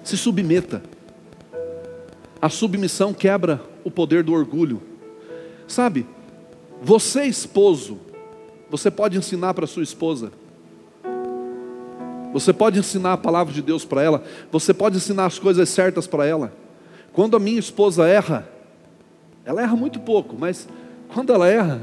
Se 0.04 0.18
submeta. 0.18 0.82
A 2.42 2.50
submissão 2.50 3.14
quebra 3.14 3.62
o 3.84 3.92
poder 3.92 4.24
do 4.24 4.34
orgulho. 4.34 4.82
Sabe? 5.68 6.06
Você 6.82 7.24
esposo, 7.24 8.00
você 8.70 8.92
pode 8.92 9.18
ensinar 9.18 9.54
para 9.54 9.66
sua 9.68 9.84
esposa 9.84 10.32
você 12.38 12.54
pode 12.54 12.80
ensinar 12.80 13.14
a 13.14 13.18
palavra 13.18 13.54
de 13.54 13.62
Deus 13.62 13.86
para 13.86 14.04
ela, 14.04 14.24
você 14.52 14.74
pode 14.74 14.98
ensinar 14.98 15.26
as 15.26 15.40
coisas 15.40 15.68
certas 15.70 16.06
para 16.08 16.26
ela. 16.26 16.54
Quando 17.12 17.36
a 17.36 17.40
minha 17.40 17.60
esposa 17.60 18.08
erra, 18.08 18.48
ela 19.44 19.62
erra 19.62 19.76
muito 19.76 20.00
pouco, 20.00 20.36
mas 20.38 20.68
quando 21.14 21.34
ela 21.34 21.48
erra, 21.48 21.82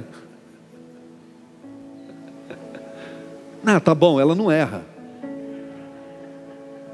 não, 3.63 3.81
tá 3.81 3.95
bom, 3.95 4.21
ela 4.21 4.35
não 4.35 4.51
erra. 4.51 4.83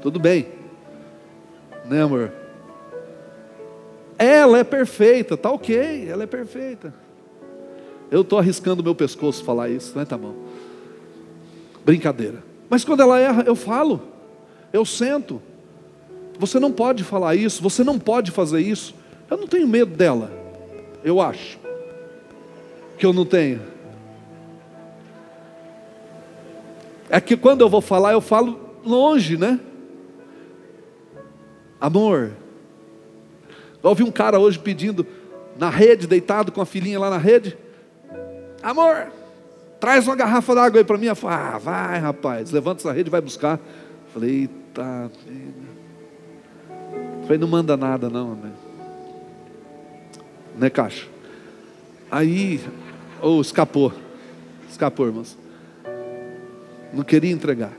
Tudo 0.01 0.19
bem, 0.19 0.47
né, 1.85 2.01
amor? 2.01 2.40
Ela 4.21 4.59
é 4.59 4.63
perfeita, 4.63 5.35
tá 5.35 5.49
ok, 5.49 6.07
ela 6.07 6.21
é 6.21 6.27
perfeita. 6.27 6.93
Eu 8.11 8.21
estou 8.21 8.37
arriscando 8.37 8.83
meu 8.83 8.93
pescoço 8.93 9.43
falar 9.43 9.67
isso, 9.67 9.97
né? 9.97 10.05
Tá 10.05 10.15
bom. 10.15 10.35
Brincadeira. 11.83 12.43
Mas 12.69 12.85
quando 12.85 12.99
ela 12.99 13.17
erra, 13.19 13.43
eu 13.47 13.55
falo, 13.55 13.99
eu 14.71 14.85
sento. 14.85 15.41
Você 16.37 16.59
não 16.59 16.71
pode 16.71 17.03
falar 17.03 17.33
isso, 17.33 17.63
você 17.63 17.83
não 17.83 17.97
pode 17.97 18.29
fazer 18.29 18.61
isso. 18.61 18.93
Eu 19.27 19.37
não 19.37 19.47
tenho 19.47 19.67
medo 19.67 19.95
dela, 19.95 20.31
eu 21.03 21.19
acho 21.19 21.57
que 22.99 23.05
eu 23.07 23.13
não 23.13 23.25
tenho. 23.25 23.59
É 27.09 27.19
que 27.19 27.35
quando 27.35 27.61
eu 27.61 27.69
vou 27.69 27.81
falar, 27.81 28.11
eu 28.11 28.21
falo 28.21 28.59
longe, 28.85 29.35
né? 29.35 29.59
Amor. 31.79 32.33
Eu 33.83 33.89
ouvi 33.89 34.03
um 34.03 34.11
cara 34.11 34.39
hoje 34.39 34.59
pedindo 34.59 35.05
na 35.57 35.69
rede, 35.69 36.07
deitado 36.07 36.51
com 36.51 36.61
a 36.61 36.65
filhinha 36.65 36.99
lá 36.99 37.09
na 37.09 37.17
rede. 37.17 37.57
Amor, 38.61 39.11
Traz 39.81 40.05
uma 40.05 40.15
garrafa 40.15 40.53
d'água 40.53 40.79
aí 40.79 40.85
para 40.85 40.95
mim. 40.95 41.07
Eu 41.07 41.15
falei, 41.15 41.37
ah, 41.37 41.57
vai, 41.57 41.97
rapaz, 41.97 42.51
levanta 42.51 42.81
essa 42.81 42.91
rede 42.91 43.09
e 43.09 43.11
vai 43.11 43.19
buscar. 43.19 43.57
Eu 43.57 44.13
falei, 44.13 44.41
eita. 44.41 45.11
Eu 46.93 47.23
falei, 47.23 47.39
não 47.39 47.47
manda 47.47 47.75
nada, 47.75 48.07
não, 48.07 48.35
né? 48.35 48.51
Né, 50.55 50.69
caixa? 50.69 51.07
Aí, 52.11 52.61
ou 53.19 53.39
oh, 53.39 53.41
escapou. 53.41 53.91
Escapou, 54.69 55.07
irmãos. 55.07 55.35
Não 56.93 57.03
queria 57.03 57.31
entregar. 57.31 57.73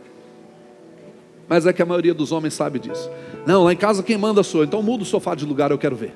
Mas 1.49 1.67
é 1.67 1.73
que 1.73 1.83
a 1.83 1.87
maioria 1.87 2.15
dos 2.15 2.33
homens 2.33 2.55
sabe 2.55 2.81
disso. 2.81 3.09
Não, 3.47 3.65
lá 3.65 3.73
em 3.73 3.77
casa 3.77 4.03
quem 4.03 4.17
manda 4.17 4.43
sou. 4.43 4.65
Então 4.65 4.83
muda 4.83 5.03
o 5.03 5.07
sofá 5.07 5.35
de 5.35 5.45
lugar, 5.45 5.71
eu 5.71 5.79
quero 5.79 5.97
ver. 5.97 6.15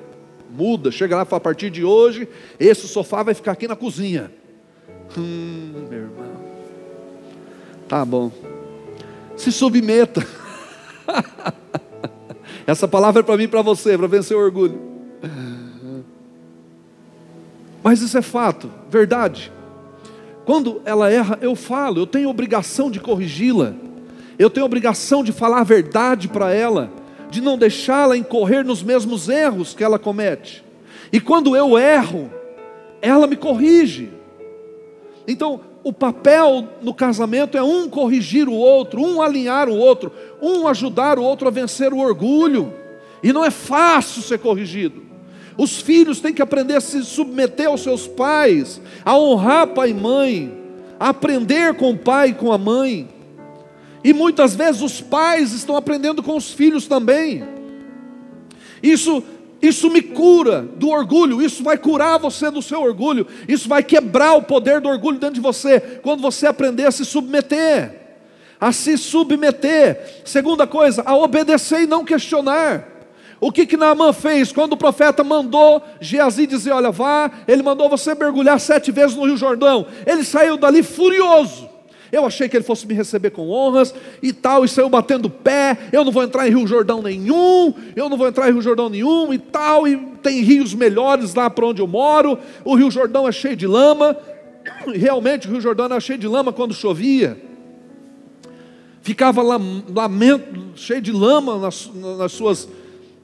Muda, 0.49 0.91
chega 0.91 1.15
lá 1.15 1.23
e 1.23 1.25
fala, 1.25 1.37
a 1.37 1.41
partir 1.41 1.69
de 1.69 1.83
hoje, 1.83 2.27
esse 2.59 2.87
sofá 2.87 3.23
vai 3.23 3.33
ficar 3.33 3.51
aqui 3.51 3.67
na 3.67 3.75
cozinha. 3.75 4.31
Hum, 5.17 5.87
meu 5.89 5.99
irmão. 5.99 6.25
Tá 7.87 8.03
bom. 8.03 8.31
Se 9.35 9.51
submeta. 9.51 10.25
Essa 12.65 12.87
palavra 12.87 13.21
é 13.21 13.23
para 13.23 13.37
mim 13.37 13.43
e 13.43 13.47
para 13.47 13.61
você, 13.61 13.97
para 13.97 14.07
vencer 14.07 14.35
o 14.35 14.39
orgulho. 14.39 14.97
Mas 17.83 18.01
isso 18.01 18.17
é 18.17 18.21
fato, 18.21 18.69
verdade. 18.89 19.51
Quando 20.45 20.81
ela 20.83 21.09
erra, 21.09 21.37
eu 21.41 21.55
falo, 21.55 21.99
eu 21.99 22.07
tenho 22.07 22.29
obrigação 22.29 22.91
de 22.91 22.99
corrigi-la. 22.99 23.73
Eu 24.37 24.49
tenho 24.49 24.65
obrigação 24.65 25.23
de 25.23 25.31
falar 25.31 25.61
a 25.61 25.63
verdade 25.63 26.27
para 26.27 26.53
ela, 26.53 26.91
de 27.29 27.41
não 27.41 27.57
deixá-la 27.57 28.17
incorrer 28.17 28.63
nos 28.63 28.81
mesmos 28.81 29.27
erros 29.29 29.73
que 29.73 29.83
ela 29.83 29.99
comete. 29.99 30.63
E 31.11 31.19
quando 31.19 31.55
eu 31.55 31.77
erro, 31.77 32.31
ela 33.01 33.27
me 33.27 33.35
corrige. 33.35 34.09
Então, 35.27 35.61
o 35.83 35.93
papel 35.93 36.67
no 36.81 36.93
casamento 36.93 37.57
é 37.57 37.63
um 37.63 37.89
corrigir 37.89 38.49
o 38.49 38.53
outro, 38.53 39.01
um 39.01 39.21
alinhar 39.21 39.69
o 39.69 39.77
outro, 39.77 40.11
um 40.41 40.67
ajudar 40.67 41.17
o 41.17 41.23
outro 41.23 41.47
a 41.47 41.51
vencer 41.51 41.93
o 41.93 41.99
orgulho. 41.99 42.73
E 43.23 43.31
não 43.31 43.43
é 43.43 43.49
fácil 43.49 44.21
ser 44.21 44.39
corrigido. 44.39 45.01
Os 45.57 45.81
filhos 45.81 46.19
têm 46.19 46.33
que 46.33 46.41
aprender 46.41 46.75
a 46.75 46.81
se 46.81 47.03
submeter 47.03 47.67
aos 47.67 47.81
seus 47.81 48.07
pais, 48.07 48.79
a 49.03 49.17
honrar 49.17 49.67
pai 49.67 49.89
e 49.89 49.93
mãe, 49.93 50.53
a 50.99 51.09
aprender 51.09 51.73
com 51.75 51.91
o 51.91 51.97
pai 51.97 52.29
e 52.29 52.33
com 52.33 52.51
a 52.51 52.57
mãe. 52.57 53.07
E 54.03 54.13
muitas 54.13 54.55
vezes 54.55 54.81
os 54.81 55.01
pais 55.01 55.53
estão 55.53 55.75
aprendendo 55.75 56.21
com 56.21 56.35
os 56.35 56.51
filhos 56.51 56.87
também. 56.87 57.43
Isso 58.81 59.23
isso 59.61 59.89
me 59.89 60.01
cura 60.01 60.61
do 60.61 60.89
orgulho, 60.89 61.41
isso 61.41 61.63
vai 61.63 61.77
curar 61.77 62.19
você 62.19 62.51
do 62.51 62.61
seu 62.61 62.81
orgulho, 62.81 63.25
isso 63.47 63.67
vai 63.67 63.81
quebrar 63.81 64.33
o 64.35 64.43
poder 64.43 64.79
do 64.79 64.87
orgulho 64.87 65.17
dentro 65.17 65.35
de 65.35 65.41
você, 65.41 65.79
quando 66.03 66.21
você 66.21 66.45
aprender 66.45 66.85
a 66.85 66.91
se 66.91 67.03
submeter, 67.03 67.91
a 68.61 68.71
se 68.71 68.97
submeter. 68.97 70.21
Segunda 70.23 70.67
coisa, 70.67 71.01
a 71.05 71.15
obedecer 71.15 71.81
e 71.81 71.87
não 71.87 72.05
questionar. 72.05 72.87
O 73.39 73.51
que 73.51 73.65
que 73.65 73.77
Naamã 73.77 74.13
fez 74.13 74.51
quando 74.51 74.73
o 74.73 74.77
profeta 74.77 75.23
mandou 75.23 75.81
Geazi 75.99 76.47
dizer: 76.47 76.71
Olha, 76.71 76.91
vá, 76.91 77.29
ele 77.47 77.61
mandou 77.61 77.87
você 77.89 78.15
mergulhar 78.15 78.59
sete 78.59 78.91
vezes 78.91 79.15
no 79.15 79.25
Rio 79.25 79.37
Jordão. 79.37 79.85
Ele 80.05 80.23
saiu 80.23 80.57
dali 80.57 80.81
furioso. 80.81 81.66
Eu 82.11 82.25
achei 82.25 82.47
que 82.47 82.55
ele 82.55 82.63
fosse 82.63 82.87
me 82.87 82.93
receber 82.93 83.31
com 83.31 83.49
honras 83.49 83.93
e 84.21 84.31
tal, 84.31 84.63
e 84.63 84.67
saiu 84.67 84.89
batendo 84.89 85.29
pé. 85.29 85.77
Eu 85.91 86.05
não 86.05 86.11
vou 86.11 86.23
entrar 86.23 86.47
em 86.47 86.51
Rio 86.51 86.65
Jordão 86.65 87.01
nenhum, 87.01 87.73
eu 87.95 88.09
não 88.09 88.17
vou 88.17 88.27
entrar 88.27 88.49
em 88.49 88.53
Rio 88.53 88.61
Jordão 88.61 88.89
nenhum 88.89 89.33
e 89.33 89.37
tal. 89.37 89.87
E 89.87 89.97
tem 90.21 90.41
rios 90.41 90.73
melhores 90.73 91.33
lá 91.33 91.49
para 91.49 91.65
onde 91.65 91.81
eu 91.81 91.87
moro. 91.87 92.37
O 92.63 92.75
Rio 92.75 92.89
Jordão 92.89 93.27
é 93.27 93.31
cheio 93.31 93.55
de 93.55 93.67
lama. 93.67 94.17
Realmente 94.95 95.47
o 95.47 95.51
Rio 95.51 95.61
Jordão 95.61 95.85
era 95.85 95.99
cheio 95.99 96.19
de 96.19 96.27
lama 96.27 96.53
quando 96.53 96.73
chovia. 96.73 97.41
Ficava 99.01 99.41
lamento, 99.41 100.71
cheio 100.75 101.01
de 101.01 101.11
lama 101.11 101.57
nas, 101.57 101.89
nas, 102.17 102.31
suas, 102.31 102.67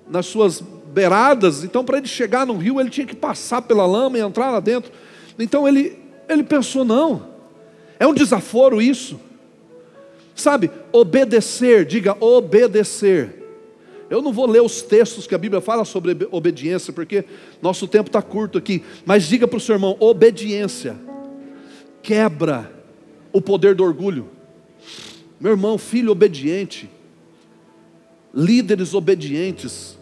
nas 0.10 0.26
suas 0.26 0.62
beiradas. 0.62 1.64
Então, 1.64 1.84
para 1.84 1.98
ele 1.98 2.08
chegar 2.08 2.46
no 2.46 2.56
rio, 2.56 2.80
ele 2.80 2.90
tinha 2.90 3.06
que 3.06 3.16
passar 3.16 3.62
pela 3.62 3.86
lama 3.86 4.18
e 4.18 4.22
entrar 4.22 4.50
lá 4.50 4.62
dentro. 4.62 4.92
Então 5.38 5.68
ele, 5.68 5.98
ele 6.30 6.44
pensou: 6.44 6.86
não 6.86 7.33
é 8.00 8.08
um 8.08 8.14
desaforo 8.14 8.82
isso. 8.82 9.20
Sabe, 10.36 10.72
obedecer, 10.92 11.86
diga 11.86 12.18
obedecer. 12.20 13.44
Eu 14.10 14.22
não 14.22 14.34
vou 14.34 14.46
ler 14.46 14.62
os 14.62 14.82
textos 14.82 15.26
que 15.26 15.36
a 15.36 15.38
Bíblia 15.38 15.62
fala 15.62 15.86
sobre 15.86 16.28
obediência, 16.32 16.92
porque 16.92 17.24
nosso 17.62 17.88
tempo 17.88 18.10
está 18.10 18.22
curto 18.22 18.58
aqui. 18.58 18.84
Mas 19.06 19.24
diga 19.24 19.48
para 19.48 19.58
o 19.58 19.62
seu 19.62 19.76
irmão: 19.76 19.96
obediência 20.00 20.96
quebra 22.02 22.72
o 23.32 23.42
poder 23.42 23.76
do 23.76 23.84
orgulho. 23.84 24.30
Meu 25.40 25.52
irmão, 25.52 25.78
filho 25.78 26.12
obediente, 26.12 26.90
líderes 28.34 28.94
obedientes, 28.94 29.98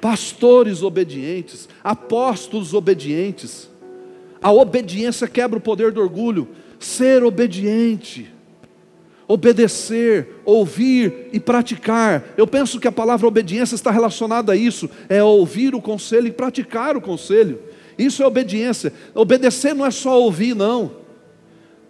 pastores 0.00 0.82
obedientes, 0.82 1.68
apóstolos 1.82 2.74
obedientes. 2.74 3.70
A 4.42 4.52
obediência 4.52 5.26
quebra 5.26 5.58
o 5.58 5.62
poder 5.62 5.92
do 5.92 6.00
orgulho 6.00 6.48
ser 6.78 7.24
obediente, 7.24 8.30
obedecer, 9.28 10.40
ouvir 10.44 11.28
e 11.32 11.40
praticar. 11.40 12.34
Eu 12.36 12.46
penso 12.46 12.78
que 12.78 12.88
a 12.88 12.92
palavra 12.92 13.26
obediência 13.26 13.74
está 13.74 13.90
relacionada 13.90 14.52
a 14.52 14.56
isso, 14.56 14.88
é 15.08 15.22
ouvir 15.22 15.74
o 15.74 15.80
conselho 15.80 16.28
e 16.28 16.32
praticar 16.32 16.96
o 16.96 17.00
conselho. 17.00 17.58
Isso 17.98 18.22
é 18.22 18.26
obediência. 18.26 18.92
Obedecer 19.14 19.74
não 19.74 19.86
é 19.86 19.90
só 19.90 20.20
ouvir, 20.20 20.54
não. 20.54 21.06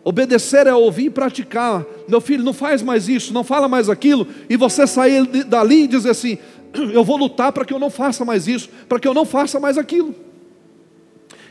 Obedecer 0.05 0.69
é 0.69 0.75
ouvir 0.75 1.07
e 1.07 1.11
praticar. 1.11 1.85
Meu 2.07 2.21
filho, 2.21 2.45
não 2.45 2.53
faz 2.53 2.81
mais 2.81 3.09
isso, 3.09 3.35
não 3.35 3.43
fala 3.43 3.67
mais 3.67 3.89
aquilo, 3.89 4.27
e 4.49 4.57
você 4.57 4.87
sair 4.87 5.27
dali 5.45 5.83
e 5.83 5.89
dizer 5.89 6.11
assim: 6.11 6.39
eu 6.95 7.03
vou 7.03 7.17
lutar 7.17 7.51
para 7.53 7.65
que 7.65 7.75
eu 7.75 7.79
não 7.79 7.91
faça 7.91 8.25
mais 8.25 8.47
isso, 8.47 8.69
para 8.89 9.01
que 9.01 9.09
eu 9.09 9.13
não 9.13 9.25
faça 9.25 9.59
mais 9.59 9.77
aquilo. 9.77 10.15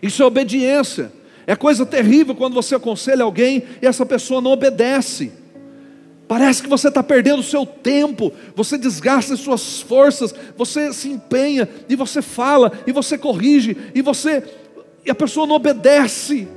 Isso 0.02 0.24
é 0.24 0.26
obediência. 0.26 1.12
É 1.48 1.56
coisa 1.56 1.86
terrível 1.86 2.36
quando 2.36 2.54
você 2.54 2.76
aconselha 2.76 3.24
alguém 3.24 3.64
e 3.82 3.86
essa 3.86 4.06
pessoa 4.06 4.42
não 4.42 4.52
obedece. 4.52 5.32
Parece 6.28 6.64
que 6.64 6.70
você 6.70 6.88
está 6.88 7.04
perdendo 7.04 7.40
o 7.40 7.44
seu 7.44 7.66
tempo, 7.66 8.34
você 8.56 8.78
desgasta 8.78 9.36
as 9.36 9.40
suas 9.40 9.82
forças, 9.82 10.34
você 10.58 10.92
se 10.92 11.08
empenha, 11.08 11.70
e 11.88 11.96
você 11.96 12.20
fala, 12.20 12.72
e 12.88 12.92
você 12.92 13.16
corrige, 13.16 13.78
e 13.94 14.02
você. 14.02 14.44
e 15.06 15.12
a 15.12 15.16
pessoa 15.16 15.46
não 15.46 15.56
obedece. 15.56 16.48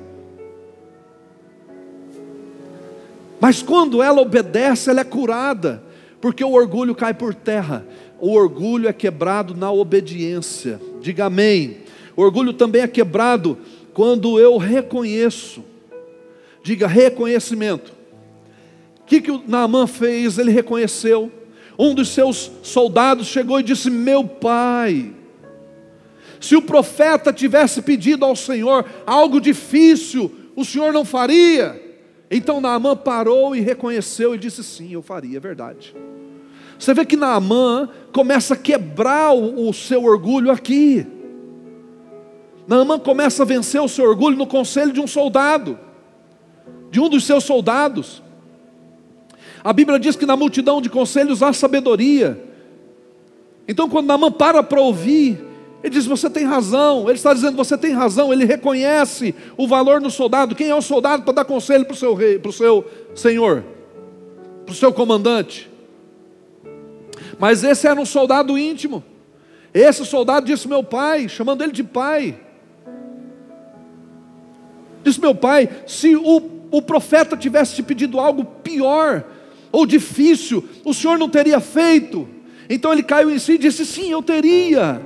Mas 3.39 3.63
quando 3.63 4.03
ela 4.03 4.23
obedece, 4.23 4.89
ela 4.89 5.03
é 5.03 5.05
curada, 5.05 5.83
porque 6.19 6.43
o 6.43 6.53
orgulho 6.53 6.95
cai 6.95 7.13
por 7.13 7.35
terra. 7.35 7.87
O 8.19 8.33
orgulho 8.33 8.89
é 8.89 8.93
quebrado 8.93 9.55
na 9.55 9.71
obediência. 9.71 10.81
Diga 11.01 11.27
amém. 11.27 11.79
O 12.17 12.23
orgulho 12.23 12.53
também 12.53 12.83
é 12.83 12.89
quebrado 12.89 13.59
quando 13.99 14.39
eu 14.39 14.57
reconheço, 14.59 15.65
diga 16.63 16.87
reconhecimento. 16.87 17.93
O 19.01 19.05
que, 19.05 19.21
que 19.21 19.31
o 19.33 19.43
Naamã 19.45 19.89
fez? 19.89 20.39
Ele 20.39 20.53
reconheceu. 20.53 21.33
Um 21.77 21.97
dos 21.97 22.11
seus 22.11 22.49
soldados 22.63 23.27
chegou 23.27 23.59
e 23.59 23.63
disse: 23.65 23.91
Meu 23.91 24.23
pai, 24.23 25.13
se 26.41 26.55
o 26.55 26.63
profeta 26.63 27.33
tivesse 27.33 27.83
pedido 27.83 28.25
ao 28.25 28.37
Senhor 28.37 28.85
algo 29.05 29.41
difícil, 29.41 30.33
o 30.55 30.65
Senhor 30.65 30.93
não 30.93 31.05
faria. 31.05 31.83
Então 32.31 32.61
Naamã 32.61 32.95
parou 32.95 33.57
e 33.57 33.61
reconheceu 33.61 34.33
e 34.33 34.39
disse: 34.39 34.63
Sim, 34.63 34.93
eu 34.93 35.03
faria, 35.03 35.39
é 35.39 35.41
verdade. 35.41 35.93
Você 36.79 36.95
vê 36.95 37.05
que 37.05 37.17
Naamã 37.17 37.89
começa 38.13 38.55
a 38.55 38.57
quebrar 38.57 39.33
o, 39.33 39.69
o 39.69 39.75
seu 39.75 40.05
orgulho 40.05 40.53
aqui. 40.53 41.05
Naamã 42.69 42.99
começa 42.99 43.45
a 43.45 43.47
vencer 43.47 43.81
o 43.81 43.89
seu 43.89 44.05
orgulho 44.05 44.37
no 44.37 44.47
conselho 44.47 44.93
de 44.93 45.01
um 45.01 45.07
soldado, 45.07 45.79
de 46.91 47.01
um 47.01 47.09
dos 47.09 47.25
seus 47.25 47.43
soldados. 47.43 48.23
A 49.65 49.73
Bíblia 49.73 49.99
diz 49.99 50.17
que 50.17 50.27
na 50.27 50.37
multidão 50.37 50.79
de 50.79 50.91
conselhos 50.91 51.43
há 51.43 51.51
sabedoria. 51.51 52.39
Então, 53.67 53.89
quando 53.89 54.07
Naamã 54.07 54.31
para 54.31 54.63
para 54.63 54.83
ouvir, 54.83 55.43
ele 55.83 55.95
diz: 55.95 56.05
Você 56.05 56.29
tem 56.29 56.45
razão. 56.45 57.05
Ele 57.05 57.15
está 57.15 57.33
dizendo: 57.33 57.57
Você 57.57 57.79
tem 57.79 57.93
razão. 57.93 58.31
Ele 58.35 58.45
reconhece 58.45 59.35
o 59.57 59.67
valor 59.67 59.99
do 59.99 60.11
soldado. 60.11 60.55
Quem 60.55 60.69
é 60.69 60.75
o 60.75 60.83
soldado 60.83 61.23
para 61.23 61.33
dar 61.33 61.47
conselho 61.47 61.87
para 61.87 61.95
o 61.95 61.97
seu 61.97 62.13
rei, 62.13 62.39
para 62.39 62.51
o 62.51 62.53
seu 62.53 62.85
senhor, 63.15 63.65
para 64.67 64.73
o 64.75 64.77
seu 64.77 64.93
comandante? 64.93 65.71
Mas 67.39 67.65
esse 67.65 67.87
era 67.87 67.99
um 67.99 68.05
soldado 68.05 68.59
íntimo. 68.59 69.03
Esse 69.73 70.05
soldado 70.05 70.45
disse: 70.45 70.69
Meu 70.69 70.85
pai, 70.85 71.31
chamando 71.31 71.65
ele 71.65 71.73
de 71.73 71.83
pai. 71.83 72.48
Disse 75.09 75.21
meu 75.21 75.35
pai: 75.35 75.69
se 75.87 76.15
o, 76.15 76.43
o 76.71 76.83
profeta 76.83 77.35
tivesse 77.35 77.77
te 77.77 77.83
pedido 77.83 78.21
algo 78.21 78.45
pior 78.45 79.25
ou 79.73 79.87
difícil, 79.87 80.69
o 80.85 80.93
senhor 80.93 81.19
não 81.19 81.31
teria 81.31 81.61
feito. 81.61 82.29
Então 82.69 82.93
ele 82.93 83.03
caiu 83.03 83.31
em 83.31 83.39
si 83.39 83.53
e 83.53 83.59
disse: 83.59 83.87
sim, 83.87 84.11
eu 84.11 84.23
teria. 84.23 85.01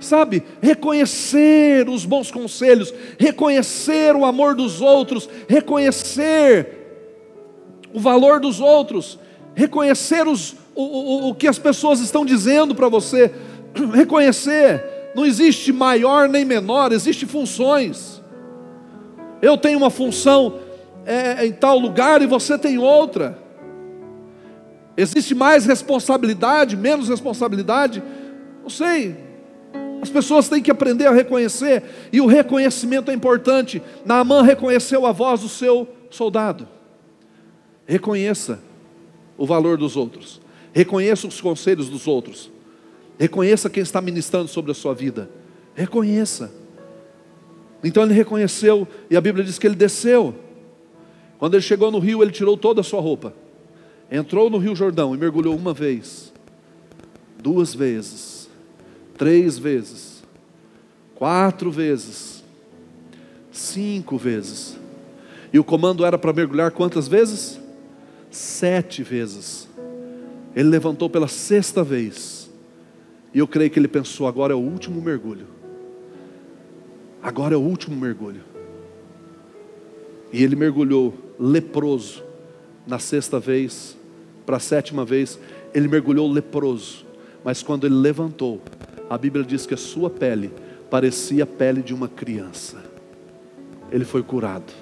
Sabe, 0.00 0.42
reconhecer 0.62 1.86
os 1.86 2.06
bons 2.06 2.30
conselhos, 2.30 2.94
reconhecer 3.18 4.16
o 4.16 4.24
amor 4.24 4.54
dos 4.54 4.80
outros, 4.80 5.28
reconhecer 5.46 6.78
o 7.92 8.00
valor 8.00 8.40
dos 8.40 8.60
outros, 8.60 9.18
reconhecer 9.54 10.26
os, 10.26 10.54
o, 10.74 10.82
o, 10.82 11.28
o 11.28 11.34
que 11.34 11.46
as 11.46 11.58
pessoas 11.58 12.00
estão 12.00 12.24
dizendo 12.24 12.74
para 12.74 12.88
você, 12.88 13.30
reconhecer, 13.92 15.12
não 15.14 15.26
existe 15.26 15.70
maior 15.70 16.26
nem 16.30 16.46
menor, 16.46 16.92
existe 16.92 17.26
funções. 17.26 18.19
Eu 19.42 19.56
tenho 19.56 19.78
uma 19.78 19.90
função 19.90 20.58
é, 21.06 21.46
em 21.46 21.52
tal 21.52 21.78
lugar 21.78 22.22
e 22.22 22.26
você 22.26 22.58
tem 22.58 22.78
outra. 22.78 23.38
Existe 24.96 25.34
mais 25.34 25.64
responsabilidade, 25.64 26.76
menos 26.76 27.08
responsabilidade? 27.08 28.02
Não 28.62 28.68
sei. 28.68 29.16
As 30.02 30.08
pessoas 30.08 30.48
têm 30.48 30.62
que 30.62 30.70
aprender 30.70 31.06
a 31.06 31.12
reconhecer, 31.12 31.82
e 32.12 32.20
o 32.20 32.26
reconhecimento 32.26 33.10
é 33.10 33.14
importante. 33.14 33.82
Naamã 34.04 34.42
reconheceu 34.42 35.04
a 35.06 35.12
voz 35.12 35.40
do 35.40 35.48
seu 35.48 35.86
soldado. 36.10 36.66
Reconheça 37.86 38.60
o 39.36 39.46
valor 39.46 39.76
dos 39.76 39.96
outros, 39.96 40.40
reconheça 40.72 41.26
os 41.26 41.40
conselhos 41.40 41.88
dos 41.88 42.06
outros, 42.06 42.50
reconheça 43.18 43.68
quem 43.68 43.82
está 43.82 44.00
ministrando 44.00 44.48
sobre 44.48 44.70
a 44.70 44.74
sua 44.74 44.94
vida. 44.94 45.30
Reconheça. 45.74 46.59
Então 47.82 48.02
ele 48.02 48.12
reconheceu, 48.12 48.86
e 49.08 49.16
a 49.16 49.20
Bíblia 49.20 49.44
diz 49.44 49.58
que 49.58 49.66
ele 49.66 49.74
desceu. 49.74 50.34
Quando 51.38 51.54
ele 51.54 51.62
chegou 51.62 51.90
no 51.90 51.98
rio, 51.98 52.22
ele 52.22 52.30
tirou 52.30 52.56
toda 52.56 52.82
a 52.82 52.84
sua 52.84 53.00
roupa, 53.00 53.34
entrou 54.10 54.50
no 54.50 54.58
rio 54.58 54.76
Jordão 54.76 55.14
e 55.14 55.18
mergulhou 55.18 55.56
uma 55.56 55.72
vez, 55.72 56.32
duas 57.42 57.74
vezes, 57.74 58.48
três 59.16 59.58
vezes, 59.58 60.22
quatro 61.14 61.70
vezes, 61.70 62.44
cinco 63.50 64.18
vezes. 64.18 64.78
E 65.52 65.58
o 65.58 65.64
comando 65.64 66.04
era 66.04 66.18
para 66.18 66.32
mergulhar 66.32 66.70
quantas 66.70 67.08
vezes? 67.08 67.58
Sete 68.30 69.02
vezes. 69.02 69.68
Ele 70.54 70.68
levantou 70.68 71.08
pela 71.08 71.26
sexta 71.26 71.82
vez. 71.82 72.50
E 73.32 73.38
eu 73.38 73.48
creio 73.48 73.70
que 73.70 73.78
ele 73.78 73.88
pensou: 73.88 74.26
agora 74.26 74.52
é 74.52 74.56
o 74.56 74.60
último 74.60 75.00
mergulho. 75.00 75.46
Agora 77.22 77.54
é 77.54 77.56
o 77.56 77.60
último 77.60 77.96
mergulho. 77.96 78.42
E 80.32 80.42
ele 80.42 80.56
mergulhou 80.56 81.14
leproso 81.38 82.22
na 82.86 82.98
sexta 82.98 83.38
vez, 83.38 83.96
para 84.46 84.56
a 84.56 84.60
sétima 84.60 85.04
vez, 85.04 85.38
ele 85.74 85.86
mergulhou 85.86 86.30
leproso. 86.30 87.04
Mas 87.44 87.62
quando 87.62 87.86
ele 87.86 87.94
levantou, 87.94 88.60
a 89.08 89.16
Bíblia 89.16 89.44
diz 89.44 89.66
que 89.66 89.74
a 89.74 89.78
sua 89.78 90.10
pele 90.10 90.50
parecia 90.90 91.44
a 91.44 91.46
pele 91.46 91.82
de 91.82 91.94
uma 91.94 92.08
criança. 92.08 92.82
Ele 93.92 94.04
foi 94.04 94.22
curado. 94.22 94.72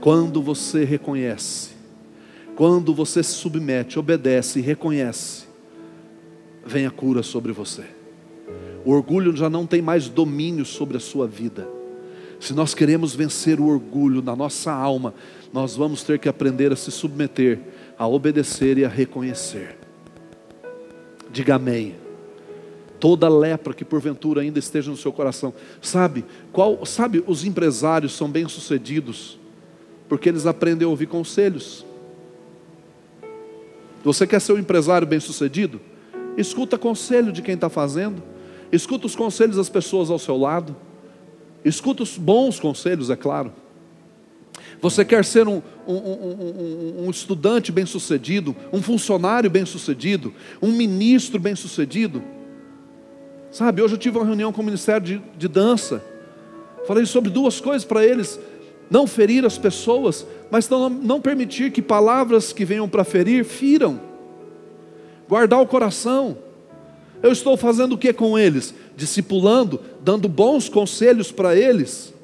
Quando 0.00 0.42
você 0.42 0.84
reconhece, 0.84 1.70
quando 2.54 2.94
você 2.94 3.22
se 3.22 3.32
submete, 3.32 3.98
obedece 3.98 4.58
e 4.58 4.62
reconhece, 4.62 5.46
vem 6.64 6.86
a 6.86 6.90
cura 6.90 7.22
sobre 7.22 7.52
você. 7.52 7.95
O 8.86 8.92
orgulho 8.92 9.34
já 9.34 9.50
não 9.50 9.66
tem 9.66 9.82
mais 9.82 10.08
domínio 10.08 10.64
sobre 10.64 10.96
a 10.96 11.00
sua 11.00 11.26
vida. 11.26 11.68
Se 12.38 12.54
nós 12.54 12.72
queremos 12.72 13.16
vencer 13.16 13.58
o 13.58 13.66
orgulho 13.66 14.22
na 14.22 14.36
nossa 14.36 14.70
alma, 14.70 15.12
nós 15.52 15.74
vamos 15.74 16.04
ter 16.04 16.20
que 16.20 16.28
aprender 16.28 16.72
a 16.72 16.76
se 16.76 16.92
submeter, 16.92 17.58
a 17.98 18.06
obedecer 18.06 18.78
e 18.78 18.84
a 18.84 18.88
reconhecer. 18.88 19.76
Diga 21.32 21.56
amém. 21.56 21.96
Toda 23.00 23.28
lepra 23.28 23.74
que 23.74 23.84
porventura 23.84 24.42
ainda 24.42 24.60
esteja 24.60 24.88
no 24.88 24.96
seu 24.96 25.12
coração. 25.12 25.52
Sabe, 25.82 26.24
qual, 26.52 26.86
sabe, 26.86 27.24
os 27.26 27.44
empresários 27.44 28.14
são 28.14 28.30
bem-sucedidos 28.30 29.36
porque 30.08 30.28
eles 30.28 30.46
aprendem 30.46 30.86
a 30.86 30.88
ouvir 30.88 31.06
conselhos. 31.06 31.84
Você 34.04 34.28
quer 34.28 34.40
ser 34.40 34.52
um 34.52 34.58
empresário 34.58 35.08
bem-sucedido? 35.08 35.80
Escuta 36.36 36.78
conselho 36.78 37.32
de 37.32 37.42
quem 37.42 37.56
está 37.56 37.68
fazendo. 37.68 38.35
Escuta 38.72 39.06
os 39.06 39.16
conselhos 39.16 39.56
das 39.56 39.68
pessoas 39.68 40.10
ao 40.10 40.18
seu 40.18 40.36
lado. 40.36 40.76
Escuta 41.64 42.02
os 42.02 42.16
bons 42.16 42.60
conselhos, 42.60 43.10
é 43.10 43.16
claro. 43.16 43.52
Você 44.80 45.04
quer 45.04 45.24
ser 45.24 45.48
um, 45.48 45.62
um, 45.86 45.94
um, 45.94 47.04
um 47.06 47.10
estudante 47.10 47.72
bem-sucedido, 47.72 48.54
um 48.72 48.82
funcionário 48.82 49.48
bem-sucedido, 49.50 50.34
um 50.60 50.72
ministro 50.72 51.38
bem-sucedido? 51.38 52.22
Sabe, 53.50 53.80
hoje 53.80 53.94
eu 53.94 53.98
tive 53.98 54.18
uma 54.18 54.26
reunião 54.26 54.52
com 54.52 54.60
o 54.60 54.64
Ministério 54.64 55.06
de, 55.06 55.22
de 55.36 55.48
Dança. 55.48 56.04
Falei 56.86 57.06
sobre 57.06 57.30
duas 57.30 57.60
coisas 57.60 57.84
para 57.84 58.04
eles: 58.04 58.38
não 58.90 59.06
ferir 59.06 59.44
as 59.44 59.56
pessoas, 59.56 60.26
mas 60.50 60.68
não, 60.68 60.88
não 60.90 61.20
permitir 61.20 61.72
que 61.72 61.80
palavras 61.80 62.52
que 62.52 62.64
venham 62.64 62.88
para 62.88 63.04
ferir 63.04 63.44
firam. 63.44 64.00
Guardar 65.28 65.60
o 65.60 65.66
coração. 65.66 66.36
Eu 67.26 67.32
estou 67.32 67.56
fazendo 67.56 67.96
o 67.96 67.98
que 67.98 68.12
com 68.12 68.38
eles? 68.38 68.72
Discipulando, 68.96 69.80
dando 70.00 70.28
bons 70.28 70.68
conselhos 70.68 71.32
para 71.32 71.56
eles, 71.56 72.14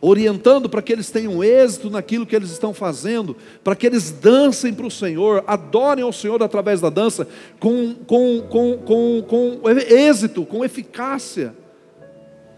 orientando 0.00 0.68
para 0.68 0.82
que 0.82 0.92
eles 0.92 1.12
tenham 1.12 1.44
êxito 1.44 1.88
naquilo 1.88 2.26
que 2.26 2.34
eles 2.34 2.50
estão 2.50 2.74
fazendo, 2.74 3.36
para 3.62 3.76
que 3.76 3.86
eles 3.86 4.10
dancem 4.10 4.74
para 4.74 4.84
o 4.84 4.90
Senhor, 4.90 5.44
adorem 5.46 6.02
ao 6.02 6.12
Senhor 6.12 6.42
através 6.42 6.80
da 6.80 6.90
dança, 6.90 7.28
com, 7.60 7.94
com, 8.04 8.42
com, 8.50 8.78
com, 8.78 9.22
com 9.28 9.70
êxito, 9.70 10.44
com 10.44 10.64
eficácia. 10.64 11.54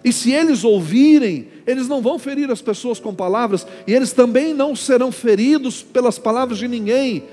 E 0.03 0.11
se 0.11 0.33
eles 0.33 0.65
ouvirem, 0.65 1.49
eles 1.67 1.87
não 1.87 2.01
vão 2.01 2.19
ferir 2.19 2.51
as 2.51 2.63
pessoas 2.63 2.99
com 2.99 3.15
palavras, 3.15 3.67
e 3.87 3.93
eles 3.93 4.15
também 4.15 4.55
não 4.55 4.75
serão 4.75 5.13
feridos 5.13 5.83
pelas 5.83 6.19
palavras 6.19 6.57
de 6.57 6.67
ninguém, 6.67 7.25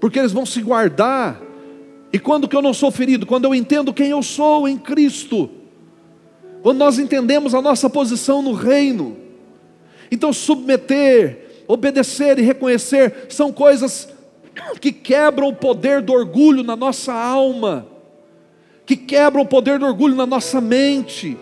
porque 0.00 0.18
eles 0.18 0.32
vão 0.32 0.44
se 0.44 0.60
guardar 0.60 1.43
e 2.14 2.18
quando 2.20 2.46
que 2.46 2.54
eu 2.54 2.62
não 2.62 2.72
sou 2.72 2.92
ferido? 2.92 3.26
Quando 3.26 3.46
eu 3.46 3.52
entendo 3.52 3.92
quem 3.92 4.10
eu 4.10 4.22
sou 4.22 4.68
em 4.68 4.78
Cristo. 4.78 5.50
Quando 6.62 6.78
nós 6.78 6.96
entendemos 6.96 7.56
a 7.56 7.60
nossa 7.60 7.90
posição 7.90 8.40
no 8.40 8.52
reino. 8.52 9.16
Então, 10.12 10.32
submeter, 10.32 11.64
obedecer 11.66 12.38
e 12.38 12.42
reconhecer 12.42 13.26
são 13.28 13.52
coisas 13.52 14.08
que 14.80 14.92
quebram 14.92 15.48
o 15.48 15.56
poder 15.56 16.00
do 16.02 16.12
orgulho 16.12 16.62
na 16.62 16.76
nossa 16.76 17.12
alma, 17.12 17.84
que 18.86 18.94
quebram 18.94 19.42
o 19.42 19.48
poder 19.48 19.80
do 19.80 19.86
orgulho 19.86 20.14
na 20.14 20.24
nossa 20.24 20.60
mente. 20.60 21.36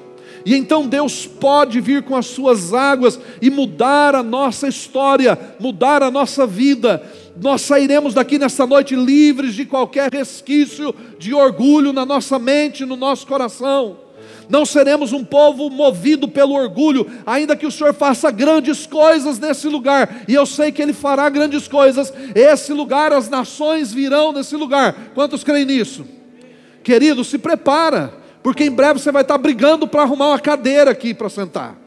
E 0.47 0.55
então 0.57 0.89
Deus 0.89 1.27
pode 1.27 1.83
vir 1.83 2.03
com 2.03 2.17
as 2.17 2.25
suas 2.25 2.73
águas 2.73 3.21
e 3.43 3.51
mudar 3.51 4.15
a 4.15 4.23
nossa 4.23 4.67
história, 4.67 5.39
mudar 5.61 6.03
a 6.03 6.11
nossa 6.11 6.47
vida, 6.47 7.03
nós 7.41 7.63
sairemos 7.63 8.15
daqui 8.15 8.39
nesta 8.39 8.67
noite 8.67 8.95
livres 8.95 9.55
de 9.55 9.65
qualquer 9.65 10.13
resquício 10.13 10.95
de 11.19 11.33
orgulho 11.33 11.93
na 11.93 12.05
nossa 12.05 12.39
mente, 12.39 12.85
no 12.85 12.97
nosso 12.97 13.27
coração. 13.27 13.99
Não 14.49 14.67
seremos 14.67 15.13
um 15.13 15.25
povo 15.25 15.71
movido 15.71 16.29
pelo 16.29 16.55
orgulho, 16.55 17.11
ainda 17.25 17.57
que 17.57 17.67
o 17.67 17.71
Senhor 17.71 17.95
faça 17.95 18.31
grandes 18.31 18.87
coisas 18.87 19.39
nesse 19.39 19.67
lugar, 19.69 20.25
e 20.29 20.35
eu 20.35 20.45
sei 20.45 20.71
que 20.71 20.83
Ele 20.83 20.93
fará 20.93 21.29
grandes 21.31 21.67
coisas. 21.67 22.13
Esse 22.35 22.73
lugar, 22.73 23.13
as 23.13 23.31
nações 23.31 23.93
virão 23.93 24.33
nesse 24.33 24.55
lugar. 24.57 24.95
Quantos 25.15 25.43
creem 25.43 25.65
nisso? 25.65 26.05
Querido, 26.83 27.25
se 27.25 27.39
prepara, 27.39 28.13
porque 28.43 28.65
em 28.65 28.71
breve 28.71 29.01
você 29.01 29.13
vai 29.13 29.23
estar 29.23 29.39
brigando 29.39 29.87
para 29.87 30.03
arrumar 30.03 30.29
uma 30.29 30.39
cadeira 30.39 30.91
aqui 30.91 31.15
para 31.15 31.29
sentar. 31.29 31.79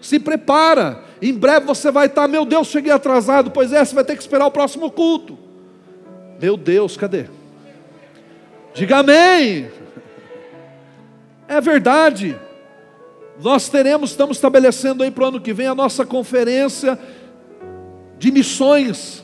Se 0.00 0.18
prepara, 0.18 1.02
em 1.20 1.32
breve 1.32 1.66
você 1.66 1.90
vai 1.90 2.06
estar, 2.06 2.28
meu 2.28 2.44
Deus, 2.44 2.68
cheguei 2.68 2.92
atrasado. 2.92 3.50
Pois 3.50 3.72
é, 3.72 3.84
você 3.84 3.94
vai 3.94 4.04
ter 4.04 4.16
que 4.16 4.22
esperar 4.22 4.46
o 4.46 4.50
próximo 4.50 4.90
culto. 4.90 5.38
Meu 6.40 6.56
Deus, 6.56 6.96
cadê? 6.96 7.26
Diga 8.74 8.98
amém. 8.98 9.70
É 11.48 11.60
verdade. 11.60 12.38
Nós 13.42 13.68
teremos, 13.68 14.10
estamos 14.10 14.36
estabelecendo 14.36 15.02
aí 15.02 15.10
para 15.10 15.24
o 15.24 15.26
ano 15.28 15.40
que 15.40 15.52
vem 15.52 15.66
a 15.66 15.74
nossa 15.74 16.04
conferência 16.04 16.98
de 18.18 18.30
missões, 18.30 19.22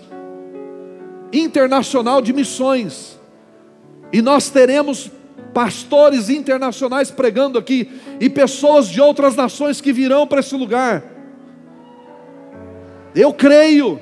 internacional 1.33 2.21
de 2.21 2.33
missões. 2.33 3.19
E 4.13 4.21
nós 4.21 4.51
teremos 4.51 5.11
pastores 5.53 6.31
internacionais 6.31 7.11
pregando 7.11 7.59
aqui, 7.59 7.91
e 8.21 8.29
pessoas 8.31 8.89
de 8.89 9.01
outras 9.01 9.37
nações 9.37 9.81
que 9.81 9.93
virão 9.93 10.27
para 10.27 10.41
esse 10.41 10.55
lugar. 10.55 11.12
Eu 13.15 13.33
creio. 13.33 14.01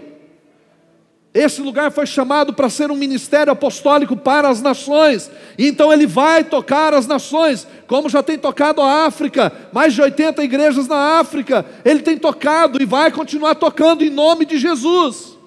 Esse 1.32 1.62
lugar 1.62 1.92
foi 1.92 2.06
chamado 2.06 2.52
para 2.52 2.68
ser 2.68 2.90
um 2.90 2.96
ministério 2.96 3.52
apostólico 3.52 4.16
para 4.16 4.48
as 4.48 4.60
nações. 4.60 5.30
Então 5.56 5.92
ele 5.92 6.06
vai 6.06 6.42
tocar 6.42 6.92
as 6.92 7.06
nações, 7.06 7.68
como 7.86 8.08
já 8.08 8.20
tem 8.20 8.36
tocado 8.36 8.80
a 8.80 9.06
África, 9.06 9.52
mais 9.72 9.94
de 9.94 10.02
80 10.02 10.42
igrejas 10.42 10.88
na 10.88 11.20
África. 11.20 11.64
Ele 11.84 12.00
tem 12.00 12.18
tocado 12.18 12.82
e 12.82 12.84
vai 12.84 13.12
continuar 13.12 13.54
tocando 13.54 14.04
em 14.04 14.10
nome 14.10 14.44
de 14.44 14.58
Jesus. 14.58 15.38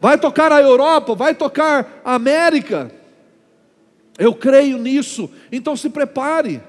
Vai 0.00 0.18
tocar 0.18 0.52
a 0.52 0.60
Europa, 0.60 1.16
vai 1.16 1.34
tocar 1.34 2.00
a 2.04 2.14
América. 2.14 2.92
Eu 4.16 4.34
creio 4.34 4.78
nisso. 4.78 5.28
Então 5.50 5.76
se 5.76 5.90
prepare. 5.90 6.62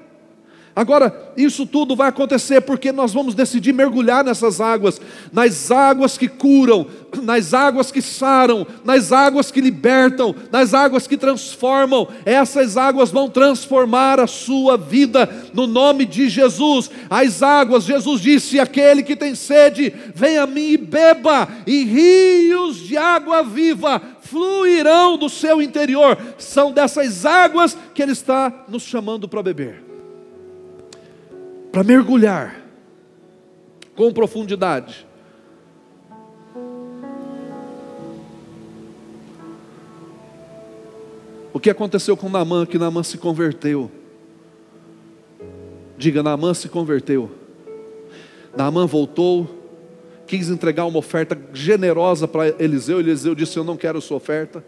Agora, 0.78 1.32
isso 1.36 1.66
tudo 1.66 1.96
vai 1.96 2.08
acontecer 2.08 2.60
porque 2.60 2.92
nós 2.92 3.12
vamos 3.12 3.34
decidir 3.34 3.72
mergulhar 3.72 4.22
nessas 4.22 4.60
águas, 4.60 5.00
nas 5.32 5.72
águas 5.72 6.16
que 6.16 6.28
curam, 6.28 6.86
nas 7.20 7.52
águas 7.52 7.90
que 7.90 8.00
saram, 8.00 8.64
nas 8.84 9.10
águas 9.10 9.50
que 9.50 9.60
libertam, 9.60 10.32
nas 10.52 10.74
águas 10.74 11.08
que 11.08 11.16
transformam. 11.16 12.06
Essas 12.24 12.76
águas 12.76 13.10
vão 13.10 13.28
transformar 13.28 14.20
a 14.20 14.28
sua 14.28 14.76
vida 14.76 15.28
no 15.52 15.66
nome 15.66 16.06
de 16.06 16.28
Jesus. 16.28 16.88
As 17.10 17.42
águas, 17.42 17.82
Jesus 17.82 18.20
disse: 18.20 18.60
aquele 18.60 19.02
que 19.02 19.16
tem 19.16 19.34
sede, 19.34 19.92
venha 20.14 20.44
a 20.44 20.46
mim 20.46 20.68
e 20.68 20.76
beba, 20.76 21.48
e 21.66 21.82
rios 21.82 22.76
de 22.76 22.96
água 22.96 23.42
viva 23.42 24.00
fluirão 24.20 25.18
do 25.18 25.28
seu 25.28 25.60
interior. 25.60 26.16
São 26.38 26.70
dessas 26.70 27.26
águas 27.26 27.76
que 27.92 28.00
Ele 28.00 28.12
está 28.12 28.64
nos 28.68 28.84
chamando 28.84 29.26
para 29.26 29.42
beber 29.42 29.87
para 31.78 31.84
mergulhar 31.84 32.60
com 33.94 34.12
profundidade. 34.12 35.06
O 41.52 41.60
que 41.60 41.70
aconteceu 41.70 42.16
com 42.16 42.28
Naamã? 42.28 42.66
Que 42.66 42.80
Naamã 42.80 43.04
se 43.04 43.16
converteu. 43.16 43.88
Diga, 45.96 46.20
Naamã 46.20 46.52
se 46.52 46.68
converteu. 46.68 47.30
Naamã 48.56 48.84
voltou, 48.84 49.48
quis 50.26 50.48
entregar 50.48 50.84
uma 50.84 50.98
oferta 50.98 51.38
generosa 51.54 52.26
para 52.26 52.48
Eliseu. 52.60 52.98
Eliseu 52.98 53.36
disse: 53.36 53.56
Eu 53.56 53.62
não 53.62 53.76
quero 53.76 54.00
sua 54.00 54.16
oferta. 54.16 54.64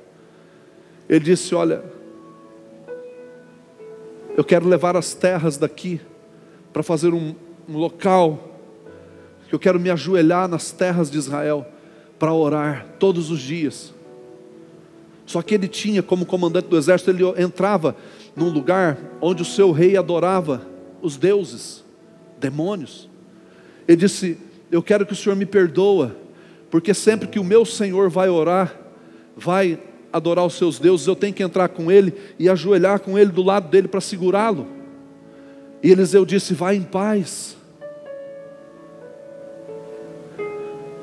Ele 1.09 1.25
disse: 1.25 1.57
Olha, 1.57 1.83
Eu 4.37 4.45
quero 4.45 4.69
levar 4.69 4.97
as 4.97 5.13
terras 5.13 5.57
daqui 5.57 6.01
para 6.73 6.83
fazer 6.83 7.12
um, 7.12 7.35
um 7.68 7.77
local 7.77 8.59
que 9.49 9.55
eu 9.55 9.59
quero 9.59 9.81
me 9.81 9.91
ajoelhar 9.91 10.49
nas 10.49 10.71
terras 10.71 11.11
de 11.11 11.18
Israel 11.18 11.66
para 12.18 12.33
orar 12.33 12.87
todos 12.99 13.31
os 13.31 13.41
dias. 13.41 13.93
Só 15.27 15.43
que 15.43 15.55
ele 15.55 15.68
tinha, 15.68 16.03
como 16.03 16.27
comandante 16.27 16.68
do 16.68 16.77
exército, 16.77 17.11
ele 17.11 17.25
entrava 17.41 17.97
num 18.35 18.49
lugar 18.49 18.99
onde 19.21 19.43
o 19.43 19.45
seu 19.45 19.73
rei 19.73 19.97
adorava 19.97 20.66
os 21.03 21.16
deuses, 21.16 21.85
demônios. 22.39 23.09
Ele 23.87 23.97
disse: 23.97 24.39
Eu 24.71 24.83
quero 24.83 25.07
que 25.07 25.12
o 25.12 25.16
Senhor 25.16 25.35
me 25.37 25.47
perdoa, 25.47 26.16
porque 26.71 26.95
sempre 26.95 27.29
que 27.29 27.39
o 27.39 27.45
meu 27.45 27.64
Senhor 27.64 28.09
vai 28.11 28.29
orar, 28.29 28.75
vai 29.37 29.81
adorar 30.12 30.45
os 30.45 30.55
seus 30.55 30.79
deuses, 30.79 31.07
eu 31.07 31.16
tenho 31.16 31.35
que 31.35 31.43
entrar 31.43 31.68
com 31.68 31.91
ele 31.91 32.12
e 32.39 32.49
ajoelhar 32.49 33.01
com 33.01 33.18
ele 33.18 33.31
do 33.31 33.43
lado 33.43 33.68
dele 33.68 33.89
para 33.89 34.01
segurá-lo. 34.01 34.80
E 35.83 35.91
Eliseu 35.91 36.24
disse: 36.24 36.55
Vai 36.55 36.76
em 36.76 36.83
paz. 36.83 37.57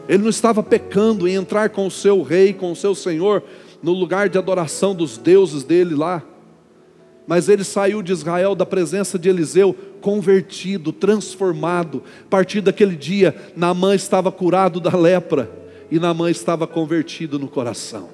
Ele 0.08 0.24
não 0.24 0.30
estava 0.30 0.64
pecando 0.64 1.28
em 1.28 1.34
entrar 1.34 1.70
com 1.70 1.86
o 1.86 1.92
seu 1.92 2.22
rei, 2.22 2.54
com 2.54 2.72
o 2.72 2.76
seu 2.76 2.96
senhor, 2.96 3.44
no 3.84 3.92
lugar 3.92 4.30
de 4.30 4.38
adoração 4.38 4.96
dos 4.96 5.18
deuses 5.18 5.64
dele 5.64 5.96
lá. 5.96 6.24
Mas 7.28 7.50
ele 7.50 7.66
saiu 7.66 8.02
de 8.02 8.14
Israel 8.14 8.56
da 8.56 8.66
presença 8.66 9.20
de 9.20 9.28
Eliseu 9.28 9.76
convertido, 10.00 10.94
transformado. 10.94 12.02
A 12.26 12.30
partir 12.30 12.62
daquele 12.62 12.96
dia, 12.96 13.36
Naamã 13.54 13.94
estava 13.94 14.32
curado 14.32 14.80
da 14.80 14.96
lepra 14.96 15.52
e 15.92 16.00
Naamã 16.00 16.32
estava 16.32 16.66
convertido 16.66 17.38
no 17.38 17.50
coração. 17.50 18.10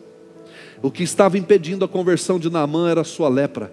O 0.82 0.89
que 0.89 1.03
estava 1.03 1.38
impedindo 1.38 1.86
a 1.86 1.88
conversão 1.88 2.39
de 2.39 2.49
Naamã 2.49 2.89
era 2.89 3.01
a 3.01 3.05
sua 3.05 3.30
lepra. 3.30 3.72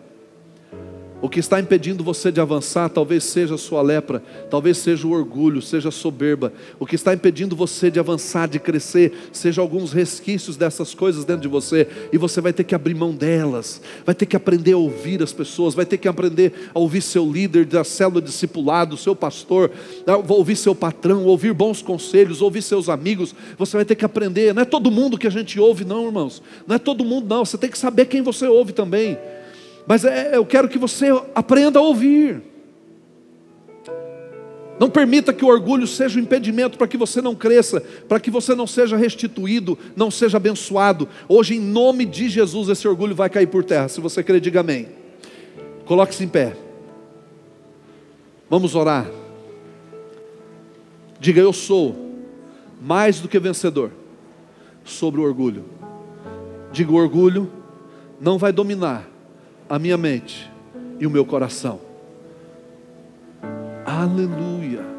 O 1.23 1.29
que 1.29 1.39
está 1.39 1.61
impedindo 1.61 2.03
você 2.03 2.33
de 2.33 2.41
avançar 2.41 2.89
talvez 2.89 3.25
seja 3.25 3.55
a 3.55 3.59
sua 3.59 3.83
lepra, 3.83 4.23
talvez 4.49 4.79
seja 4.79 5.07
o 5.07 5.11
orgulho, 5.11 5.61
seja 5.61 5.91
a 5.91 5.93
soberba. 5.93 6.51
O 6.79 6.87
que 6.87 6.95
está 6.95 7.13
impedindo 7.13 7.55
você 7.55 7.91
de 7.91 8.01
avançar, 8.01 8.49
de 8.49 8.59
crescer, 8.59 9.13
seja 9.31 9.61
alguns 9.61 9.93
resquícios 9.93 10.57
dessas 10.57 10.95
coisas 10.95 11.27
dentro 11.27 11.43
de 11.43 11.49
você, 11.49 11.87
e 12.11 12.17
você 12.17 12.41
vai 12.41 12.55
ter 12.55 12.65
que 12.65 12.75
abrir 12.75 12.95
mão 12.95 13.13
delas, 13.13 13.83
vai 14.07 14.15
ter 14.15 14.25
que 14.25 14.35
aprender 14.35 14.73
a 14.73 14.79
ouvir 14.79 15.23
as 15.23 15.33
pessoas, 15.33 15.75
vai 15.75 15.85
ter 15.85 15.99
que 15.99 16.09
aprender 16.09 16.71
a 16.75 16.79
ouvir 16.79 17.03
seu 17.03 17.31
líder 17.31 17.67
da 17.67 17.85
célula 17.85 18.23
discipulado, 18.23 18.97
seu 18.97 19.15
pastor, 19.15 19.71
ouvir 20.27 20.57
seu 20.57 20.75
patrão, 20.75 21.27
ouvir 21.27 21.53
bons 21.53 21.83
conselhos, 21.83 22.41
ouvir 22.41 22.63
seus 22.63 22.89
amigos. 22.89 23.35
Você 23.59 23.77
vai 23.77 23.85
ter 23.85 23.95
que 23.95 24.07
aprender. 24.07 24.55
Não 24.55 24.63
é 24.63 24.65
todo 24.65 24.91
mundo 24.91 25.19
que 25.19 25.27
a 25.27 25.31
gente 25.31 25.61
ouve, 25.61 25.85
não, 25.85 26.07
irmãos. 26.07 26.43
Não 26.67 26.77
é 26.77 26.79
todo 26.79 27.05
mundo, 27.05 27.29
não. 27.29 27.45
Você 27.45 27.59
tem 27.59 27.71
que 27.71 27.79
saber 27.79 28.07
quem 28.07 28.23
você 28.23 28.47
ouve 28.47 28.73
também. 28.73 29.19
Mas 29.87 30.05
é, 30.05 30.37
eu 30.37 30.45
quero 30.45 30.69
que 30.69 30.79
você 30.79 31.07
aprenda 31.35 31.79
a 31.79 31.83
ouvir. 31.83 32.43
Não 34.81 34.89
permita 34.89 35.35
que 35.35 35.45
o 35.45 35.49
orgulho 35.49 35.87
seja 35.87 36.19
um 36.19 36.23
impedimento 36.23 36.79
para 36.79 36.89
que 36.89 36.97
você 36.97 37.21
não 37.21 37.35
cresça, 37.35 37.83
para 38.09 38.19
que 38.19 38.31
você 38.31 38.55
não 38.55 38.67
seja 38.67 38.97
restituído, 38.97 39.79
não 39.95 40.11
seja 40.11 40.39
abençoado. 40.39 41.07
Hoje, 41.29 41.57
em 41.57 41.61
nome 41.61 42.07
de 42.07 42.31
Jesus, 42.31 42.71
esse 42.71 42.89
orgulho 42.89 43.15
vai 43.15 43.29
cair 43.29 43.47
por 43.47 43.63
terra. 43.63 43.89
Se 43.89 44.01
você 44.01 44.23
crer, 44.23 44.41
diga 44.41 44.61
amém. 44.61 44.89
Coloque-se 45.85 46.25
em 46.25 46.29
pé. 46.29 46.57
Vamos 48.49 48.75
orar. 48.75 49.07
Diga: 51.21 51.43
Eu 51.43 51.53
sou 51.53 52.15
mais 52.81 53.21
do 53.21 53.29
que 53.29 53.39
vencedor 53.39 53.91
sobre 54.83 55.21
o 55.21 55.25
orgulho. 55.25 55.67
Diga: 56.73 56.91
O 56.91 56.95
orgulho 56.95 57.53
não 58.19 58.39
vai 58.39 58.51
dominar 58.51 59.10
a 59.71 59.79
minha 59.79 59.97
mente 59.97 60.51
e 60.99 61.07
o 61.07 61.11
meu 61.11 61.25
coração. 61.25 61.81
Aleluia. 63.87 64.90